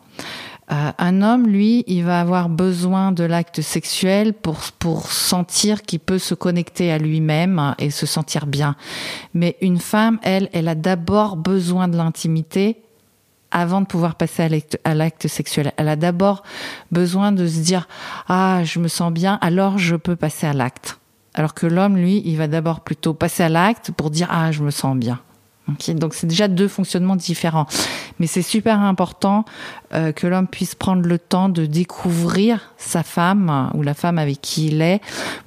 Euh, 0.70 0.92
un 0.98 1.22
homme, 1.22 1.46
lui, 1.46 1.82
il 1.86 2.04
va 2.04 2.20
avoir 2.20 2.48
besoin 2.48 3.12
de 3.12 3.24
l'acte 3.24 3.62
sexuel 3.62 4.34
pour, 4.34 4.58
pour 4.78 5.10
sentir 5.10 5.82
qu'il 5.82 6.00
peut 6.00 6.18
se 6.18 6.34
connecter 6.34 6.92
à 6.92 6.98
lui-même 6.98 7.74
et 7.78 7.90
se 7.90 8.04
sentir 8.04 8.46
bien. 8.46 8.76
Mais 9.32 9.56
une 9.62 9.78
femme, 9.78 10.18
elle, 10.22 10.50
elle 10.52 10.68
a 10.68 10.74
d'abord 10.74 11.36
besoin 11.36 11.88
de 11.88 11.96
l'intimité 11.96 12.82
avant 13.50 13.80
de 13.80 13.86
pouvoir 13.86 14.14
passer 14.16 14.62
à 14.84 14.94
l'acte 14.94 15.26
sexuel. 15.26 15.72
Elle 15.76 15.88
a 15.88 15.96
d'abord 15.96 16.42
besoin 16.92 17.32
de 17.32 17.46
se 17.46 17.60
dire 17.60 17.88
ah 18.28 18.62
je 18.64 18.78
me 18.78 18.88
sens 18.88 19.10
bien 19.10 19.38
alors 19.40 19.78
je 19.78 19.96
peux 19.96 20.16
passer 20.16 20.46
à 20.46 20.52
l'acte. 20.52 20.98
Alors 21.32 21.54
que 21.54 21.66
l'homme 21.66 21.96
lui 21.96 22.22
il 22.26 22.36
va 22.36 22.46
d'abord 22.46 22.80
plutôt 22.80 23.14
passer 23.14 23.42
à 23.42 23.48
l'acte 23.48 23.90
pour 23.92 24.10
dire 24.10 24.28
ah 24.30 24.52
je 24.52 24.62
me 24.62 24.70
sens 24.70 24.96
bien. 24.96 25.20
Donc 25.88 26.14
c'est 26.14 26.26
déjà 26.26 26.48
deux 26.48 26.68
fonctionnements 26.68 27.16
différents. 27.16 27.66
Mais 28.18 28.26
c'est 28.26 28.42
super 28.42 28.80
important 28.80 29.44
euh, 29.94 30.12
que 30.12 30.26
l'homme 30.26 30.46
puisse 30.46 30.74
prendre 30.74 31.06
le 31.06 31.18
temps 31.18 31.48
de 31.48 31.66
découvrir 31.66 32.72
sa 32.76 33.02
femme 33.02 33.70
ou 33.74 33.82
la 33.82 33.94
femme 33.94 34.18
avec 34.18 34.40
qui 34.40 34.68
il 34.68 34.82
est 34.82 35.00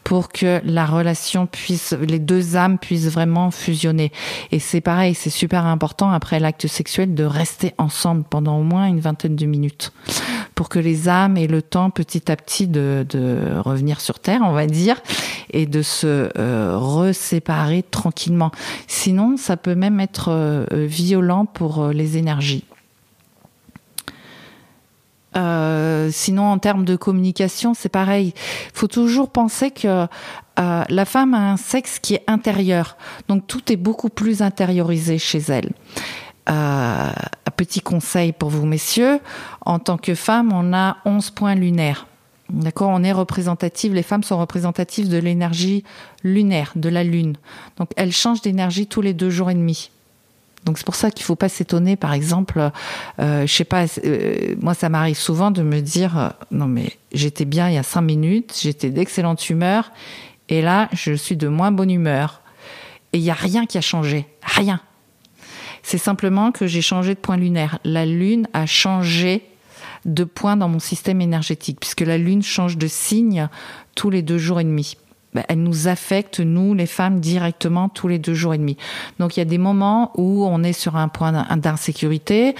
pour 0.03 0.29
que 0.29 0.61
la 0.65 0.85
relation 0.85 1.45
puisse, 1.45 1.93
les 1.93 2.19
deux 2.19 2.55
âmes 2.55 2.77
puissent 2.77 3.09
vraiment 3.09 3.51
fusionner. 3.51 4.11
Et 4.51 4.59
c'est 4.59 4.81
pareil, 4.81 5.13
c'est 5.13 5.29
super 5.29 5.65
important 5.65 6.11
après 6.11 6.39
l'acte 6.39 6.67
sexuel 6.67 7.13
de 7.13 7.23
rester 7.23 7.73
ensemble 7.77 8.23
pendant 8.29 8.57
au 8.57 8.63
moins 8.63 8.85
une 8.85 8.99
vingtaine 8.99 9.35
de 9.35 9.45
minutes 9.45 9.91
pour 10.55 10.69
que 10.69 10.79
les 10.79 11.09
âmes 11.09 11.37
aient 11.37 11.47
le 11.47 11.61
temps 11.61 11.89
petit 11.89 12.31
à 12.31 12.35
petit 12.35 12.67
de, 12.67 13.05
de 13.09 13.57
revenir 13.65 13.99
sur 13.99 14.19
Terre, 14.19 14.41
on 14.43 14.51
va 14.51 14.67
dire, 14.67 15.01
et 15.49 15.65
de 15.65 15.81
se 15.81 16.29
euh, 16.37 16.77
reséparer 16.77 17.83
tranquillement. 17.83 18.51
Sinon, 18.87 19.37
ça 19.37 19.57
peut 19.57 19.75
même 19.75 19.99
être 19.99 20.29
euh, 20.29 20.65
violent 20.71 21.45
pour 21.45 21.81
euh, 21.81 21.93
les 21.93 22.17
énergies. 22.17 22.63
Sinon, 25.33 26.43
en 26.51 26.57
termes 26.57 26.85
de 26.85 26.95
communication, 26.95 27.73
c'est 27.73 27.89
pareil. 27.89 28.33
Il 28.35 28.77
faut 28.77 28.87
toujours 28.87 29.29
penser 29.29 29.71
que 29.71 30.07
la 30.57 31.05
femme 31.05 31.33
a 31.33 31.51
un 31.51 31.57
sexe 31.57 31.99
qui 31.99 32.15
est 32.15 32.23
intérieur. 32.27 32.97
Donc, 33.27 33.47
tout 33.47 33.71
est 33.71 33.77
beaucoup 33.77 34.09
plus 34.09 34.41
intériorisé 34.41 35.17
chez 35.17 35.39
elle. 35.49 35.71
un 36.47 37.13
petit 37.55 37.81
conseil 37.81 38.31
pour 38.31 38.49
vous, 38.49 38.65
messieurs. 38.65 39.19
En 39.65 39.79
tant 39.79 39.97
que 39.97 40.15
femme, 40.15 40.51
on 40.53 40.73
a 40.73 40.97
11 41.05 41.31
points 41.31 41.55
lunaires. 41.55 42.07
D'accord, 42.49 42.89
on 42.89 43.01
est 43.01 43.13
représentative, 43.13 43.93
les 43.93 44.03
femmes 44.03 44.23
sont 44.23 44.37
représentatives 44.37 45.07
de 45.07 45.17
l'énergie 45.17 45.85
lunaire, 46.21 46.73
de 46.75 46.89
la 46.89 47.01
lune. 47.05 47.37
Donc 47.77 47.91
elles 47.95 48.11
changent 48.11 48.41
d'énergie 48.41 48.87
tous 48.87 49.01
les 49.01 49.13
deux 49.13 49.29
jours 49.29 49.49
et 49.49 49.53
demi. 49.53 49.89
Donc 50.65 50.77
c'est 50.77 50.85
pour 50.85 50.95
ça 50.95 51.09
qu'il 51.09 51.25
faut 51.25 51.35
pas 51.35 51.49
s'étonner, 51.49 51.95
par 51.95 52.13
exemple, 52.13 52.71
euh, 53.19 53.47
je 53.47 53.51
sais 53.53 53.63
pas, 53.63 53.85
euh, 54.05 54.55
moi 54.59 54.73
ça 54.73 54.89
m'arrive 54.89 55.17
souvent 55.17 55.49
de 55.49 55.63
me 55.63 55.79
dire, 55.79 56.17
euh, 56.17 56.29
non 56.51 56.67
mais 56.67 56.97
j'étais 57.13 57.45
bien 57.45 57.67
il 57.67 57.75
y 57.75 57.79
a 57.79 57.83
cinq 57.83 58.01
minutes, 58.01 58.59
j'étais 58.61 58.91
d'excellente 58.91 59.49
humeur, 59.49 59.91
et 60.49 60.61
là 60.61 60.87
je 60.93 61.13
suis 61.13 61.35
de 61.35 61.47
moins 61.47 61.71
bonne 61.71 61.89
humeur, 61.89 62.41
et 63.13 63.17
il 63.17 63.23
y 63.23 63.31
a 63.31 63.35
rien 63.35 63.65
qui 63.65 63.79
a 63.79 63.81
changé, 63.81 64.27
rien. 64.43 64.79
C'est 65.81 65.97
simplement 65.97 66.51
que 66.51 66.67
j'ai 66.67 66.83
changé 66.83 67.15
de 67.15 67.19
point 67.19 67.37
lunaire. 67.37 67.79
La 67.83 68.05
lune 68.05 68.47
a 68.53 68.67
changé 68.67 69.43
de 70.05 70.23
points 70.23 70.57
dans 70.57 70.67
mon 70.67 70.79
système 70.79 71.21
énergétique, 71.21 71.79
puisque 71.79 72.01
la 72.01 72.17
Lune 72.17 72.43
change 72.43 72.77
de 72.77 72.87
signe 72.87 73.47
tous 73.95 74.09
les 74.09 74.21
deux 74.21 74.37
jours 74.37 74.59
et 74.59 74.63
demi. 74.63 74.97
Ben, 75.33 75.43
elle 75.47 75.63
nous 75.63 75.87
affecte, 75.87 76.41
nous, 76.41 76.73
les 76.73 76.85
femmes, 76.85 77.19
directement 77.21 77.87
tous 77.87 78.07
les 78.09 78.19
deux 78.19 78.33
jours 78.33 78.53
et 78.53 78.57
demi. 78.57 78.75
Donc 79.19 79.37
il 79.37 79.39
y 79.39 79.41
a 79.41 79.45
des 79.45 79.57
moments 79.57 80.11
où 80.17 80.45
on 80.45 80.61
est 80.61 80.73
sur 80.73 80.97
un 80.97 81.07
point 81.07 81.31
d'insécurité, 81.55 82.55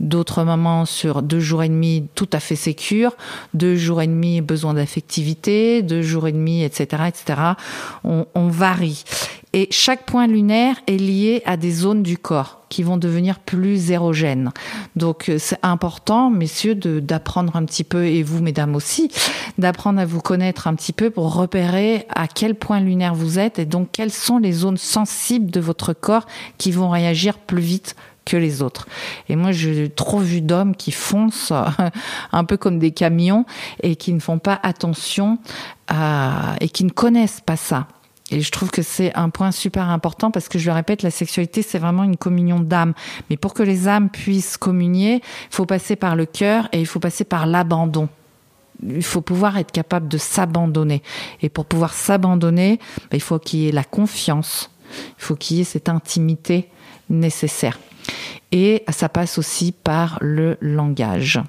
d'autres 0.00 0.42
moments 0.42 0.86
sur 0.86 1.22
deux 1.22 1.40
jours 1.40 1.62
et 1.62 1.68
demi 1.68 2.08
tout 2.14 2.28
à 2.32 2.40
fait 2.40 2.56
sécure, 2.56 3.16
deux 3.54 3.76
jours 3.76 4.02
et 4.02 4.08
demi 4.08 4.40
besoin 4.40 4.74
d'affectivité, 4.74 5.82
deux 5.82 6.02
jours 6.02 6.26
et 6.26 6.32
demi, 6.32 6.64
etc., 6.64 7.04
etc. 7.08 7.40
On, 8.02 8.26
on 8.34 8.48
varie. 8.48 9.04
Et 9.56 9.68
chaque 9.70 10.04
point 10.04 10.26
lunaire 10.26 10.76
est 10.86 10.98
lié 10.98 11.40
à 11.46 11.56
des 11.56 11.70
zones 11.70 12.02
du 12.02 12.18
corps 12.18 12.60
qui 12.68 12.82
vont 12.82 12.98
devenir 12.98 13.38
plus 13.38 13.90
érogènes. 13.90 14.52
Donc 14.96 15.30
euh, 15.30 15.38
c'est 15.38 15.58
important, 15.62 16.28
messieurs, 16.28 16.74
d'apprendre 16.74 17.56
un 17.56 17.64
petit 17.64 17.82
peu, 17.82 18.04
et 18.04 18.22
vous, 18.22 18.42
mesdames 18.42 18.76
aussi, 18.76 19.10
d'apprendre 19.56 19.98
à 19.98 20.04
vous 20.04 20.20
connaître 20.20 20.66
un 20.66 20.74
petit 20.74 20.92
peu 20.92 21.08
pour 21.08 21.34
repérer 21.34 22.06
à 22.14 22.28
quel 22.28 22.54
point 22.54 22.80
lunaire 22.80 23.14
vous 23.14 23.38
êtes 23.38 23.58
et 23.58 23.64
donc 23.64 23.88
quelles 23.92 24.12
sont 24.12 24.36
les 24.36 24.52
zones 24.52 24.76
sensibles 24.76 25.50
de 25.50 25.60
votre 25.60 25.94
corps 25.94 26.26
qui 26.58 26.70
vont 26.70 26.90
réagir 26.90 27.38
plus 27.38 27.62
vite 27.62 27.96
que 28.26 28.36
les 28.36 28.60
autres. 28.60 28.86
Et 29.30 29.36
moi, 29.36 29.52
j'ai 29.52 29.88
trop 29.88 30.18
vu 30.18 30.42
d'hommes 30.42 30.76
qui 30.76 30.92
foncent 30.92 31.54
un 32.32 32.44
peu 32.44 32.58
comme 32.58 32.78
des 32.78 32.90
camions 32.90 33.46
et 33.82 33.96
qui 33.96 34.12
ne 34.12 34.20
font 34.20 34.38
pas 34.38 34.60
attention 34.62 35.38
et 36.60 36.68
qui 36.68 36.84
ne 36.84 36.90
connaissent 36.90 37.40
pas 37.40 37.56
ça. 37.56 37.86
Et 38.30 38.40
je 38.40 38.50
trouve 38.50 38.70
que 38.70 38.82
c'est 38.82 39.14
un 39.14 39.30
point 39.30 39.52
super 39.52 39.88
important 39.88 40.30
parce 40.30 40.48
que 40.48 40.58
je 40.58 40.66
le 40.66 40.74
répète, 40.74 41.02
la 41.02 41.10
sexualité, 41.10 41.62
c'est 41.62 41.78
vraiment 41.78 42.02
une 42.02 42.16
communion 42.16 42.58
d'âmes. 42.58 42.92
Mais 43.30 43.36
pour 43.36 43.54
que 43.54 43.62
les 43.62 43.86
âmes 43.86 44.10
puissent 44.10 44.56
communier, 44.56 45.16
il 45.16 45.54
faut 45.54 45.66
passer 45.66 45.94
par 45.94 46.16
le 46.16 46.26
cœur 46.26 46.68
et 46.72 46.80
il 46.80 46.86
faut 46.86 46.98
passer 46.98 47.24
par 47.24 47.46
l'abandon. 47.46 48.08
Il 48.82 49.04
faut 49.04 49.20
pouvoir 49.20 49.56
être 49.58 49.70
capable 49.70 50.08
de 50.08 50.18
s'abandonner. 50.18 51.02
Et 51.40 51.48
pour 51.48 51.66
pouvoir 51.66 51.94
s'abandonner, 51.94 52.78
ben, 53.10 53.16
il 53.16 53.22
faut 53.22 53.38
qu'il 53.38 53.60
y 53.60 53.68
ait 53.68 53.72
la 53.72 53.84
confiance. 53.84 54.70
Il 55.18 55.22
faut 55.22 55.36
qu'il 55.36 55.58
y 55.58 55.60
ait 55.60 55.64
cette 55.64 55.88
intimité 55.88 56.68
nécessaire. 57.08 57.78
Et 58.50 58.84
ça 58.88 59.08
passe 59.08 59.38
aussi 59.38 59.72
par 59.72 60.18
le 60.20 60.56
langage. 60.60 61.40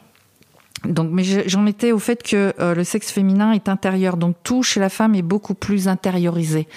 Donc, 0.86 1.10
mais 1.12 1.24
j'en 1.24 1.66
étais 1.66 1.92
au 1.92 2.00
fait 2.00 2.22
que 2.22 2.54
euh, 2.60 2.76
le 2.76 2.84
sexe 2.84 3.12
féminin 3.12 3.52
est 3.52 3.68
intérieur, 3.68 4.16
donc 4.16 4.36
tout 4.44 4.62
chez 4.62 4.80
la 4.80 4.90
femme 4.90 5.16
est 5.16 5.24
beaucoup 5.24 5.56
plus 5.56 5.88
intériorisé. 5.88 6.68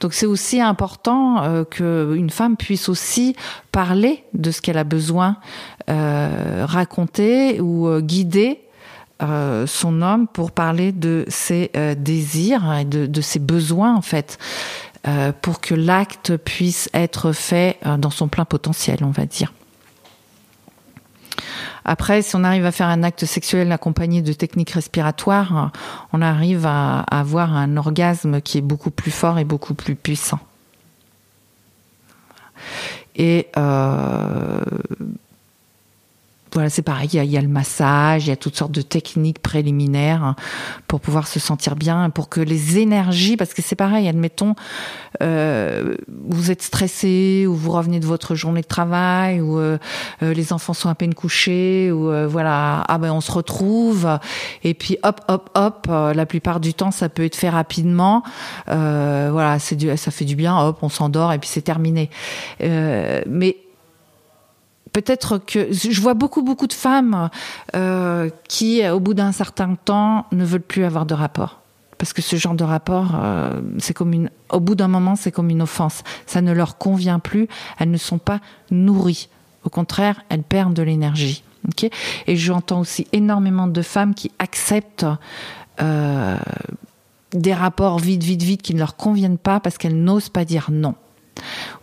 Donc 0.00 0.14
c'est 0.14 0.26
aussi 0.26 0.60
important 0.60 1.42
euh, 1.42 1.64
qu'une 1.64 2.30
femme 2.30 2.56
puisse 2.56 2.88
aussi 2.88 3.36
parler 3.70 4.24
de 4.34 4.50
ce 4.50 4.60
qu'elle 4.60 4.78
a 4.78 4.84
besoin, 4.84 5.36
euh, 5.88 6.64
raconter 6.66 7.60
ou 7.60 7.86
euh, 7.86 8.00
guider 8.00 8.60
euh, 9.22 9.64
son 9.68 10.02
homme 10.02 10.26
pour 10.26 10.50
parler 10.50 10.90
de 10.90 11.24
ses 11.28 11.70
désirs 11.96 12.74
et 12.80 12.84
de, 12.84 13.06
de, 13.06 13.20
ses 13.20 13.38
besoins 13.38 13.94
en 13.94 14.02
fait, 14.02 14.38
pour 15.40 15.60
que 15.60 15.74
l'acte 15.74 16.36
puisse 16.36 16.90
être 16.92 17.30
fait 17.30 17.78
dans 17.98 18.10
son 18.10 18.26
plein 18.26 18.44
potentiel, 18.44 18.98
on 19.02 19.10
va 19.10 19.24
dire. 19.24 19.52
Après, 21.88 22.20
si 22.20 22.34
on 22.34 22.42
arrive 22.42 22.66
à 22.66 22.72
faire 22.72 22.88
un 22.88 23.04
acte 23.04 23.24
sexuel 23.24 23.70
accompagné 23.70 24.20
de 24.20 24.32
techniques 24.32 24.70
respiratoires, 24.70 25.70
on 26.12 26.20
arrive 26.20 26.66
à, 26.66 27.00
avoir 27.02 27.56
un 27.56 27.76
orgasme 27.76 28.40
qui 28.40 28.58
est 28.58 28.62
beaucoup 28.62 28.90
plus 28.90 29.12
fort 29.12 29.38
et 29.38 29.44
beaucoup 29.44 29.74
plus 29.74 29.94
puissant. 29.94 30.40
Et 33.14 33.46
euh, 33.56 34.60
voilà, 36.52 36.70
c'est 36.70 36.82
pareil, 36.82 37.08
il 37.12 37.24
y, 37.24 37.36
a, 37.36 37.40
le 37.40 37.48
massage, 37.48 38.26
il 38.26 38.28
y 38.28 38.32
a 38.32 38.36
toutes 38.36 38.56
sortes 38.56 38.72
de 38.72 38.82
techniques 38.82 39.40
préliminaires 39.40 40.34
pour 40.86 41.00
pouvoir 41.00 41.26
se 41.26 41.40
sentir 41.40 41.76
bien, 41.76 42.08
pour 42.10 42.28
que 42.28 42.40
les 42.40 42.78
énergies, 42.78 43.36
parce 43.36 43.52
que 43.52 43.62
c'est 43.62 43.76
pareil, 43.76 44.08
admettons, 44.08 44.54
euh, 45.22 45.96
vous 46.08 46.50
êtes 46.50 46.62
stressé 46.62 47.46
ou 47.48 47.54
vous 47.54 47.72
revenez 47.72 48.00
de 48.00 48.06
votre 48.06 48.34
journée 48.34 48.60
de 48.60 48.66
travail 48.66 49.40
ou 49.40 49.58
euh, 49.58 49.78
euh, 50.22 50.34
les 50.34 50.52
enfants 50.52 50.74
sont 50.74 50.88
à 50.88 50.94
peine 50.94 51.14
couchés 51.14 51.90
ou 51.90 52.10
voilà, 52.28 52.84
ah 52.86 52.98
ben 52.98 53.12
on 53.12 53.20
se 53.20 53.32
retrouve 53.32 54.08
et 54.62 54.74
puis 54.74 54.98
hop 55.02 55.20
hop 55.28 55.50
hop, 55.54 55.86
la 55.88 56.26
plupart 56.26 56.60
du 56.60 56.74
temps 56.74 56.90
ça 56.90 57.08
peut 57.08 57.24
être 57.24 57.36
fait 57.36 57.50
rapidement, 57.50 58.22
voilà, 58.66 59.58
c'est 59.58 59.96
ça 59.96 60.10
fait 60.10 60.24
du 60.24 60.36
bien, 60.36 60.56
hop, 60.58 60.78
on 60.82 60.88
s'endort 60.88 61.32
et 61.32 61.38
puis 61.38 61.48
c'est 61.48 61.62
terminé. 61.62 62.10
mais 62.60 63.56
peut-être 64.96 65.36
que 65.36 65.70
je 65.70 66.00
vois 66.00 66.14
beaucoup 66.14 66.40
beaucoup 66.40 66.66
de 66.66 66.72
femmes 66.72 67.28
euh, 67.74 68.30
qui, 68.48 68.88
au 68.88 68.98
bout 68.98 69.12
d'un 69.12 69.30
certain 69.30 69.74
temps, 69.74 70.24
ne 70.32 70.42
veulent 70.42 70.62
plus 70.62 70.86
avoir 70.86 71.04
de 71.04 71.12
rapport. 71.12 71.60
Parce 71.98 72.14
que 72.14 72.22
ce 72.22 72.36
genre 72.36 72.54
de 72.54 72.64
rapport, 72.64 73.12
euh, 73.14 73.60
c'est 73.76 73.92
comme 73.92 74.14
une, 74.14 74.30
au 74.48 74.58
bout 74.58 74.74
d'un 74.74 74.88
moment, 74.88 75.14
c'est 75.14 75.30
comme 75.30 75.50
une 75.50 75.60
offense. 75.60 76.02
Ça 76.24 76.40
ne 76.40 76.50
leur 76.50 76.78
convient 76.78 77.18
plus. 77.18 77.46
Elles 77.78 77.90
ne 77.90 77.98
sont 77.98 78.16
pas 78.16 78.40
nourries. 78.70 79.28
Au 79.64 79.68
contraire, 79.68 80.22
elles 80.30 80.42
perdent 80.42 80.72
de 80.72 80.82
l'énergie. 80.82 81.42
Et 82.26 82.36
j'entends 82.36 82.80
aussi 82.80 83.06
énormément 83.12 83.66
de 83.66 83.82
femmes 83.82 84.14
qui 84.14 84.30
acceptent 84.38 85.04
euh, 85.82 86.38
des 87.32 87.52
rapports 87.52 87.98
vite, 87.98 88.22
vite, 88.22 88.42
vite 88.42 88.62
qui 88.62 88.72
ne 88.72 88.78
leur 88.78 88.96
conviennent 88.96 89.36
pas 89.36 89.60
parce 89.60 89.76
qu'elles 89.76 90.02
n'osent 90.02 90.30
pas 90.30 90.46
dire 90.46 90.68
non 90.70 90.94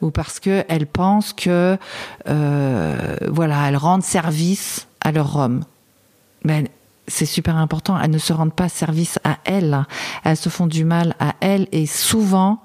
ou 0.01 0.11
parce 0.11 0.39
qu'elles 0.39 0.87
pensent 0.87 1.33
que 1.33 1.77
euh, 2.27 3.17
voilà 3.27 3.67
elles 3.67 3.77
rendent 3.77 4.03
service 4.03 4.87
à 5.01 5.11
leur 5.11 5.35
homme. 5.35 5.63
Mais 6.43 6.69
c'est 7.07 7.25
super 7.25 7.57
important. 7.57 7.99
Elles 7.99 8.11
ne 8.11 8.17
se 8.17 8.33
rendent 8.33 8.53
pas 8.53 8.69
service 8.69 9.19
à 9.23 9.37
elles. 9.45 9.85
Elles 10.23 10.37
se 10.37 10.49
font 10.49 10.67
du 10.67 10.85
mal 10.85 11.15
à 11.19 11.35
elles 11.41 11.67
et 11.71 11.85
souvent 11.85 12.61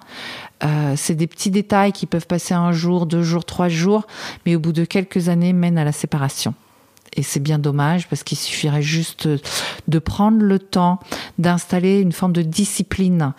euh, 0.64 0.94
c'est 0.96 1.14
des 1.14 1.26
petits 1.26 1.50
détails 1.50 1.92
qui 1.92 2.06
peuvent 2.06 2.26
passer 2.26 2.54
un 2.54 2.72
jour, 2.72 3.06
deux 3.06 3.22
jours, 3.22 3.44
trois 3.44 3.68
jours, 3.68 4.06
mais 4.44 4.56
au 4.56 4.60
bout 4.60 4.72
de 4.72 4.84
quelques 4.84 5.28
années 5.28 5.52
mènent 5.52 5.78
à 5.78 5.84
la 5.84 5.92
séparation. 5.92 6.54
Et 7.14 7.22
c'est 7.22 7.40
bien 7.40 7.58
dommage 7.58 8.08
parce 8.08 8.22
qu'il 8.22 8.38
suffirait 8.38 8.82
juste 8.82 9.28
de 9.88 9.98
prendre 9.98 10.42
le 10.42 10.58
temps 10.58 11.00
d'installer 11.38 12.00
une 12.00 12.12
forme 12.12 12.32
de 12.32 12.42
discipline. 12.42 13.32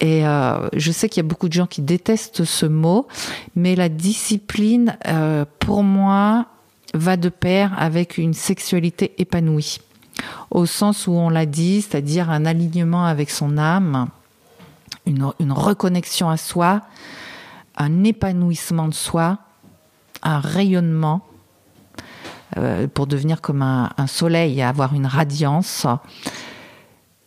Et 0.00 0.26
euh, 0.26 0.68
je 0.74 0.92
sais 0.92 1.08
qu'il 1.08 1.22
y 1.22 1.26
a 1.26 1.28
beaucoup 1.28 1.48
de 1.48 1.54
gens 1.54 1.66
qui 1.66 1.80
détestent 1.80 2.44
ce 2.44 2.66
mot, 2.66 3.06
mais 3.54 3.74
la 3.76 3.88
discipline, 3.88 4.98
euh, 5.06 5.44
pour 5.58 5.82
moi, 5.82 6.46
va 6.92 7.16
de 7.16 7.28
pair 7.28 7.74
avec 7.78 8.18
une 8.18 8.34
sexualité 8.34 9.14
épanouie. 9.18 9.78
Au 10.50 10.66
sens 10.66 11.06
où 11.06 11.12
on 11.12 11.28
l'a 11.28 11.46
dit, 11.46 11.82
c'est-à-dire 11.82 12.30
un 12.30 12.44
alignement 12.44 13.04
avec 13.06 13.30
son 13.30 13.58
âme, 13.58 14.08
une, 15.06 15.30
une 15.40 15.52
reconnexion 15.52 16.28
à 16.28 16.36
soi, 16.36 16.82
un 17.76 18.04
épanouissement 18.04 18.88
de 18.88 18.94
soi, 18.94 19.38
un 20.22 20.40
rayonnement 20.40 21.22
euh, 22.56 22.86
pour 22.86 23.06
devenir 23.06 23.40
comme 23.40 23.62
un, 23.62 23.90
un, 23.96 24.06
soleil 24.06 24.58
et 24.58 24.62
avoir 24.62 24.94
une 24.94 25.06
radiance. 25.06 25.86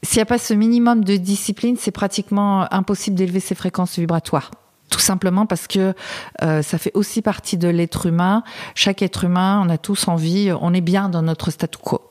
S'il 0.03 0.17
n'y 0.17 0.23
a 0.23 0.25
pas 0.25 0.37
ce 0.37 0.53
minimum 0.53 1.03
de 1.03 1.17
discipline, 1.17 1.75
c'est 1.77 1.91
pratiquement 1.91 2.71
impossible 2.73 3.15
d'élever 3.15 3.39
ses 3.39 3.55
fréquences 3.55 3.99
vibratoires. 3.99 4.51
Tout 4.89 4.99
simplement 4.99 5.45
parce 5.45 5.67
que 5.67 5.93
euh, 6.41 6.61
ça 6.61 6.77
fait 6.77 6.91
aussi 6.95 7.21
partie 7.21 7.57
de 7.57 7.67
l'être 7.67 8.07
humain. 8.07 8.43
Chaque 8.75 9.01
être 9.01 9.25
humain, 9.25 9.61
on 9.63 9.69
a 9.69 9.77
tous 9.77 10.07
envie, 10.07 10.51
on 10.61 10.73
est 10.73 10.81
bien 10.81 11.09
dans 11.09 11.21
notre 11.21 11.51
statu 11.51 11.77
quo. 11.77 12.01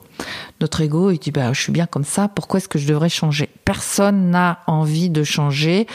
Notre 0.60 0.80
ego, 0.80 1.10
il 1.10 1.18
dit 1.18 1.30
bah, 1.30 1.52
je 1.52 1.60
suis 1.60 1.72
bien 1.72 1.86
comme 1.86 2.04
ça, 2.04 2.28
pourquoi 2.28 2.58
est-ce 2.58 2.68
que 2.68 2.78
je 2.78 2.86
devrais 2.86 3.08
changer? 3.08 3.48
Personne 3.64 4.30
n'a 4.30 4.60
envie 4.66 5.10
de 5.10 5.22
changer. 5.24 5.86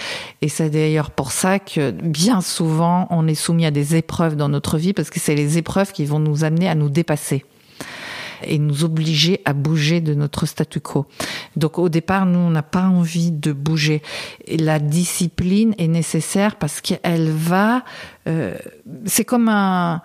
Et 0.41 0.49
c'est 0.49 0.69
d'ailleurs 0.69 1.11
pour 1.11 1.31
ça 1.31 1.59
que 1.59 1.91
bien 1.91 2.41
souvent, 2.41 3.07
on 3.11 3.27
est 3.27 3.35
soumis 3.35 3.65
à 3.65 3.71
des 3.71 3.95
épreuves 3.95 4.35
dans 4.35 4.49
notre 4.49 4.77
vie, 4.77 4.93
parce 4.93 5.09
que 5.09 5.19
c'est 5.19 5.35
les 5.35 5.57
épreuves 5.57 5.91
qui 5.91 6.05
vont 6.05 6.19
nous 6.19 6.43
amener 6.43 6.67
à 6.67 6.75
nous 6.75 6.89
dépasser 6.89 7.45
et 8.45 8.59
nous 8.59 8.83
obliger 8.83 9.41
à 9.45 9.53
bouger 9.53 10.01
de 10.01 10.13
notre 10.13 10.45
statu 10.45 10.79
quo. 10.79 11.05
Donc 11.55 11.79
au 11.79 11.89
départ, 11.89 12.25
nous, 12.25 12.39
on 12.39 12.49
n'a 12.49 12.63
pas 12.63 12.85
envie 12.85 13.31
de 13.31 13.51
bouger. 13.51 14.01
Et 14.45 14.57
la 14.57 14.79
discipline 14.79 15.73
est 15.77 15.87
nécessaire 15.87 16.55
parce 16.55 16.81
qu'elle 16.81 17.29
va... 17.29 17.83
Euh, 18.27 18.55
c'est 19.05 19.25
comme 19.25 19.49
un 19.49 20.01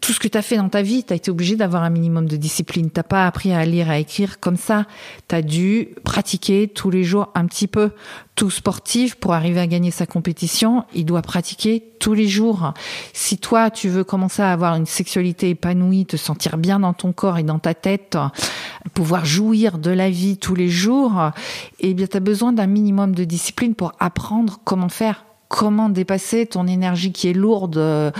tout 0.00 0.12
ce 0.12 0.18
que 0.18 0.28
tu 0.28 0.36
as 0.36 0.42
fait 0.42 0.56
dans 0.56 0.68
ta 0.68 0.82
vie, 0.82 1.04
tu 1.04 1.12
as 1.12 1.16
été 1.16 1.30
obligé 1.30 1.56
d'avoir 1.56 1.82
un 1.82 1.90
minimum 1.90 2.26
de 2.26 2.36
discipline. 2.36 2.90
T'as 2.90 3.02
pas 3.02 3.26
appris 3.26 3.52
à 3.52 3.64
lire, 3.64 3.90
à 3.90 3.98
écrire 3.98 4.40
comme 4.40 4.56
ça. 4.56 4.86
Tu 5.28 5.34
as 5.34 5.42
dû 5.42 5.88
pratiquer 6.02 6.68
tous 6.68 6.90
les 6.90 7.04
jours 7.04 7.30
un 7.34 7.46
petit 7.46 7.66
peu. 7.66 7.90
Tout 8.34 8.50
sportif, 8.50 9.14
pour 9.14 9.34
arriver 9.34 9.60
à 9.60 9.66
gagner 9.66 9.92
sa 9.92 10.06
compétition, 10.06 10.84
il 10.94 11.04
doit 11.04 11.22
pratiquer 11.22 11.84
tous 12.00 12.14
les 12.14 12.26
jours. 12.26 12.74
Si 13.12 13.38
toi, 13.38 13.70
tu 13.70 13.88
veux 13.88 14.02
commencer 14.02 14.42
à 14.42 14.52
avoir 14.52 14.74
une 14.74 14.86
sexualité 14.86 15.50
épanouie, 15.50 16.06
te 16.06 16.16
sentir 16.16 16.58
bien 16.58 16.80
dans 16.80 16.92
ton 16.92 17.12
corps 17.12 17.38
et 17.38 17.44
dans 17.44 17.60
ta 17.60 17.74
tête, 17.74 18.18
pouvoir 18.92 19.24
jouir 19.24 19.78
de 19.78 19.90
la 19.90 20.10
vie 20.10 20.36
tous 20.36 20.56
les 20.56 20.68
jours, 20.68 21.30
eh 21.78 21.94
bien, 21.94 22.08
tu 22.08 22.16
as 22.16 22.20
besoin 22.20 22.52
d'un 22.52 22.66
minimum 22.66 23.14
de 23.14 23.22
discipline 23.22 23.76
pour 23.76 23.92
apprendre 24.00 24.58
comment 24.64 24.88
faire 24.88 25.24
comment 25.54 25.88
dépasser 25.88 26.46
ton 26.46 26.66
énergie 26.66 27.12
qui 27.12 27.28
est 27.28 27.32
lourde, 27.32 27.78
euh, 27.78 28.10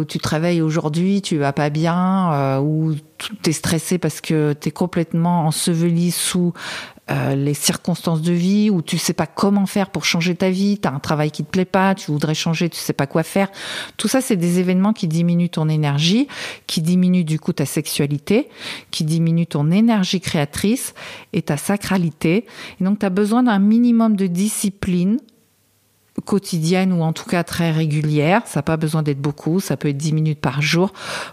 où 0.00 0.04
tu 0.06 0.18
travailles 0.18 0.62
aujourd'hui, 0.62 1.20
tu 1.20 1.36
vas 1.36 1.52
pas 1.52 1.68
bien, 1.68 2.32
euh, 2.32 2.58
ou 2.58 2.94
tu 3.18 3.50
es 3.50 3.52
stressé 3.52 3.98
parce 3.98 4.22
que 4.22 4.54
tu 4.58 4.70
es 4.70 4.72
complètement 4.72 5.44
enseveli 5.46 6.10
sous 6.10 6.54
euh, 7.10 7.34
les 7.34 7.52
circonstances 7.52 8.22
de 8.22 8.32
vie, 8.32 8.70
où 8.70 8.80
tu 8.80 8.96
sais 8.96 9.12
pas 9.12 9.26
comment 9.26 9.66
faire 9.66 9.90
pour 9.90 10.06
changer 10.06 10.34
ta 10.34 10.48
vie, 10.48 10.78
tu 10.80 10.88
as 10.88 10.92
un 10.94 11.00
travail 11.00 11.30
qui 11.30 11.44
te 11.44 11.50
plaît 11.50 11.66
pas, 11.66 11.94
tu 11.94 12.10
voudrais 12.10 12.34
changer, 12.34 12.70
tu 12.70 12.78
sais 12.78 12.94
pas 12.94 13.06
quoi 13.06 13.24
faire. 13.24 13.50
Tout 13.98 14.08
ça, 14.08 14.22
c'est 14.22 14.36
des 14.36 14.58
événements 14.58 14.94
qui 14.94 15.06
diminuent 15.06 15.50
ton 15.50 15.68
énergie, 15.68 16.28
qui 16.66 16.80
diminuent 16.80 17.26
du 17.26 17.38
coup 17.38 17.52
ta 17.52 17.66
sexualité, 17.66 18.48
qui 18.90 19.04
diminuent 19.04 19.44
ton 19.44 19.70
énergie 19.70 20.22
créatrice 20.22 20.94
et 21.34 21.42
ta 21.42 21.58
sacralité. 21.58 22.46
Et 22.80 22.84
donc, 22.84 23.00
tu 23.00 23.04
as 23.04 23.10
besoin 23.10 23.42
d'un 23.42 23.58
minimum 23.58 24.16
de 24.16 24.26
discipline 24.26 25.18
quotidienne 26.24 26.92
ou 26.92 27.02
en 27.02 27.12
tout 27.12 27.24
cas 27.24 27.42
très 27.42 27.70
régulière, 27.70 28.42
ça 28.46 28.60
n'a 28.60 28.62
pas 28.62 28.76
besoin 28.76 29.02
d'être 29.02 29.20
beaucoup, 29.20 29.60
ça 29.60 29.76
peut 29.76 29.88
être 29.88 29.96
10 29.96 30.12
minutes 30.12 30.40
par 30.40 30.62
jour, 30.62 30.92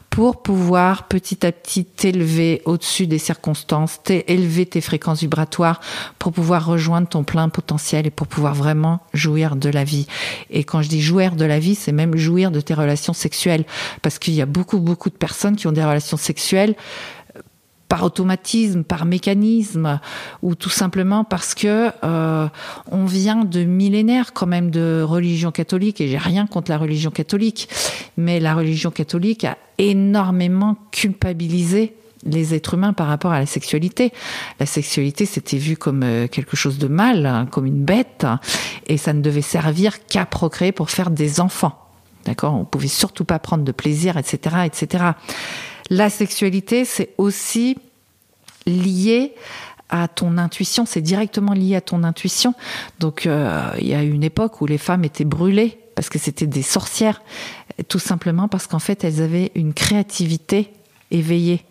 pour 0.10 0.42
pouvoir 0.42 1.08
petit 1.08 1.46
à 1.46 1.52
petit 1.52 1.86
t'élever 1.86 2.62
au-dessus 2.66 3.08
des 3.08 3.20
circonstances, 3.20 4.00
élever 4.10 4.66
tes 4.66 4.82
fréquences 4.82 5.22
vibratoires, 5.22 5.80
pour 6.20 6.34
pouvoir 6.34 6.66
rejoindre 6.66 7.08
ton 7.08 7.24
plein 7.24 7.48
potentiel 7.50 8.08
et 8.08 8.12
pour 8.12 8.28
pouvoir 8.28 8.56
vraiment 8.56 9.00
jouir 9.14 9.56
de 9.56 9.70
la 9.70 9.84
vie. 9.84 10.08
Et 10.50 10.64
quand 10.64 10.82
je 10.82 10.90
dis 10.90 11.02
jouir 11.02 11.36
de 11.36 11.46
la 11.46 11.60
vie, 11.60 11.76
c'est 11.76 11.92
même 11.92 12.18
jouir 12.18 12.52
de 12.52 12.60
tes 12.60 12.74
relations 12.74 13.14
sexuelles, 13.14 13.66
parce 14.02 14.20
qu'il 14.20 14.34
y 14.34 14.42
a 14.42 14.48
beaucoup, 14.48 14.80
beaucoup 14.80 15.10
de 15.10 15.16
personnes 15.16 15.56
qui 15.56 15.68
ont 15.68 15.72
des 15.72 15.84
relations 15.84 16.18
sexuelles 16.18 16.76
par 17.92 18.06
automatisme, 18.06 18.86
par 18.86 19.04
mécanisme, 19.04 20.00
ou 20.42 20.56
tout 20.56 20.70
simplement 20.70 21.26
parce 21.26 21.54
que 21.54 21.92
euh, 22.06 22.48
on 22.90 23.04
vient 23.04 23.44
de 23.44 23.66
millénaires 23.66 24.32
quand 24.32 24.48
même 24.48 24.72
de 24.72 25.02
religion 25.06 25.52
catholique, 25.52 26.00
et 26.00 26.08
j'ai 26.08 26.18
rien 26.18 26.48
contre 26.48 26.72
la 26.72 26.78
religion 26.78 27.12
catholique, 27.12 27.68
mais 28.16 28.40
la 28.40 28.56
religion 28.56 28.92
catholique 28.92 29.44
a 29.44 29.58
énormément 29.78 30.78
culpabilisé 30.92 31.94
les 32.24 32.54
êtres 32.54 32.76
humains 32.76 32.94
par 32.94 33.08
rapport 33.08 33.34
à 33.34 33.40
la 33.40 33.46
sexualité. 33.46 34.14
La 34.62 34.66
sexualité, 34.66 35.26
c'était 35.26 35.58
vu 35.58 35.76
comme 35.76 36.04
euh, 36.04 36.28
quelque 36.30 36.56
chose 36.56 36.78
de 36.78 36.88
mal, 36.88 37.26
hein, 37.26 37.46
comme 37.46 37.66
une 37.66 37.84
bête, 37.84 38.26
et 38.88 38.96
ça 38.96 39.12
ne 39.12 39.20
devait 39.20 39.42
servir 39.42 40.06
qu'à 40.06 40.26
procréer 40.26 40.72
pour 40.72 40.92
faire 40.92 41.12
des 41.12 41.42
enfants. 41.42 41.78
D'accord? 42.24 42.54
On 42.54 42.64
pouvait 42.64 42.88
surtout 42.88 43.26
pas 43.26 43.40
prendre 43.40 43.66
de 43.66 43.72
plaisir, 43.74 44.16
etc., 44.16 44.60
etc. 44.64 45.04
La 45.92 46.10
sexualité, 46.10 46.86
c'est 46.86 47.10
aussi 47.18 47.78
lié 48.66 49.36
à 49.90 50.08
ton 50.08 50.38
intuition, 50.38 50.86
c'est 50.86 51.02
directement 51.02 51.52
lié 51.52 51.76
à 51.76 51.82
ton 51.82 52.06
intuition. 52.06 52.54
Donc 53.00 53.26
euh, 53.26 53.70
il 53.78 53.90
y 53.90 53.94
a 53.94 54.02
une 54.02 54.24
époque 54.24 54.62
où 54.62 54.66
les 54.66 54.78
femmes 54.78 55.04
étaient 55.04 55.26
brûlées 55.26 55.78
parce 55.96 56.08
que 56.08 56.18
c'était 56.18 56.48
des 56.48 56.62
sorcières, 56.62 57.22
tout 57.90 58.00
simplement 58.00 58.48
parce 58.48 58.68
qu'en 58.68 58.80
fait 58.80 59.04
elles 59.04 59.22
avaient 59.22 59.52
une 59.54 59.74
créativité 59.74 60.72
éveillée. 61.12 61.66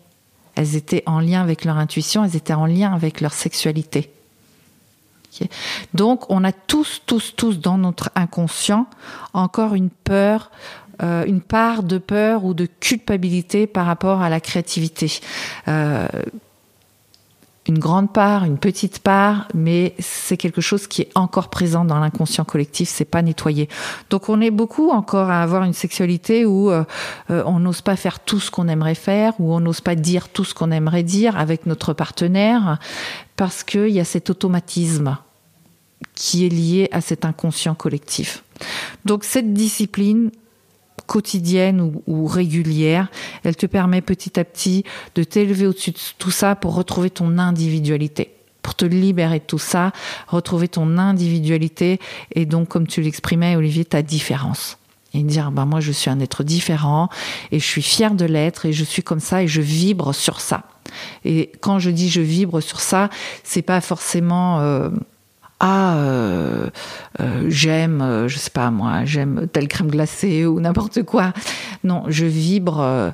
Elles 0.53 0.75
étaient 0.75 1.01
en 1.07 1.19
lien 1.19 1.41
avec 1.41 1.65
leur 1.65 1.77
intuition, 1.77 2.23
elles 2.23 2.35
étaient 2.35 2.53
en 2.53 2.67
lien 2.67 2.93
avec 2.93 3.21
leur 3.21 3.33
sexualité. 3.33 4.11
Donc 5.95 6.29
on 6.29 6.43
a 6.43 6.51
tous, 6.51 7.01
tous, 7.07 7.33
tous 7.35 7.59
dans 7.59 7.77
notre 7.77 8.11
inconscient 8.15 8.85
encore 9.33 9.73
une 9.75 9.89
peur 9.89 10.51
euh, 11.03 11.25
une 11.25 11.41
part 11.41 11.83
de 11.83 11.97
peur 11.97 12.45
ou 12.45 12.53
de 12.53 12.67
culpabilité 12.79 13.67
par 13.67 13.85
rapport 13.85 14.21
à 14.21 14.29
la 14.29 14.39
créativité. 14.39 15.19
Euh, 15.67 16.07
une 17.67 17.77
grande 17.77 18.11
part, 18.11 18.43
une 18.43 18.57
petite 18.57 18.99
part, 18.99 19.47
mais 19.53 19.93
c'est 19.99 20.35
quelque 20.35 20.61
chose 20.61 20.87
qui 20.87 21.03
est 21.03 21.09
encore 21.13 21.49
présent 21.49 21.85
dans 21.85 21.99
l'inconscient 21.99 22.43
collectif, 22.43 22.89
c'est 22.89 23.05
pas 23.05 23.21
nettoyé. 23.21 23.69
Donc 24.09 24.29
on 24.29 24.41
est 24.41 24.49
beaucoup 24.49 24.89
encore 24.89 25.29
à 25.29 25.43
avoir 25.43 25.63
une 25.63 25.73
sexualité 25.73 26.45
où 26.45 26.71
euh, 26.71 26.83
on 27.29 27.59
n'ose 27.59 27.81
pas 27.81 27.95
faire 27.95 28.19
tout 28.19 28.39
ce 28.39 28.49
qu'on 28.49 28.67
aimerait 28.67 28.95
faire, 28.95 29.33
où 29.39 29.53
on 29.53 29.59
n'ose 29.59 29.81
pas 29.81 29.95
dire 29.95 30.29
tout 30.29 30.43
ce 30.43 30.55
qu'on 30.55 30.71
aimerait 30.71 31.03
dire 31.03 31.37
avec 31.37 31.67
notre 31.67 31.93
partenaire, 31.93 32.79
parce 33.37 33.63
qu'il 33.63 33.89
y 33.89 33.99
a 33.99 34.05
cet 34.05 34.31
automatisme 34.31 35.17
qui 36.15 36.45
est 36.45 36.49
lié 36.49 36.89
à 36.91 36.99
cet 36.99 37.25
inconscient 37.25 37.75
collectif. 37.75 38.43
Donc 39.05 39.23
cette 39.23 39.53
discipline, 39.53 40.31
quotidienne 41.11 41.91
ou, 42.07 42.25
régulière. 42.25 43.11
Elle 43.43 43.57
te 43.57 43.65
permet 43.65 43.99
petit 43.99 44.39
à 44.39 44.45
petit 44.45 44.85
de 45.13 45.25
t'élever 45.25 45.67
au-dessus 45.67 45.91
de 45.91 45.97
tout 46.17 46.31
ça 46.31 46.55
pour 46.55 46.73
retrouver 46.73 47.09
ton 47.09 47.37
individualité 47.37 48.31
pour 48.61 48.75
te 48.75 48.85
libérer 48.85 49.39
de 49.39 49.43
tout 49.43 49.57
ça, 49.57 49.91
retrouver 50.27 50.67
ton 50.67 50.99
individualité 50.99 51.99
et 52.35 52.45
donc, 52.45 52.67
comme 52.67 52.85
tu 52.85 53.01
l'exprimais, 53.01 53.55
Olivier, 53.55 53.85
ta 53.85 54.03
différence. 54.03 54.77
et 55.15 55.23
dire 55.23 55.51
bah 55.51 55.65
moi 55.65 55.79
je 55.79 55.91
suis 55.91 56.11
un 56.11 56.19
être 56.19 56.43
différent 56.43 57.09
et 57.51 57.59
je 57.59 57.65
suis 57.65 57.81
fier 57.81 58.13
de 58.13 58.23
l'être 58.23 58.67
et 58.67 58.71
je 58.71 58.83
suis 58.83 59.01
comme 59.01 59.19
ça 59.19 59.41
et 59.41 59.47
je 59.47 59.61
vibre 59.61 60.13
sur 60.13 60.39
ça. 60.39 60.63
Et 61.25 61.51
quand 61.59 61.79
je 61.79 61.89
dis 61.89 62.07
je 62.07 62.21
vibre 62.21 62.61
sur 62.61 62.79
ça, 62.79 63.09
c'est 63.43 63.63
pas 63.63 63.81
forcément 63.81 64.59
euh, 64.59 64.89
ah 65.63 65.95
euh, 65.97 66.69
euh, 67.19 67.45
j'aime 67.47 68.01
euh, 68.01 68.27
je 68.27 68.39
sais 68.39 68.49
pas 68.49 68.71
moi 68.71 69.05
j'aime 69.05 69.47
telle 69.53 69.67
crème 69.67 69.91
glacée 69.91 70.47
ou 70.47 70.59
n'importe 70.59 71.03
quoi. 71.03 71.33
Non, 71.83 72.03
je 72.07 72.25
vibre 72.25 72.79
euh, 72.81 73.11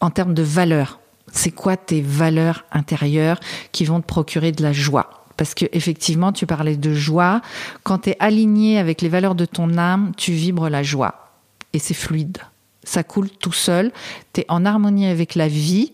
en 0.00 0.08
termes 0.08 0.32
de 0.32 0.42
valeur. 0.42 0.98
C'est 1.30 1.50
quoi 1.50 1.76
tes 1.76 2.00
valeurs 2.00 2.64
intérieures 2.72 3.38
qui 3.72 3.84
vont 3.84 4.00
te 4.00 4.06
procurer 4.06 4.50
de 4.50 4.62
la 4.62 4.72
joie? 4.72 5.26
Parce 5.36 5.52
que 5.52 5.66
effectivement, 5.72 6.32
tu 6.32 6.46
parlais 6.46 6.76
de 6.76 6.94
joie. 6.94 7.42
Quand 7.82 7.98
tu 7.98 8.10
es 8.10 8.16
aligné 8.18 8.78
avec 8.78 9.02
les 9.02 9.10
valeurs 9.10 9.34
de 9.34 9.44
ton 9.44 9.76
âme, 9.76 10.12
tu 10.16 10.32
vibres 10.32 10.70
la 10.70 10.82
joie. 10.82 11.32
Et 11.74 11.78
c'est 11.78 11.92
fluide. 11.92 12.38
Ça 12.82 13.02
coule 13.02 13.28
tout 13.28 13.52
seul. 13.52 13.92
Tu 14.32 14.40
es 14.40 14.46
en 14.48 14.64
harmonie 14.64 15.06
avec 15.06 15.34
la 15.34 15.48
vie. 15.48 15.92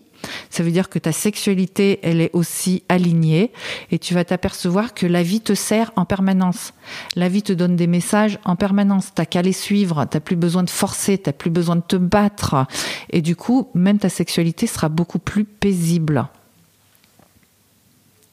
Ça 0.49 0.63
veut 0.63 0.71
dire 0.71 0.89
que 0.89 0.99
ta 0.99 1.11
sexualité, 1.11 1.99
elle 2.03 2.21
est 2.21 2.31
aussi 2.33 2.83
alignée. 2.89 3.51
Et 3.91 3.99
tu 3.99 4.13
vas 4.13 4.23
t'apercevoir 4.23 4.93
que 4.93 5.05
la 5.05 5.23
vie 5.23 5.41
te 5.41 5.53
sert 5.53 5.91
en 5.95 6.05
permanence. 6.05 6.73
La 7.15 7.29
vie 7.29 7.43
te 7.43 7.53
donne 7.53 7.75
des 7.75 7.87
messages 7.87 8.39
en 8.45 8.55
permanence. 8.55 9.13
T'as 9.13 9.25
qu'à 9.25 9.41
les 9.41 9.53
suivre. 9.53 10.05
T'as 10.05 10.19
plus 10.19 10.35
besoin 10.35 10.63
de 10.63 10.69
forcer. 10.69 11.17
T'as 11.17 11.33
plus 11.33 11.51
besoin 11.51 11.77
de 11.77 11.83
te 11.87 11.95
battre. 11.95 12.65
Et 13.09 13.21
du 13.21 13.35
coup, 13.35 13.69
même 13.73 13.99
ta 13.99 14.09
sexualité 14.09 14.67
sera 14.67 14.89
beaucoup 14.89 15.19
plus 15.19 15.45
paisible 15.45 16.27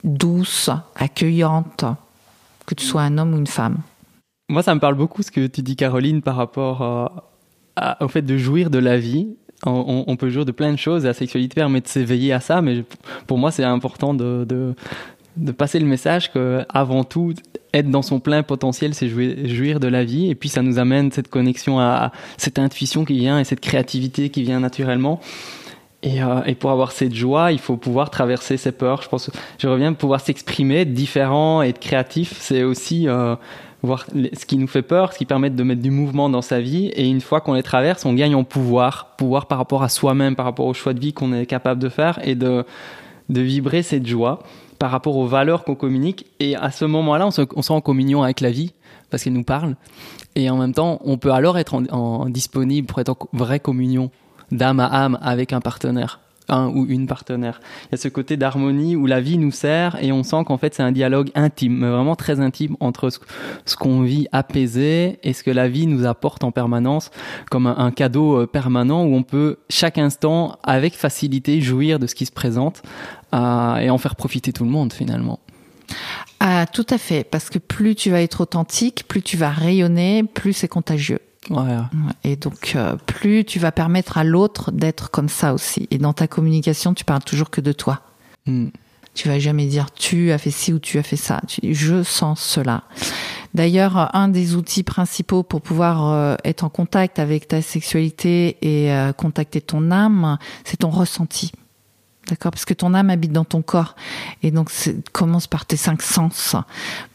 douce, 0.04 0.70
accueillante, 0.94 1.84
que 2.66 2.74
tu 2.74 2.84
sois 2.84 3.02
un 3.02 3.18
homme 3.18 3.34
ou 3.34 3.38
une 3.38 3.46
femme. 3.46 3.78
Moi, 4.48 4.62
ça 4.62 4.74
me 4.74 4.80
parle 4.80 4.94
beaucoup 4.94 5.22
ce 5.22 5.30
que 5.30 5.46
tu 5.46 5.62
dis, 5.62 5.76
Caroline, 5.76 6.22
par 6.22 6.36
rapport 6.36 6.82
à, 7.76 8.04
au 8.04 8.08
fait 8.08 8.22
de 8.22 8.36
jouir 8.36 8.70
de 8.70 8.78
la 8.78 8.98
vie. 8.98 9.36
On, 9.64 10.16
peut 10.16 10.30
jouir 10.30 10.44
de 10.44 10.52
plein 10.52 10.72
de 10.72 10.78
choses. 10.78 11.04
La 11.04 11.14
sexualité 11.14 11.56
permet 11.56 11.80
de 11.80 11.88
s'éveiller 11.88 12.32
à 12.32 12.40
ça, 12.40 12.62
mais 12.62 12.84
pour 13.26 13.38
moi, 13.38 13.50
c'est 13.50 13.64
important 13.64 14.14
de, 14.14 14.44
de, 14.44 15.52
passer 15.52 15.80
le 15.80 15.86
message 15.86 16.32
que, 16.32 16.64
avant 16.68 17.02
tout, 17.02 17.34
être 17.74 17.90
dans 17.90 18.02
son 18.02 18.20
plein 18.20 18.44
potentiel, 18.44 18.94
c'est 18.94 19.08
jouir, 19.08 19.80
de 19.80 19.88
la 19.88 20.04
vie. 20.04 20.30
Et 20.30 20.36
puis, 20.36 20.48
ça 20.48 20.62
nous 20.62 20.78
amène 20.78 21.10
cette 21.10 21.28
connexion 21.28 21.80
à 21.80 22.12
cette 22.36 22.60
intuition 22.60 23.04
qui 23.04 23.18
vient 23.18 23.40
et 23.40 23.44
cette 23.44 23.60
créativité 23.60 24.30
qui 24.30 24.42
vient 24.42 24.60
naturellement. 24.60 25.20
Et, 26.04 26.22
euh, 26.22 26.42
et, 26.46 26.54
pour 26.54 26.70
avoir 26.70 26.92
cette 26.92 27.14
joie, 27.14 27.50
il 27.50 27.58
faut 27.58 27.76
pouvoir 27.76 28.10
traverser 28.10 28.56
ses 28.56 28.70
peurs. 28.70 29.02
Je 29.02 29.08
pense, 29.08 29.30
je 29.58 29.66
reviens 29.66 29.92
pouvoir 29.92 30.20
s'exprimer, 30.20 30.82
être 30.82 30.94
différent, 30.94 31.62
être 31.62 31.80
créatif. 31.80 32.36
C'est 32.38 32.62
aussi 32.62 33.08
euh, 33.08 33.34
voir 33.82 34.06
ce 34.06 34.44
qui 34.46 34.58
nous 34.58 34.66
fait 34.66 34.82
peur, 34.82 35.12
ce 35.12 35.18
qui 35.18 35.24
permet 35.24 35.50
de 35.50 35.62
mettre 35.62 35.82
du 35.82 35.90
mouvement 35.90 36.28
dans 36.28 36.42
sa 36.42 36.60
vie. 36.60 36.86
Et 36.88 37.08
une 37.08 37.20
fois 37.20 37.40
qu'on 37.40 37.54
les 37.54 37.62
traverse, 37.62 38.04
on 38.04 38.12
gagne 38.12 38.34
en 38.34 38.44
pouvoir, 38.44 39.14
pouvoir 39.16 39.46
par 39.46 39.58
rapport 39.58 39.82
à 39.82 39.88
soi-même, 39.88 40.36
par 40.36 40.46
rapport 40.46 40.66
au 40.66 40.74
choix 40.74 40.94
de 40.94 41.00
vie 41.00 41.12
qu'on 41.12 41.32
est 41.32 41.46
capable 41.46 41.80
de 41.80 41.88
faire 41.88 42.18
et 42.26 42.34
de 42.34 42.64
de 43.28 43.40
vibrer 43.40 43.82
cette 43.82 44.06
joie 44.06 44.42
par 44.78 44.90
rapport 44.90 45.16
aux 45.16 45.26
valeurs 45.26 45.64
qu'on 45.64 45.74
communique. 45.74 46.26
Et 46.40 46.56
à 46.56 46.70
ce 46.70 46.84
moment-là, 46.84 47.26
on 47.26 47.30
se, 47.30 47.42
on 47.54 47.62
se 47.62 47.72
rend 47.72 47.78
en 47.78 47.80
communion 47.80 48.22
avec 48.22 48.40
la 48.40 48.50
vie 48.50 48.72
parce 49.10 49.24
qu'elle 49.24 49.32
nous 49.32 49.44
parle. 49.44 49.76
Et 50.34 50.48
en 50.50 50.56
même 50.56 50.72
temps, 50.72 51.00
on 51.04 51.18
peut 51.18 51.32
alors 51.32 51.58
être 51.58 51.74
en, 51.74 51.84
en 51.86 52.28
disponible 52.28 52.86
pour 52.86 53.00
être 53.00 53.10
en 53.10 53.18
vraie 53.32 53.60
communion 53.60 54.10
d'âme 54.50 54.80
à 54.80 54.86
âme 54.86 55.18
avec 55.20 55.52
un 55.52 55.60
partenaire 55.60 56.20
un 56.48 56.68
ou 56.68 56.86
une 56.86 57.06
partenaire. 57.06 57.60
Il 57.84 57.88
y 57.92 57.94
a 57.94 57.98
ce 57.98 58.08
côté 58.08 58.36
d'harmonie 58.36 58.96
où 58.96 59.06
la 59.06 59.20
vie 59.20 59.38
nous 59.38 59.50
sert 59.50 60.02
et 60.02 60.12
on 60.12 60.22
sent 60.22 60.44
qu'en 60.46 60.58
fait 60.58 60.74
c'est 60.74 60.82
un 60.82 60.92
dialogue 60.92 61.30
intime, 61.34 61.78
mais 61.78 61.90
vraiment 61.90 62.16
très 62.16 62.40
intime 62.40 62.76
entre 62.80 63.10
ce, 63.10 63.76
qu'on 63.76 64.02
vit 64.02 64.28
apaisé 64.32 65.18
et 65.22 65.32
ce 65.32 65.42
que 65.42 65.50
la 65.50 65.68
vie 65.68 65.86
nous 65.86 66.06
apporte 66.06 66.44
en 66.44 66.50
permanence 66.50 67.10
comme 67.50 67.66
un, 67.66 67.90
cadeau 67.90 68.46
permanent 68.46 69.04
où 69.04 69.14
on 69.14 69.22
peut 69.22 69.56
chaque 69.70 69.98
instant 69.98 70.58
avec 70.62 70.94
facilité 70.94 71.60
jouir 71.60 71.98
de 71.98 72.06
ce 72.06 72.14
qui 72.14 72.26
se 72.26 72.32
présente 72.32 72.82
euh, 73.34 73.76
et 73.76 73.90
en 73.90 73.98
faire 73.98 74.16
profiter 74.16 74.52
tout 74.52 74.64
le 74.64 74.70
monde 74.70 74.92
finalement. 74.92 75.40
Ah, 76.40 76.66
tout 76.72 76.86
à 76.90 76.98
fait, 76.98 77.24
parce 77.24 77.50
que 77.50 77.58
plus 77.58 77.94
tu 77.94 78.10
vas 78.10 78.22
être 78.22 78.42
authentique, 78.42 79.04
plus 79.08 79.22
tu 79.22 79.36
vas 79.36 79.50
rayonner, 79.50 80.22
plus 80.22 80.52
c'est 80.52 80.68
contagieux. 80.68 81.20
Ouais. 81.50 81.76
Et 82.24 82.36
donc, 82.36 82.72
euh, 82.74 82.96
plus 83.06 83.44
tu 83.44 83.58
vas 83.58 83.72
permettre 83.72 84.18
à 84.18 84.24
l'autre 84.24 84.70
d'être 84.70 85.10
comme 85.10 85.28
ça 85.28 85.54
aussi. 85.54 85.88
Et 85.90 85.98
dans 85.98 86.12
ta 86.12 86.26
communication, 86.26 86.94
tu 86.94 87.04
parles 87.04 87.22
toujours 87.22 87.50
que 87.50 87.60
de 87.60 87.72
toi. 87.72 88.00
Mm. 88.46 88.68
Tu 89.14 89.28
vas 89.28 89.38
jamais 89.38 89.66
dire 89.66 89.90
tu 89.90 90.30
as 90.30 90.38
fait 90.38 90.50
ci 90.50 90.72
ou 90.72 90.78
tu 90.78 90.98
as 90.98 91.02
fait 91.02 91.16
ça. 91.16 91.40
Tu 91.48 91.60
dis 91.60 91.74
je 91.74 92.02
sens 92.02 92.40
cela. 92.40 92.84
D'ailleurs, 93.54 94.14
un 94.14 94.28
des 94.28 94.54
outils 94.54 94.82
principaux 94.82 95.42
pour 95.42 95.62
pouvoir 95.62 96.12
euh, 96.12 96.36
être 96.44 96.64
en 96.64 96.68
contact 96.68 97.18
avec 97.18 97.48
ta 97.48 97.62
sexualité 97.62 98.56
et 98.62 98.92
euh, 98.92 99.12
contacter 99.12 99.60
ton 99.60 99.90
âme, 99.90 100.38
c'est 100.64 100.78
ton 100.78 100.90
ressenti. 100.90 101.50
D'accord 102.28 102.52
Parce 102.52 102.64
que 102.64 102.74
ton 102.74 102.92
âme 102.92 103.10
habite 103.10 103.32
dans 103.32 103.44
ton 103.44 103.62
corps. 103.62 103.94
Et 104.42 104.50
donc, 104.50 104.70
commence 105.12 105.46
par 105.46 105.64
tes 105.64 105.76
cinq 105.76 106.02
sens 106.02 106.56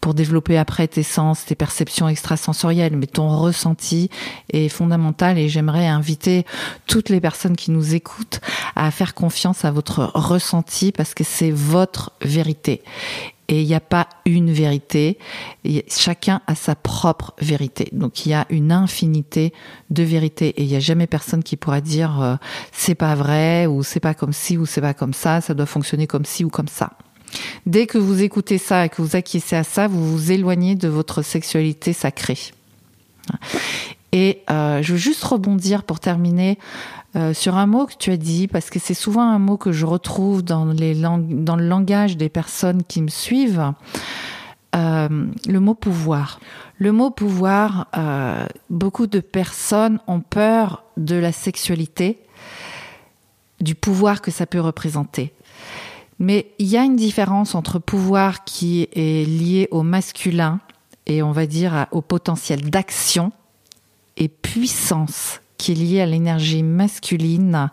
pour 0.01 0.13
développer 0.13 0.57
après 0.57 0.87
tes 0.87 1.03
sens, 1.03 1.45
tes 1.45 1.55
perceptions 1.55 2.07
extrasensorielles. 2.07 2.97
Mais 2.97 3.07
ton 3.07 3.37
ressenti 3.37 4.09
est 4.51 4.69
fondamental 4.69 5.37
et 5.37 5.49
j'aimerais 5.49 5.87
inviter 5.87 6.45
toutes 6.87 7.09
les 7.09 7.21
personnes 7.21 7.55
qui 7.55 7.71
nous 7.71 7.93
écoutent 7.93 8.41
à 8.75 8.89
faire 8.89 9.13
confiance 9.13 9.65
à 9.65 9.71
votre 9.71 10.11
ressenti 10.15 10.91
parce 10.91 11.13
que 11.13 11.23
c'est 11.23 11.51
votre 11.51 12.11
vérité. 12.21 12.81
Et 13.49 13.61
il 13.61 13.67
n'y 13.67 13.75
a 13.75 13.81
pas 13.81 14.07
une 14.25 14.51
vérité, 14.51 15.17
chacun 15.89 16.41
a 16.47 16.55
sa 16.55 16.75
propre 16.75 17.33
vérité. 17.39 17.89
Donc 17.91 18.25
il 18.25 18.29
y 18.29 18.33
a 18.33 18.45
une 18.49 18.71
infinité 18.71 19.53
de 19.89 20.03
vérités 20.03 20.49
et 20.49 20.63
il 20.63 20.69
n'y 20.69 20.75
a 20.75 20.79
jamais 20.79 21.07
personne 21.07 21.43
qui 21.43 21.57
pourra 21.57 21.81
dire 21.81 22.21
euh, 22.21 22.35
c'est 22.71 22.95
pas 22.95 23.15
vrai 23.15 23.65
ou 23.65 23.83
c'est 23.83 23.99
pas 23.99 24.13
comme 24.13 24.33
ci 24.33 24.57
ou 24.57 24.65
c'est 24.65 24.81
pas 24.81 24.93
comme 24.93 25.13
ça, 25.13 25.41
ça 25.41 25.53
doit 25.53 25.65
fonctionner 25.65 26.07
comme 26.07 26.25
ci 26.25 26.45
ou 26.45 26.49
comme 26.49 26.69
ça. 26.69 26.91
Dès 27.65 27.85
que 27.85 27.97
vous 27.97 28.21
écoutez 28.21 28.57
ça 28.57 28.85
et 28.85 28.89
que 28.89 29.01
vous 29.01 29.15
acquiescez 29.15 29.55
à 29.55 29.63
ça, 29.63 29.87
vous 29.87 30.09
vous 30.09 30.31
éloignez 30.31 30.75
de 30.75 30.87
votre 30.87 31.21
sexualité 31.21 31.91
sacrée. 31.91 32.39
Et 34.11 34.43
euh, 34.49 34.81
je 34.81 34.93
veux 34.93 34.99
juste 34.99 35.23
rebondir 35.23 35.83
pour 35.83 35.99
terminer 35.99 36.59
euh, 37.15 37.33
sur 37.33 37.57
un 37.57 37.67
mot 37.67 37.85
que 37.85 37.93
tu 37.93 38.09
as 38.09 38.17
dit, 38.17 38.47
parce 38.47 38.71
que 38.71 38.79
c'est 38.79 38.95
souvent 38.95 39.21
un 39.21 39.37
mot 39.37 39.55
que 39.55 39.71
je 39.71 39.85
retrouve 39.85 40.41
dans, 40.41 40.65
le 40.65 41.67
langage 41.67 42.17
des 42.17 42.29
personnes 42.29 42.83
qui 42.83 43.03
me 43.03 43.09
suivent, 43.09 43.73
euh, 44.75 45.27
le 45.47 45.59
mot 45.59 45.75
pouvoir. 45.75 46.39
Le 46.79 46.91
mot 46.91 47.11
pouvoir, 47.11 47.87
euh, 47.95 48.47
beaucoup 48.71 49.05
de 49.05 49.19
personnes 49.19 49.99
ont 50.07 50.21
peur 50.21 50.83
de 50.97 51.15
la 51.15 51.31
sexualité, 51.31 52.19
du 53.61 53.75
pouvoir 53.75 54.21
que 54.23 54.31
ça 54.31 54.47
peut 54.47 54.59
représenter. 54.59 55.33
Mais 56.17 56.47
il 56.57 56.65
y 56.65 56.77
a 56.77 56.83
une 56.83 56.95
différence 56.95 57.53
entre 57.53 57.77
pouvoir 57.77 58.43
qui 58.43 58.87
est 58.93 59.27
lié 59.27 59.67
au 59.69 59.83
masculin 59.83 60.59
et 61.05 61.21
on 61.21 61.31
va 61.31 61.45
dire 61.45 61.85
au 61.91 62.01
potentiel 62.01 62.69
d'action 62.69 63.31
et 64.17 64.29
puissance 64.29 65.42
qui 65.63 65.71
est 65.71 65.75
lié 65.75 66.01
à 66.01 66.05
l'énergie 66.05 66.61
masculine 66.61 67.69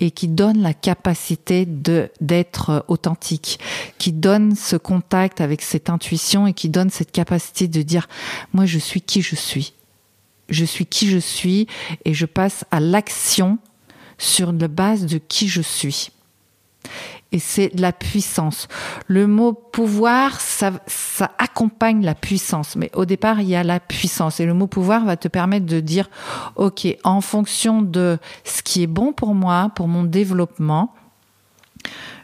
et 0.00 0.10
qui 0.10 0.26
donne 0.26 0.62
la 0.62 0.74
capacité 0.74 1.64
de 1.64 2.10
d'être 2.20 2.84
authentique, 2.88 3.60
qui 3.98 4.10
donne 4.10 4.56
ce 4.56 4.74
contact 4.74 5.40
avec 5.40 5.62
cette 5.62 5.90
intuition 5.90 6.48
et 6.48 6.54
qui 6.54 6.68
donne 6.68 6.90
cette 6.90 7.12
capacité 7.12 7.68
de 7.68 7.82
dire 7.82 8.08
moi 8.52 8.66
je 8.66 8.80
suis 8.80 9.00
qui 9.00 9.22
je 9.22 9.36
suis. 9.36 9.74
Je 10.48 10.64
suis 10.64 10.86
qui 10.86 11.08
je 11.08 11.18
suis 11.18 11.68
et 12.04 12.14
je 12.14 12.26
passe 12.26 12.64
à 12.72 12.80
l'action 12.80 13.58
sur 14.18 14.50
la 14.50 14.66
base 14.66 15.06
de 15.06 15.18
qui 15.18 15.46
je 15.46 15.62
suis 15.62 16.10
et 17.32 17.38
c'est 17.38 17.70
la 17.78 17.92
puissance. 17.92 18.68
Le 19.06 19.26
mot 19.26 19.52
pouvoir, 19.52 20.40
ça, 20.40 20.72
accompagne 21.38 22.04
la 22.04 22.14
puissance, 22.14 22.76
mais 22.76 22.90
au 22.94 23.04
départ, 23.04 23.40
il 23.40 23.48
y 23.48 23.56
a 23.56 23.62
la 23.62 23.80
puissance. 23.80 24.40
Et 24.40 24.46
le 24.46 24.54
mot 24.54 24.66
pouvoir 24.66 25.04
va 25.04 25.16
te 25.16 25.28
permettre 25.28 25.66
de 25.66 25.80
dire, 25.80 26.10
OK, 26.56 26.86
en 27.04 27.20
fonction 27.20 27.82
de 27.82 28.18
ce 28.44 28.62
qui 28.62 28.82
est 28.82 28.88
bon 28.88 29.12
pour 29.12 29.34
moi, 29.34 29.70
pour 29.74 29.88
mon 29.88 30.04
développement, 30.04 30.94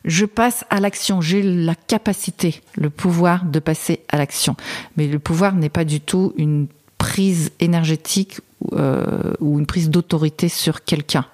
je 0.04 0.24
passe 0.24 0.64
à 0.70 0.80
l'action. 0.80 1.20
J'ai 1.20 1.42
la 1.42 1.74
capacité, 1.74 2.62
le 2.74 2.90
pouvoir 2.90 3.44
de 3.44 3.58
passer 3.58 4.00
à 4.08 4.16
l'action. 4.16 4.56
Mais 4.96 5.06
le 5.06 5.18
pouvoir 5.18 5.54
n'est 5.54 5.68
pas 5.68 5.84
du 5.84 6.00
tout 6.00 6.32
une 6.36 6.66
prise 6.98 7.52
énergétique 7.60 8.40
euh, 8.72 9.32
ou 9.40 9.58
une 9.58 9.66
prise 9.66 9.90
d'autorité 9.90 10.48
sur 10.48 10.84
quelqu'un. 10.84 11.26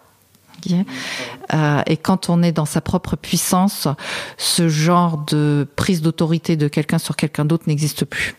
Euh, 1.53 1.83
et 1.87 1.97
quand 1.97 2.31
on 2.31 2.43
est 2.43 2.53
dans 2.53 2.65
sa 2.65 2.81
propre 2.81 3.17
puissance, 3.17 3.89
ce 4.37 4.69
genre 4.69 5.19
de 5.19 5.67
prise 5.77 6.03
d'autorité 6.03 6.57
de 6.57 6.69
quelqu'un 6.69 6.99
sur 6.99 7.17
quelqu'un 7.17 7.45
d'autre 7.45 7.65
n'existe 7.67 8.05
plus. 8.05 8.35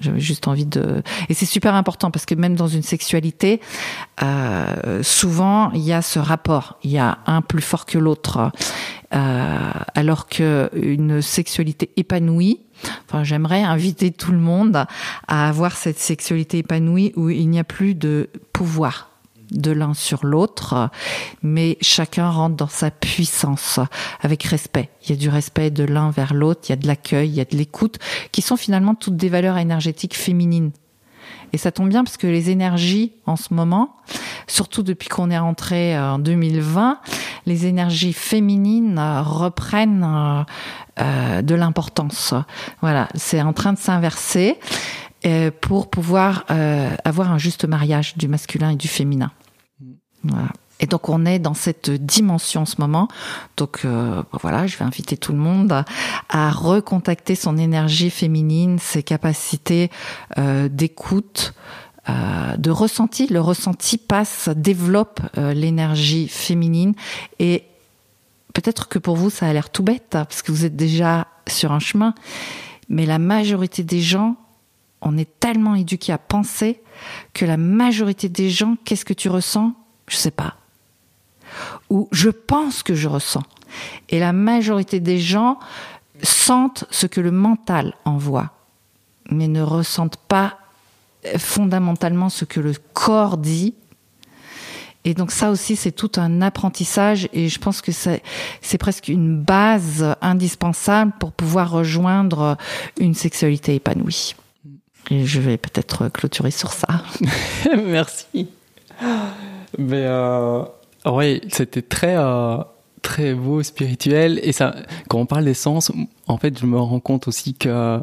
J'avais 0.00 0.20
juste 0.20 0.48
envie 0.48 0.64
de. 0.64 1.02
Et 1.28 1.34
c'est 1.34 1.46
super 1.46 1.74
important 1.74 2.10
parce 2.10 2.24
que 2.24 2.34
même 2.34 2.54
dans 2.54 2.68
une 2.68 2.82
sexualité, 2.82 3.60
euh, 4.22 5.02
souvent 5.02 5.70
il 5.72 5.82
y 5.82 5.92
a 5.92 6.00
ce 6.00 6.18
rapport. 6.18 6.78
Il 6.84 6.90
y 6.90 6.98
a 6.98 7.18
un 7.26 7.42
plus 7.42 7.62
fort 7.62 7.84
que 7.84 7.98
l'autre. 7.98 8.50
Euh, 9.14 9.70
alors 9.94 10.28
que 10.28 10.68
une 10.74 11.22
sexualité 11.22 11.90
épanouie, 11.96 12.60
enfin 13.06 13.24
j'aimerais 13.24 13.62
inviter 13.62 14.10
tout 14.10 14.32
le 14.32 14.38
monde 14.38 14.84
à 15.26 15.48
avoir 15.48 15.76
cette 15.76 15.98
sexualité 15.98 16.58
épanouie 16.58 17.12
où 17.16 17.30
il 17.30 17.48
n'y 17.48 17.58
a 17.58 17.64
plus 17.64 17.94
de 17.94 18.28
pouvoir 18.52 19.08
de 19.50 19.70
l'un 19.70 19.94
sur 19.94 20.26
l'autre, 20.26 20.90
mais 21.42 21.78
chacun 21.80 22.30
rentre 22.30 22.56
dans 22.56 22.68
sa 22.68 22.90
puissance 22.90 23.80
avec 24.20 24.42
respect. 24.44 24.90
Il 25.04 25.10
y 25.10 25.12
a 25.12 25.16
du 25.16 25.28
respect 25.28 25.70
de 25.70 25.84
l'un 25.84 26.10
vers 26.10 26.34
l'autre, 26.34 26.62
il 26.64 26.70
y 26.70 26.72
a 26.72 26.76
de 26.76 26.86
l'accueil, 26.86 27.28
il 27.28 27.34
y 27.34 27.40
a 27.40 27.44
de 27.44 27.56
l'écoute, 27.56 27.98
qui 28.32 28.42
sont 28.42 28.56
finalement 28.56 28.94
toutes 28.94 29.16
des 29.16 29.28
valeurs 29.28 29.58
énergétiques 29.58 30.16
féminines. 30.16 30.70
Et 31.52 31.58
ça 31.58 31.72
tombe 31.72 31.88
bien 31.88 32.04
parce 32.04 32.16
que 32.16 32.26
les 32.26 32.50
énergies 32.50 33.12
en 33.26 33.36
ce 33.36 33.54
moment, 33.54 33.96
surtout 34.46 34.82
depuis 34.82 35.08
qu'on 35.08 35.30
est 35.30 35.38
rentré 35.38 35.98
en 35.98 36.18
2020, 36.18 37.00
les 37.46 37.66
énergies 37.66 38.12
féminines 38.12 39.00
reprennent 39.24 40.06
euh, 40.06 40.42
euh, 41.00 41.42
de 41.42 41.54
l'importance. 41.54 42.34
Voilà, 42.80 43.08
c'est 43.14 43.40
en 43.40 43.52
train 43.52 43.72
de 43.72 43.78
s'inverser 43.78 44.58
euh, 44.60 45.07
pour 45.60 45.90
pouvoir 45.90 46.44
avoir 47.04 47.32
un 47.32 47.38
juste 47.38 47.64
mariage 47.64 48.16
du 48.16 48.28
masculin 48.28 48.70
et 48.70 48.76
du 48.76 48.88
féminin. 48.88 49.30
Voilà. 50.24 50.48
Et 50.80 50.86
donc 50.86 51.08
on 51.08 51.26
est 51.26 51.38
dans 51.38 51.54
cette 51.54 51.90
dimension 51.90 52.62
en 52.62 52.66
ce 52.66 52.76
moment. 52.78 53.08
Donc 53.56 53.80
euh, 53.84 54.22
voilà, 54.32 54.66
je 54.66 54.76
vais 54.76 54.84
inviter 54.84 55.16
tout 55.16 55.32
le 55.32 55.38
monde 55.38 55.84
à, 56.28 56.50
recontacter 56.50 57.34
son 57.34 57.56
énergie 57.56 58.10
féminine, 58.10 58.78
ses 58.78 59.02
capacités 59.02 59.90
euh, 60.38 60.68
d'écoute, 60.68 61.54
euh, 62.08 62.56
de 62.56 62.70
ressenti. 62.70 63.26
Le 63.26 63.40
ressenti 63.40 63.98
passe, 63.98 64.48
développe 64.54 65.20
l'énergie 65.36 66.28
féminine 66.28 66.94
et 67.38 67.64
peut-être 68.54 68.88
que 68.88 68.98
pour 68.98 69.16
vous 69.16 69.30
ça 69.30 69.46
a 69.46 69.52
l'air 69.52 69.70
tout 69.70 69.82
bête 69.82 70.10
parce 70.10 70.42
que 70.42 70.52
vous 70.52 70.64
êtes 70.64 70.76
déjà 70.76 71.26
sur 71.48 71.72
un 71.72 71.80
chemin, 71.80 72.14
mais 72.88 73.04
la 73.04 73.18
majorité 73.18 73.82
des 73.82 74.00
gens, 74.00 74.36
on 75.00 75.16
est 75.16 75.38
tellement 75.40 75.74
éduqués 75.74 76.12
à 76.12 76.18
penser 76.18 76.80
que 77.34 77.44
la 77.44 77.56
majorité 77.56 78.28
des 78.28 78.50
gens, 78.50 78.76
qu'est-ce 78.84 79.04
que 79.04 79.14
tu 79.14 79.28
ressens? 79.28 79.74
Je 80.08 80.16
sais 80.16 80.30
pas 80.30 80.56
ou 81.90 82.08
je 82.12 82.30
pense 82.30 82.82
que 82.82 82.94
je 82.94 83.08
ressens. 83.08 83.42
Et 84.08 84.18
la 84.18 84.32
majorité 84.32 85.00
des 85.00 85.18
gens 85.18 85.58
sentent 86.22 86.84
ce 86.90 87.06
que 87.06 87.20
le 87.20 87.30
mental 87.30 87.94
envoie, 88.04 88.50
mais 89.30 89.48
ne 89.48 89.62
ressentent 89.62 90.16
pas 90.16 90.58
fondamentalement 91.36 92.28
ce 92.28 92.44
que 92.44 92.60
le 92.60 92.74
corps 92.92 93.36
dit. 93.36 93.74
Et 95.04 95.14
donc 95.14 95.30
ça 95.30 95.50
aussi, 95.50 95.76
c'est 95.76 95.92
tout 95.92 96.12
un 96.16 96.42
apprentissage 96.42 97.28
et 97.32 97.48
je 97.48 97.58
pense 97.58 97.80
que 97.80 97.92
c'est 97.92 98.78
presque 98.78 99.08
une 99.08 99.40
base 99.40 100.16
indispensable 100.20 101.12
pour 101.18 101.32
pouvoir 101.32 101.70
rejoindre 101.70 102.56
une 102.98 103.14
sexualité 103.14 103.74
épanouie. 103.76 104.34
Et 105.10 105.24
je 105.24 105.40
vais 105.40 105.56
peut-être 105.56 106.08
clôturer 106.08 106.50
sur 106.50 106.72
ça. 106.72 107.02
Merci. 107.86 108.48
Mais 109.78 110.04
euh, 110.04 110.62
oui, 111.06 111.40
c'était 111.48 111.82
très, 111.82 112.16
euh, 112.16 112.58
très 113.02 113.34
beau, 113.34 113.62
spirituel. 113.62 114.40
Et 114.42 114.52
ça, 114.52 114.74
quand 115.08 115.18
on 115.18 115.26
parle 115.26 115.44
d'essence, 115.44 115.92
en 116.26 116.36
fait, 116.36 116.58
je 116.58 116.66
me 116.66 116.78
rends 116.78 117.00
compte 117.00 117.28
aussi 117.28 117.54
que 117.54 118.00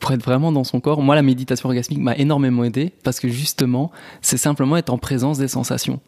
pour 0.00 0.12
être 0.12 0.24
vraiment 0.24 0.50
dans 0.50 0.64
son 0.64 0.80
corps, 0.80 1.02
moi, 1.02 1.14
la 1.14 1.22
méditation 1.22 1.68
orgasmique 1.68 2.00
m'a 2.00 2.16
énormément 2.16 2.64
aidé 2.64 2.92
parce 3.04 3.20
que 3.20 3.28
justement, 3.28 3.92
c'est 4.22 4.38
simplement 4.38 4.76
être 4.76 4.90
en 4.90 4.98
présence 4.98 5.38
des 5.38 5.48
sensations. 5.48 6.00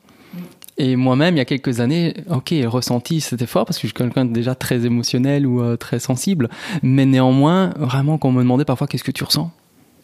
Et 0.79 0.97
moi-même, 0.97 1.35
il 1.35 1.39
y 1.39 1.43
a 1.43 1.45
quelques 1.45 1.81
années, 1.81 2.15
ok, 2.31 2.55
ressenti, 2.65 3.21
c'était 3.21 3.47
fort 3.47 3.67
parce 3.67 3.77
que 3.77 3.83
je 3.83 3.89
suis 3.89 3.95
quelqu'un 3.95 4.25
déjà 4.25 4.55
très 4.55 4.87
émotionnel 4.87 5.47
ou 5.47 5.61
euh, 5.61 5.77
très 5.77 5.99
sensible. 5.99 6.49
Mais 6.83 7.05
néanmoins, 7.05 7.75
vraiment, 7.77 8.17
quand 8.17 8.31
on 8.31 8.33
me 8.33 8.43
demandait 8.43 8.65
parfois 8.65 8.87
qu'est-ce 8.87 9.05
que 9.05 9.11
tu 9.11 9.23
ressens, 9.23 9.53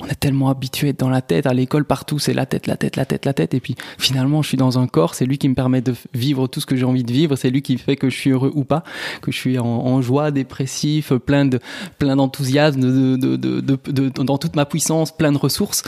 on 0.01 0.07
est 0.07 0.19
tellement 0.19 0.49
habitué 0.49 0.93
dans 0.93 1.09
la 1.09 1.23
tête, 1.23 1.47
à 1.47 1.55
l'école 1.55 1.85
partout, 1.85 2.19
c'est 2.19 2.35
la 2.35 2.47
tête, 2.47 2.67
la 2.67 2.77
tête, 2.77 2.97
la 2.97 3.05
tête, 3.05 3.25
la 3.25 3.33
tête. 3.33 3.55
Et 3.55 3.61
puis 3.61 3.75
finalement, 3.99 4.43
je 4.43 4.49
suis 4.49 4.57
dans 4.57 4.79
un 4.79 4.87
corps, 4.87 5.15
c'est 5.15 5.27
lui 5.27 5.39
qui 5.39 5.49
me 5.49 5.55
permet 5.55 5.81
de 5.81 5.95
vivre 6.15 6.47
tout 6.47 6.61
ce 6.61 6.67
que 6.67 6.77
j'ai 6.77 6.85
envie 6.85 7.05
de 7.05 7.13
vivre, 7.13 7.37
c'est 7.37 7.51
lui 7.51 7.63
qui 7.63 7.79
fait 7.79 7.97
que 7.97 8.09
je 8.09 8.17
suis 8.17 8.31
heureux 8.31 8.53
ou 8.55 8.65
pas, 8.65 8.85
que 9.23 9.33
je 9.33 9.37
suis 9.37 9.59
en, 9.59 10.01
joie, 10.03 10.31
dépressif, 10.31 11.13
plein 11.13 11.45
de 11.45 11.59
plein 11.99 12.17
d'enthousiasme, 12.17 12.81
de, 12.81 13.17
de, 13.17 13.37
de, 13.37 14.09
dans 14.23 14.39
toute 14.39 14.55
ma 14.55 14.67
puissance, 14.67 15.17
plein 15.17 15.33
de 15.33 15.39
ressources. 15.39 15.83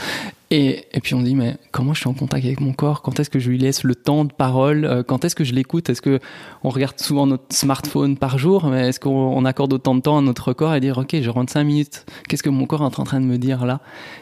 Et, 0.53 0.83
puis 1.01 1.15
on 1.15 1.21
dit, 1.21 1.33
mais 1.33 1.55
comment 1.71 1.93
je 1.93 2.01
suis 2.01 2.09
en 2.09 2.13
contact 2.13 2.45
avec 2.45 2.59
mon 2.59 2.73
corps? 2.73 3.01
Quand 3.01 3.17
est-ce 3.21 3.29
que 3.29 3.39
je 3.39 3.49
lui 3.49 3.57
laisse 3.57 3.85
le 3.85 3.95
temps 3.95 4.25
de 4.25 4.33
parole? 4.33 4.83
Euh, 4.83 5.01
Quand 5.01 5.23
est-ce 5.23 5.33
que 5.33 5.45
je 5.45 5.53
l'écoute? 5.53 5.89
Est-ce 5.89 6.01
que 6.01 6.19
on 6.65 6.69
regarde 6.69 6.99
souvent 6.99 7.25
notre 7.25 7.55
smartphone 7.55 8.17
par 8.17 8.37
jour 8.37 8.67
Mais 8.67 8.89
est-ce 8.89 8.99
qu'on 8.99 9.45
accorde 9.45 9.71
autant 9.71 9.95
de 9.95 10.01
temps 10.01 10.17
à 10.17 10.21
notre 10.21 10.51
corps 10.51 10.75
et 10.75 10.81
dire, 10.81 10.97
ok, 10.97 11.15
je 11.21 11.29
rentre 11.29 11.53
cinq 11.53 11.63
minutes. 11.63 12.05
Qu'est-ce 12.27 12.43
que 12.43 12.49
mon 12.49 12.65
corps 12.65 12.81
est 12.81 12.99
en 12.99 13.05
train 13.05 13.21
de 13.21 13.25
me 13.25 13.37
dire 13.37 13.65
là? 13.65 13.79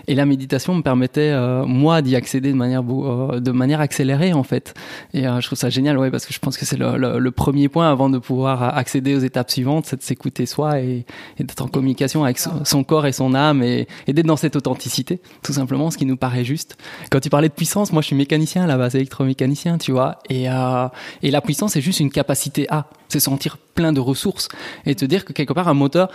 Et 0.07 0.13
la 0.13 0.27
méditation 0.27 0.75
me 0.75 0.84
permettait 0.84 1.32
euh, 1.32 1.65
moi 1.65 2.03
d'y 2.03 2.15
accéder 2.15 2.51
de 2.51 2.57
manière 2.57 2.84
euh, 2.88 3.39
de 3.39 3.51
manière 3.51 3.82
accélérée 3.82 4.34
en 4.34 4.43
fait. 4.43 4.75
Et 5.15 5.23
je 5.23 5.45
trouve 5.47 5.57
ça 5.57 5.71
génial, 5.71 5.97
ouais, 5.97 6.11
parce 6.11 6.27
que 6.27 6.34
je 6.34 6.39
pense 6.39 6.57
que 6.57 6.65
c'est 6.65 6.77
le, 6.77 7.32
premier 7.32 7.69
point 7.69 7.89
avant 7.89 8.09
de 8.11 8.19
pouvoir 8.19 8.77
accéder 8.77 9.15
aux 9.15 9.19
étapes 9.19 9.49
suivantes, 9.49 9.88
c'est 9.88 9.95
de 9.95 10.03
s'écouter 10.03 10.45
soi 10.45 10.80
et, 10.80 11.05
d'être 11.39 11.61
en 11.63 11.67
communication 11.67 12.23
avec 12.23 12.38
son, 12.38 12.65
son, 12.65 12.84
corps 12.84 13.07
et 13.07 13.13
son 13.13 13.34
âme 13.34 13.63
et, 13.63 13.88
et 14.05 14.13
d'être 14.13 14.27
dans 14.27 14.36
cette 14.36 14.55
authenticité, 14.55 15.21
tout 15.41 15.53
simplement, 15.53 15.89
ce 15.89 15.97
qui 15.97 16.05
nous 16.05 16.18
paraît 16.20 16.45
juste. 16.45 16.78
Quand 17.09 17.20
tu 17.20 17.30
parlais 17.30 17.49
de 17.49 17.53
puissance, 17.53 17.91
moi 17.91 18.01
je 18.01 18.07
suis 18.07 18.15
mécanicien 18.15 18.63
à 18.63 18.67
la 18.67 18.78
base, 18.78 18.95
électromécanicien, 18.95 19.78
tu 19.78 19.91
vois. 19.91 20.20
Et, 20.30 20.49
euh, 20.49 20.88
et 21.24 21.32
la 21.32 21.41
puissance, 21.41 21.74
c'est 21.74 21.82
juste 21.82 21.99
une 21.99 22.11
capacité 22.11 22.67
à. 22.70 22.86
C'est 23.07 23.20
sentir 23.20 23.57
plein 23.57 23.91
de 23.91 23.99
ressources 23.99 24.49
et 24.86 24.93
te 24.93 25.05
dire 25.05 25.26
que 25.26 25.34
quelque 25.34 25.53
part, 25.53 25.67
un 25.67 25.74
moteur, 25.74 26.11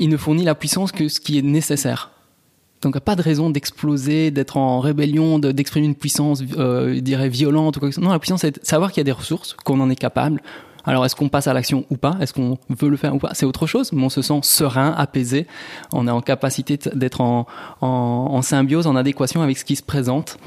il 0.00 0.08
ne 0.08 0.16
fournit 0.16 0.44
la 0.44 0.54
puissance 0.54 0.90
que 0.90 1.08
ce 1.08 1.20
qui 1.20 1.38
est 1.38 1.42
nécessaire. 1.42 2.10
Donc, 2.82 2.98
pas 3.00 3.16
de 3.16 3.22
raison 3.22 3.48
d'exploser, 3.48 4.30
d'être 4.30 4.56
en 4.56 4.80
rébellion, 4.80 5.38
d'exprimer 5.38 5.86
une 5.86 5.94
puissance, 5.94 6.42
euh, 6.58 6.94
je 6.94 7.00
dirais, 7.00 7.28
violente 7.28 7.76
ou 7.76 7.80
quoi 7.80 7.88
que 7.88 7.94
ce 7.94 8.00
soit. 8.00 8.06
Non, 8.06 8.12
la 8.12 8.18
puissance, 8.18 8.42
c'est 8.42 8.64
savoir 8.64 8.92
qu'il 8.92 9.00
y 9.00 9.02
a 9.02 9.04
des 9.04 9.12
ressources, 9.12 9.54
qu'on 9.64 9.80
en 9.80 9.88
est 9.88 9.96
capable, 9.96 10.42
alors, 10.86 11.04
est-ce 11.04 11.16
qu'on 11.16 11.28
passe 11.28 11.48
à 11.48 11.52
l'action 11.52 11.84
ou 11.90 11.96
pas? 11.96 12.16
Est-ce 12.20 12.32
qu'on 12.32 12.58
veut 12.70 12.88
le 12.88 12.96
faire 12.96 13.14
ou 13.14 13.18
pas? 13.18 13.30
C'est 13.34 13.44
autre 13.44 13.66
chose, 13.66 13.92
mais 13.92 14.04
on 14.04 14.08
se 14.08 14.22
sent 14.22 14.38
serein, 14.42 14.94
apaisé. 14.96 15.46
On 15.92 16.06
est 16.06 16.10
en 16.10 16.20
capacité 16.20 16.78
d'être 16.94 17.20
en, 17.20 17.46
en, 17.80 18.40
symbiose, 18.42 18.86
en 18.86 18.94
adéquation 18.94 19.42
avec 19.42 19.58
ce 19.58 19.64
qui 19.64 19.74
se 19.74 19.82
présente. 19.82 20.38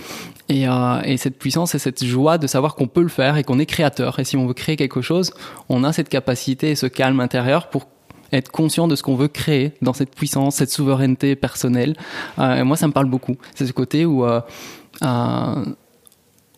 Et, 0.48 0.68
euh, 0.68 1.02
et 1.04 1.18
cette 1.18 1.38
puissance 1.38 1.76
et 1.76 1.80
cette 1.80 2.04
joie 2.04 2.38
de 2.38 2.48
savoir 2.48 2.76
qu'on 2.76 2.88
peut 2.88 3.04
le 3.04 3.10
faire 3.10 3.38
et 3.38 3.44
qu'on 3.44 3.60
est 3.60 3.66
créateur. 3.66 4.20
Et 4.20 4.24
si 4.24 4.38
on 4.38 4.48
veut 4.48 4.54
créer 4.54 4.78
quelque 4.78 5.02
chose, 5.02 5.32
on 5.68 5.84
a 5.84 5.94
cette 5.94 6.10
capacité 6.10 6.72
et 6.72 6.76
ce 6.76 6.88
calme 6.88 7.20
intérieur 7.20 7.70
pour 7.70 7.88
être 8.32 8.50
conscient 8.50 8.88
de 8.88 8.96
ce 8.96 9.04
qu'on 9.04 9.16
veut 9.16 9.28
créer 9.28 9.74
dans 9.82 9.94
cette 9.94 10.16
puissance, 10.16 10.56
cette 10.56 10.72
souveraineté 10.72 11.36
personnelle. 11.36 11.96
Euh, 12.38 12.56
et 12.56 12.64
moi, 12.64 12.78
ça 12.78 12.88
me 12.88 12.94
parle 12.94 13.08
beaucoup. 13.08 13.36
C'est 13.56 13.66
ce 13.66 13.74
côté 13.74 14.06
où 14.06 14.26
euh, 14.26 14.40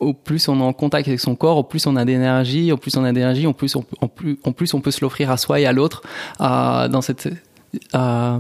au 0.02 0.14
plus 0.14 0.48
on 0.50 0.60
est 0.60 0.64
en 0.64 0.74
contact 0.74 1.08
avec 1.08 1.20
son 1.20 1.36
corps, 1.36 1.58
au 1.58 1.64
plus 1.64 1.86
on 1.88 1.96
a 1.96 2.04
d'énergie, 2.04 2.72
au 2.72 2.78
plus 2.78 2.98
on 2.98 3.04
a 3.04 3.14
d'énergie, 3.14 3.48
au 3.48 3.54
plus 3.54 3.76
on, 3.76 3.86
en 4.02 4.08
plus, 4.08 4.38
en 4.44 4.52
plus 4.52 4.74
on 4.74 4.82
peut 4.82 4.92
se 4.92 5.02
l'offrir 5.02 5.32
à 5.32 5.38
soi 5.38 5.60
et 5.62 5.66
à 5.66 5.72
l'autre 5.72 6.02
euh, 6.42 6.88
dans 6.90 7.02
cette 7.02 7.30
euh, 7.94 8.40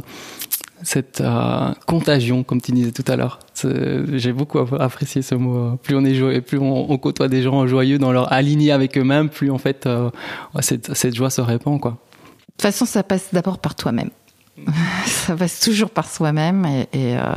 cette 0.83 1.21
euh, 1.21 1.71
contagion, 1.85 2.43
comme 2.43 2.61
tu 2.61 2.71
disais 2.71 2.91
tout 2.91 3.05
à 3.07 3.15
l'heure. 3.15 3.39
J'ai 4.13 4.33
beaucoup 4.33 4.59
apprécié 4.59 5.21
ce 5.21 5.35
mot. 5.35 5.77
Plus 5.77 5.95
on 5.95 6.03
est 6.03 6.15
joyeux, 6.15 6.41
plus 6.41 6.57
on, 6.57 6.97
côtoie 6.97 7.27
des 7.27 7.43
gens 7.43 7.67
joyeux 7.67 7.99
dans 7.99 8.11
leur 8.11 8.31
aligné 8.33 8.71
avec 8.71 8.97
eux-mêmes, 8.97 9.29
plus 9.29 9.51
en 9.51 9.57
fait 9.57 9.85
euh, 9.85 10.09
cette, 10.61 10.95
cette, 10.95 11.15
joie 11.15 11.29
se 11.29 11.41
répand, 11.41 11.79
quoi. 11.79 11.91
De 11.91 11.97
toute 12.53 12.61
façon, 12.61 12.85
ça 12.85 13.03
passe 13.03 13.29
d'abord 13.31 13.59
par 13.59 13.75
toi-même. 13.75 14.09
ça 15.05 15.35
passe 15.35 15.59
toujours 15.59 15.91
par 15.91 16.09
soi-même 16.09 16.65
et, 16.65 16.87
et 16.93 17.17
euh, 17.17 17.33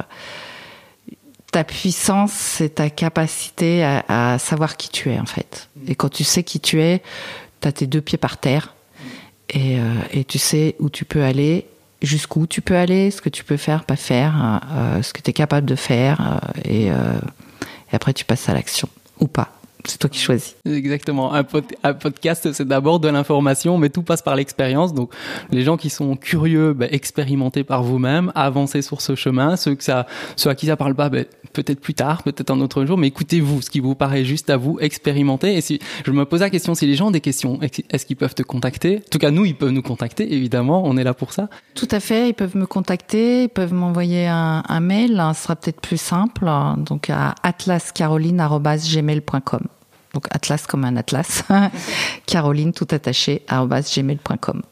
ta 1.55 1.63
puissance, 1.63 2.33
c'est 2.33 2.75
ta 2.75 2.91
capacité 2.91 3.85
à, 3.85 4.39
savoir 4.41 4.77
qui 4.77 4.89
tu 4.89 5.13
es 5.13 5.21
en 5.21 5.25
fait. 5.25 5.69
Mm. 5.77 5.91
Et 5.91 5.95
quand 5.95 6.09
tu 6.09 6.25
sais 6.25 6.43
qui 6.43 6.59
tu 6.59 6.83
es, 6.83 7.01
tu 7.61 7.69
as 7.69 7.71
tes 7.71 7.87
deux 7.87 8.01
pieds 8.01 8.19
par 8.19 8.39
terre 8.39 8.75
et, 9.51 9.79
euh, 9.79 9.83
et, 10.13 10.25
tu 10.25 10.41
sais 10.41 10.75
où 10.81 10.91
tu 10.91 11.05
peux 11.05 11.23
aller, 11.23 11.69
jusqu'où 12.03 12.49
tu 12.49 12.61
peux 12.61 12.75
aller, 12.75 13.13
ce 13.13 13.21
que 13.21 13.29
tu 13.29 13.45
peux 13.45 13.57
faire, 13.57 13.85
pas 13.85 13.95
faire, 13.95 14.63
euh, 14.73 15.01
ce 15.03 15.13
que 15.13 15.23
tu 15.23 15.31
es 15.31 15.33
capable 15.33 15.65
de 15.65 15.77
faire 15.77 16.21
euh, 16.21 16.61
et, 16.65 16.87
et, 16.87 17.93
après 17.93 18.15
tu 18.15 18.25
passes 18.25 18.49
à 18.49 18.55
l'action 18.55 18.89
ou 19.21 19.29
pas. 19.29 19.53
C'est 19.87 19.99
toi 19.99 20.09
qui 20.09 20.18
choisis. 20.18 20.57
Exactement. 20.64 21.35
Un, 21.35 21.45
podcast, 21.45 22.49
c'est 22.53 22.66
d'abord 22.66 23.01
de 23.01 23.09
l'information, 23.09 23.76
mais 23.76 23.91
tout 23.91 24.03
passe 24.03 24.22
par 24.22 24.35
l'expérience. 24.35 24.95
Donc, 24.95 25.12
les 25.51 25.62
gens 25.62 25.76
qui 25.76 25.91
sont 25.91 26.16
curieux, 26.16 26.72
ben, 26.72 26.89
expérimentez 26.91 27.64
par 27.64 27.82
vous-même, 27.82 28.32
avancez 28.35 28.80
sur 28.82 29.03
ce 29.03 29.14
chemin. 29.14 29.57
Ceux, 29.57 29.74
que 29.74 29.85
ça, 29.85 30.07
ceux 30.37 30.49
à 30.51 30.55
qui 30.55 30.66
ça 30.66 30.76
parle 30.76 30.95
pas, 30.95 31.09
ben, 31.11 31.26
peut-être 31.53 31.80
plus 31.80 31.95
tard, 31.95 32.22
peut-être 32.22 32.51
un 32.51 32.61
autre 32.61 32.85
jour, 32.87 32.97
mais 32.97 33.09
écoutez-vous, 33.09 33.61
ce 33.62 33.70
qui 33.70 33.80
vous 33.80 33.95
paraît 33.95 34.24
juste 34.24 34.49
à 34.51 34.57
vous, 34.57 34.78
expérimentez. 34.80 35.57
Et 35.57 35.61
si 35.61 35.80
je 36.05 36.12
me 36.12 36.24
pose 36.24 36.41
la 36.41 36.51
question, 36.51 36.74
si 36.74 36.87
les 36.87 36.95
gens 36.95 37.09
ont 37.09 37.12
des 37.12 37.20
questions, 37.20 37.61
est-ce 37.62 38.07
qu'ils 38.07 38.16
peuvent 38.16 38.35
te 38.35 38.43
contacter? 38.43 38.99
En 38.99 39.11
tout 39.11 39.18
cas, 39.18 39.30
nous, 39.30 39.45
ils 39.45 39.57
peuvent 39.57 39.70
nous 39.70 39.82
contacter, 39.82 40.32
évidemment, 40.32 40.82
on 40.85 40.97
est 40.97 41.05
là 41.05 41.14
pour 41.14 41.35
ça. 41.35 41.49
Tout 41.74 41.89
à 41.91 42.01
fait, 42.01 42.30
ils 42.30 42.35
peuvent 42.35 42.57
me 42.57 42.66
contacter, 42.66 43.45
ils 43.45 43.49
peuvent 43.49 43.74
m'envoyer 43.74 44.26
un, 44.26 44.64
un 44.66 44.80
mail, 44.80 45.22
ce 45.35 45.43
sera 45.43 45.55
peut-être 45.57 45.80
plus 45.80 46.01
simple, 46.01 46.51
donc 46.78 47.11
à 47.11 47.35
atlascaroline.gmail.com. 47.43 49.68
Donc 50.15 50.27
Atlas 50.31 50.67
comme 50.67 50.85
un 50.85 50.97
Atlas. 50.97 51.45
Caroline 52.27 52.73
tout 52.73 52.89
attaché 52.91 53.43
gmail.com. 53.51 54.62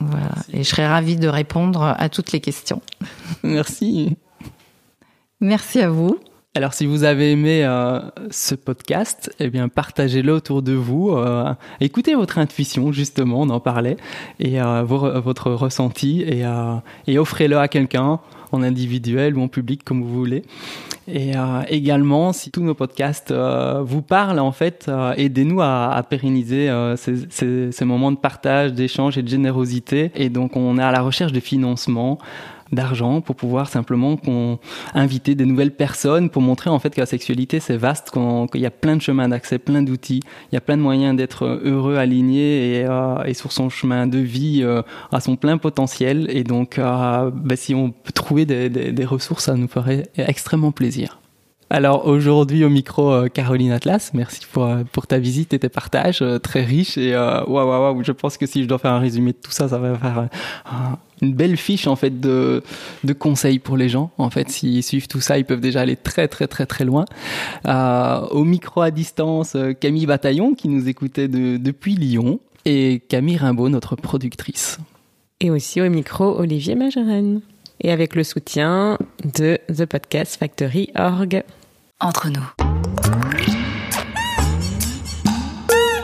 Voilà. 0.00 0.34
Et 0.52 0.64
je 0.64 0.68
serais 0.68 0.88
ravie 0.88 1.16
de 1.16 1.28
répondre 1.28 1.94
à 1.96 2.08
toutes 2.08 2.32
les 2.32 2.40
questions. 2.40 2.82
Merci. 3.42 4.16
Merci 5.40 5.80
à 5.80 5.90
vous. 5.90 6.18
Alors, 6.54 6.74
si 6.74 6.84
vous 6.84 7.04
avez 7.04 7.32
aimé 7.32 7.64
euh, 7.64 7.98
ce 8.30 8.54
podcast, 8.54 9.34
eh 9.40 9.48
bien, 9.48 9.68
partagez-le 9.68 10.34
autour 10.34 10.60
de 10.60 10.74
vous. 10.74 11.12
Euh, 11.12 11.54
écoutez 11.80 12.14
votre 12.14 12.36
intuition, 12.36 12.92
justement, 12.92 13.40
on 13.40 13.48
en 13.48 13.58
parlait, 13.58 13.96
et 14.38 14.60
euh, 14.60 14.82
votre 14.82 15.50
ressenti, 15.52 16.20
et, 16.20 16.44
et 17.06 17.18
offrez-le 17.18 17.56
à 17.56 17.68
quelqu'un 17.68 18.20
en 18.52 18.62
individuel 18.62 19.38
ou 19.38 19.40
en 19.40 19.48
public, 19.48 19.82
comme 19.82 20.02
vous 20.02 20.12
voulez. 20.12 20.44
Et 21.08 21.36
euh, 21.36 21.62
également, 21.68 22.32
si 22.32 22.50
tous 22.50 22.62
nos 22.62 22.74
podcasts 22.74 23.32
euh, 23.32 23.82
vous 23.82 24.02
parlent, 24.02 24.38
en 24.38 24.52
fait, 24.52 24.86
euh, 24.88 25.14
aidez-nous 25.16 25.60
à, 25.60 25.92
à 25.94 26.02
pérenniser 26.02 26.70
ces, 26.96 27.16
ces, 27.30 27.72
ces, 27.72 27.84
moments 27.84 28.12
de 28.12 28.16
partage, 28.16 28.72
d'échange 28.72 29.18
et 29.18 29.22
de 29.22 29.28
générosité. 29.28 30.12
Et 30.14 30.28
donc, 30.28 30.56
on 30.56 30.78
est 30.78 30.82
à 30.82 30.92
la 30.92 31.00
recherche 31.00 31.32
de 31.32 31.40
financement 31.40 32.18
d'argent 32.72 33.20
pour 33.20 33.36
pouvoir 33.36 33.68
simplement 33.68 34.16
qu'on 34.16 34.58
inviter 34.94 35.34
des 35.34 35.44
nouvelles 35.44 35.74
personnes 35.74 36.30
pour 36.30 36.42
montrer 36.42 36.70
en 36.70 36.78
fait 36.78 36.90
que 36.90 37.00
la 37.00 37.06
sexualité 37.06 37.60
c'est 37.60 37.76
vaste, 37.76 38.10
qu'il 38.10 38.60
y 38.60 38.66
a 38.66 38.70
plein 38.70 38.96
de 38.96 39.02
chemins 39.02 39.28
d'accès, 39.28 39.58
plein 39.58 39.82
d'outils, 39.82 40.22
il 40.50 40.54
y 40.54 40.58
a 40.58 40.60
plein 40.60 40.76
de 40.76 40.82
moyens 40.82 41.16
d'être 41.16 41.44
heureux, 41.44 41.96
aligné 41.96 42.80
et, 42.80 42.84
euh, 42.86 43.22
et, 43.24 43.34
sur 43.34 43.52
son 43.52 43.68
chemin 43.68 44.06
de 44.06 44.18
vie 44.18 44.60
euh, 44.62 44.82
à 45.10 45.20
son 45.20 45.36
plein 45.36 45.58
potentiel. 45.58 46.26
Et 46.30 46.44
donc, 46.44 46.78
euh, 46.78 47.30
bah, 47.32 47.56
si 47.56 47.74
on 47.74 47.90
peut 47.90 48.12
trouver 48.12 48.46
des, 48.46 48.68
des, 48.68 48.92
des 48.92 49.04
ressources, 49.04 49.44
ça 49.44 49.54
nous 49.54 49.68
ferait 49.68 50.08
extrêmement 50.16 50.72
plaisir. 50.72 51.21
Alors 51.74 52.06
aujourd'hui 52.06 52.66
au 52.66 52.68
micro 52.68 53.30
Caroline 53.30 53.72
Atlas, 53.72 54.10
merci 54.12 54.42
pour, 54.52 54.68
pour 54.92 55.06
ta 55.06 55.18
visite 55.18 55.54
et 55.54 55.58
tes 55.58 55.70
partages 55.70 56.22
très 56.42 56.62
riches 56.62 56.98
et 56.98 57.16
waouh 57.16 57.48
waouh 57.48 57.94
wow, 57.94 58.04
je 58.04 58.12
pense 58.12 58.36
que 58.36 58.44
si 58.44 58.62
je 58.62 58.68
dois 58.68 58.76
faire 58.78 58.92
un 58.92 58.98
résumé 58.98 59.32
de 59.32 59.38
tout 59.38 59.52
ça, 59.52 59.68
ça 59.68 59.78
va 59.78 59.96
faire 59.96 60.28
une 61.22 61.32
belle 61.32 61.56
fiche 61.56 61.86
en 61.86 61.96
fait 61.96 62.20
de, 62.20 62.62
de 63.04 63.12
conseils 63.14 63.58
pour 63.58 63.78
les 63.78 63.88
gens. 63.88 64.10
En 64.18 64.28
fait, 64.28 64.50
s'ils 64.50 64.82
suivent 64.82 65.08
tout 65.08 65.22
ça, 65.22 65.38
ils 65.38 65.46
peuvent 65.46 65.60
déjà 65.62 65.80
aller 65.80 65.96
très 65.96 66.28
très 66.28 66.46
très 66.46 66.66
très 66.66 66.84
loin. 66.84 67.06
Euh, 67.66 68.20
au 68.32 68.44
micro 68.44 68.82
à 68.82 68.90
distance, 68.90 69.54
euh, 69.54 69.72
Camille 69.72 70.04
Bataillon 70.04 70.54
qui 70.54 70.68
nous 70.68 70.90
écoutait 70.90 71.28
de, 71.28 71.56
depuis 71.56 71.94
Lyon 71.94 72.40
et 72.66 73.00
Camille 73.08 73.38
Rimbaud, 73.38 73.70
notre 73.70 73.96
productrice. 73.96 74.78
Et 75.40 75.50
aussi 75.50 75.80
au 75.80 75.88
micro 75.88 76.38
Olivier 76.38 76.74
Majorenne. 76.74 77.40
Et 77.80 77.90
avec 77.90 78.14
le 78.14 78.24
soutien 78.24 78.98
de 79.24 79.58
The 79.74 79.86
Podcast 79.86 80.36
Factory 80.36 80.90
Org. 80.96 81.42
Entre 82.04 82.28
nous. 82.30 82.42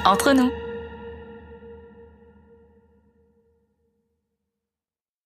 Entre 0.05 0.33
nous. 0.33 0.68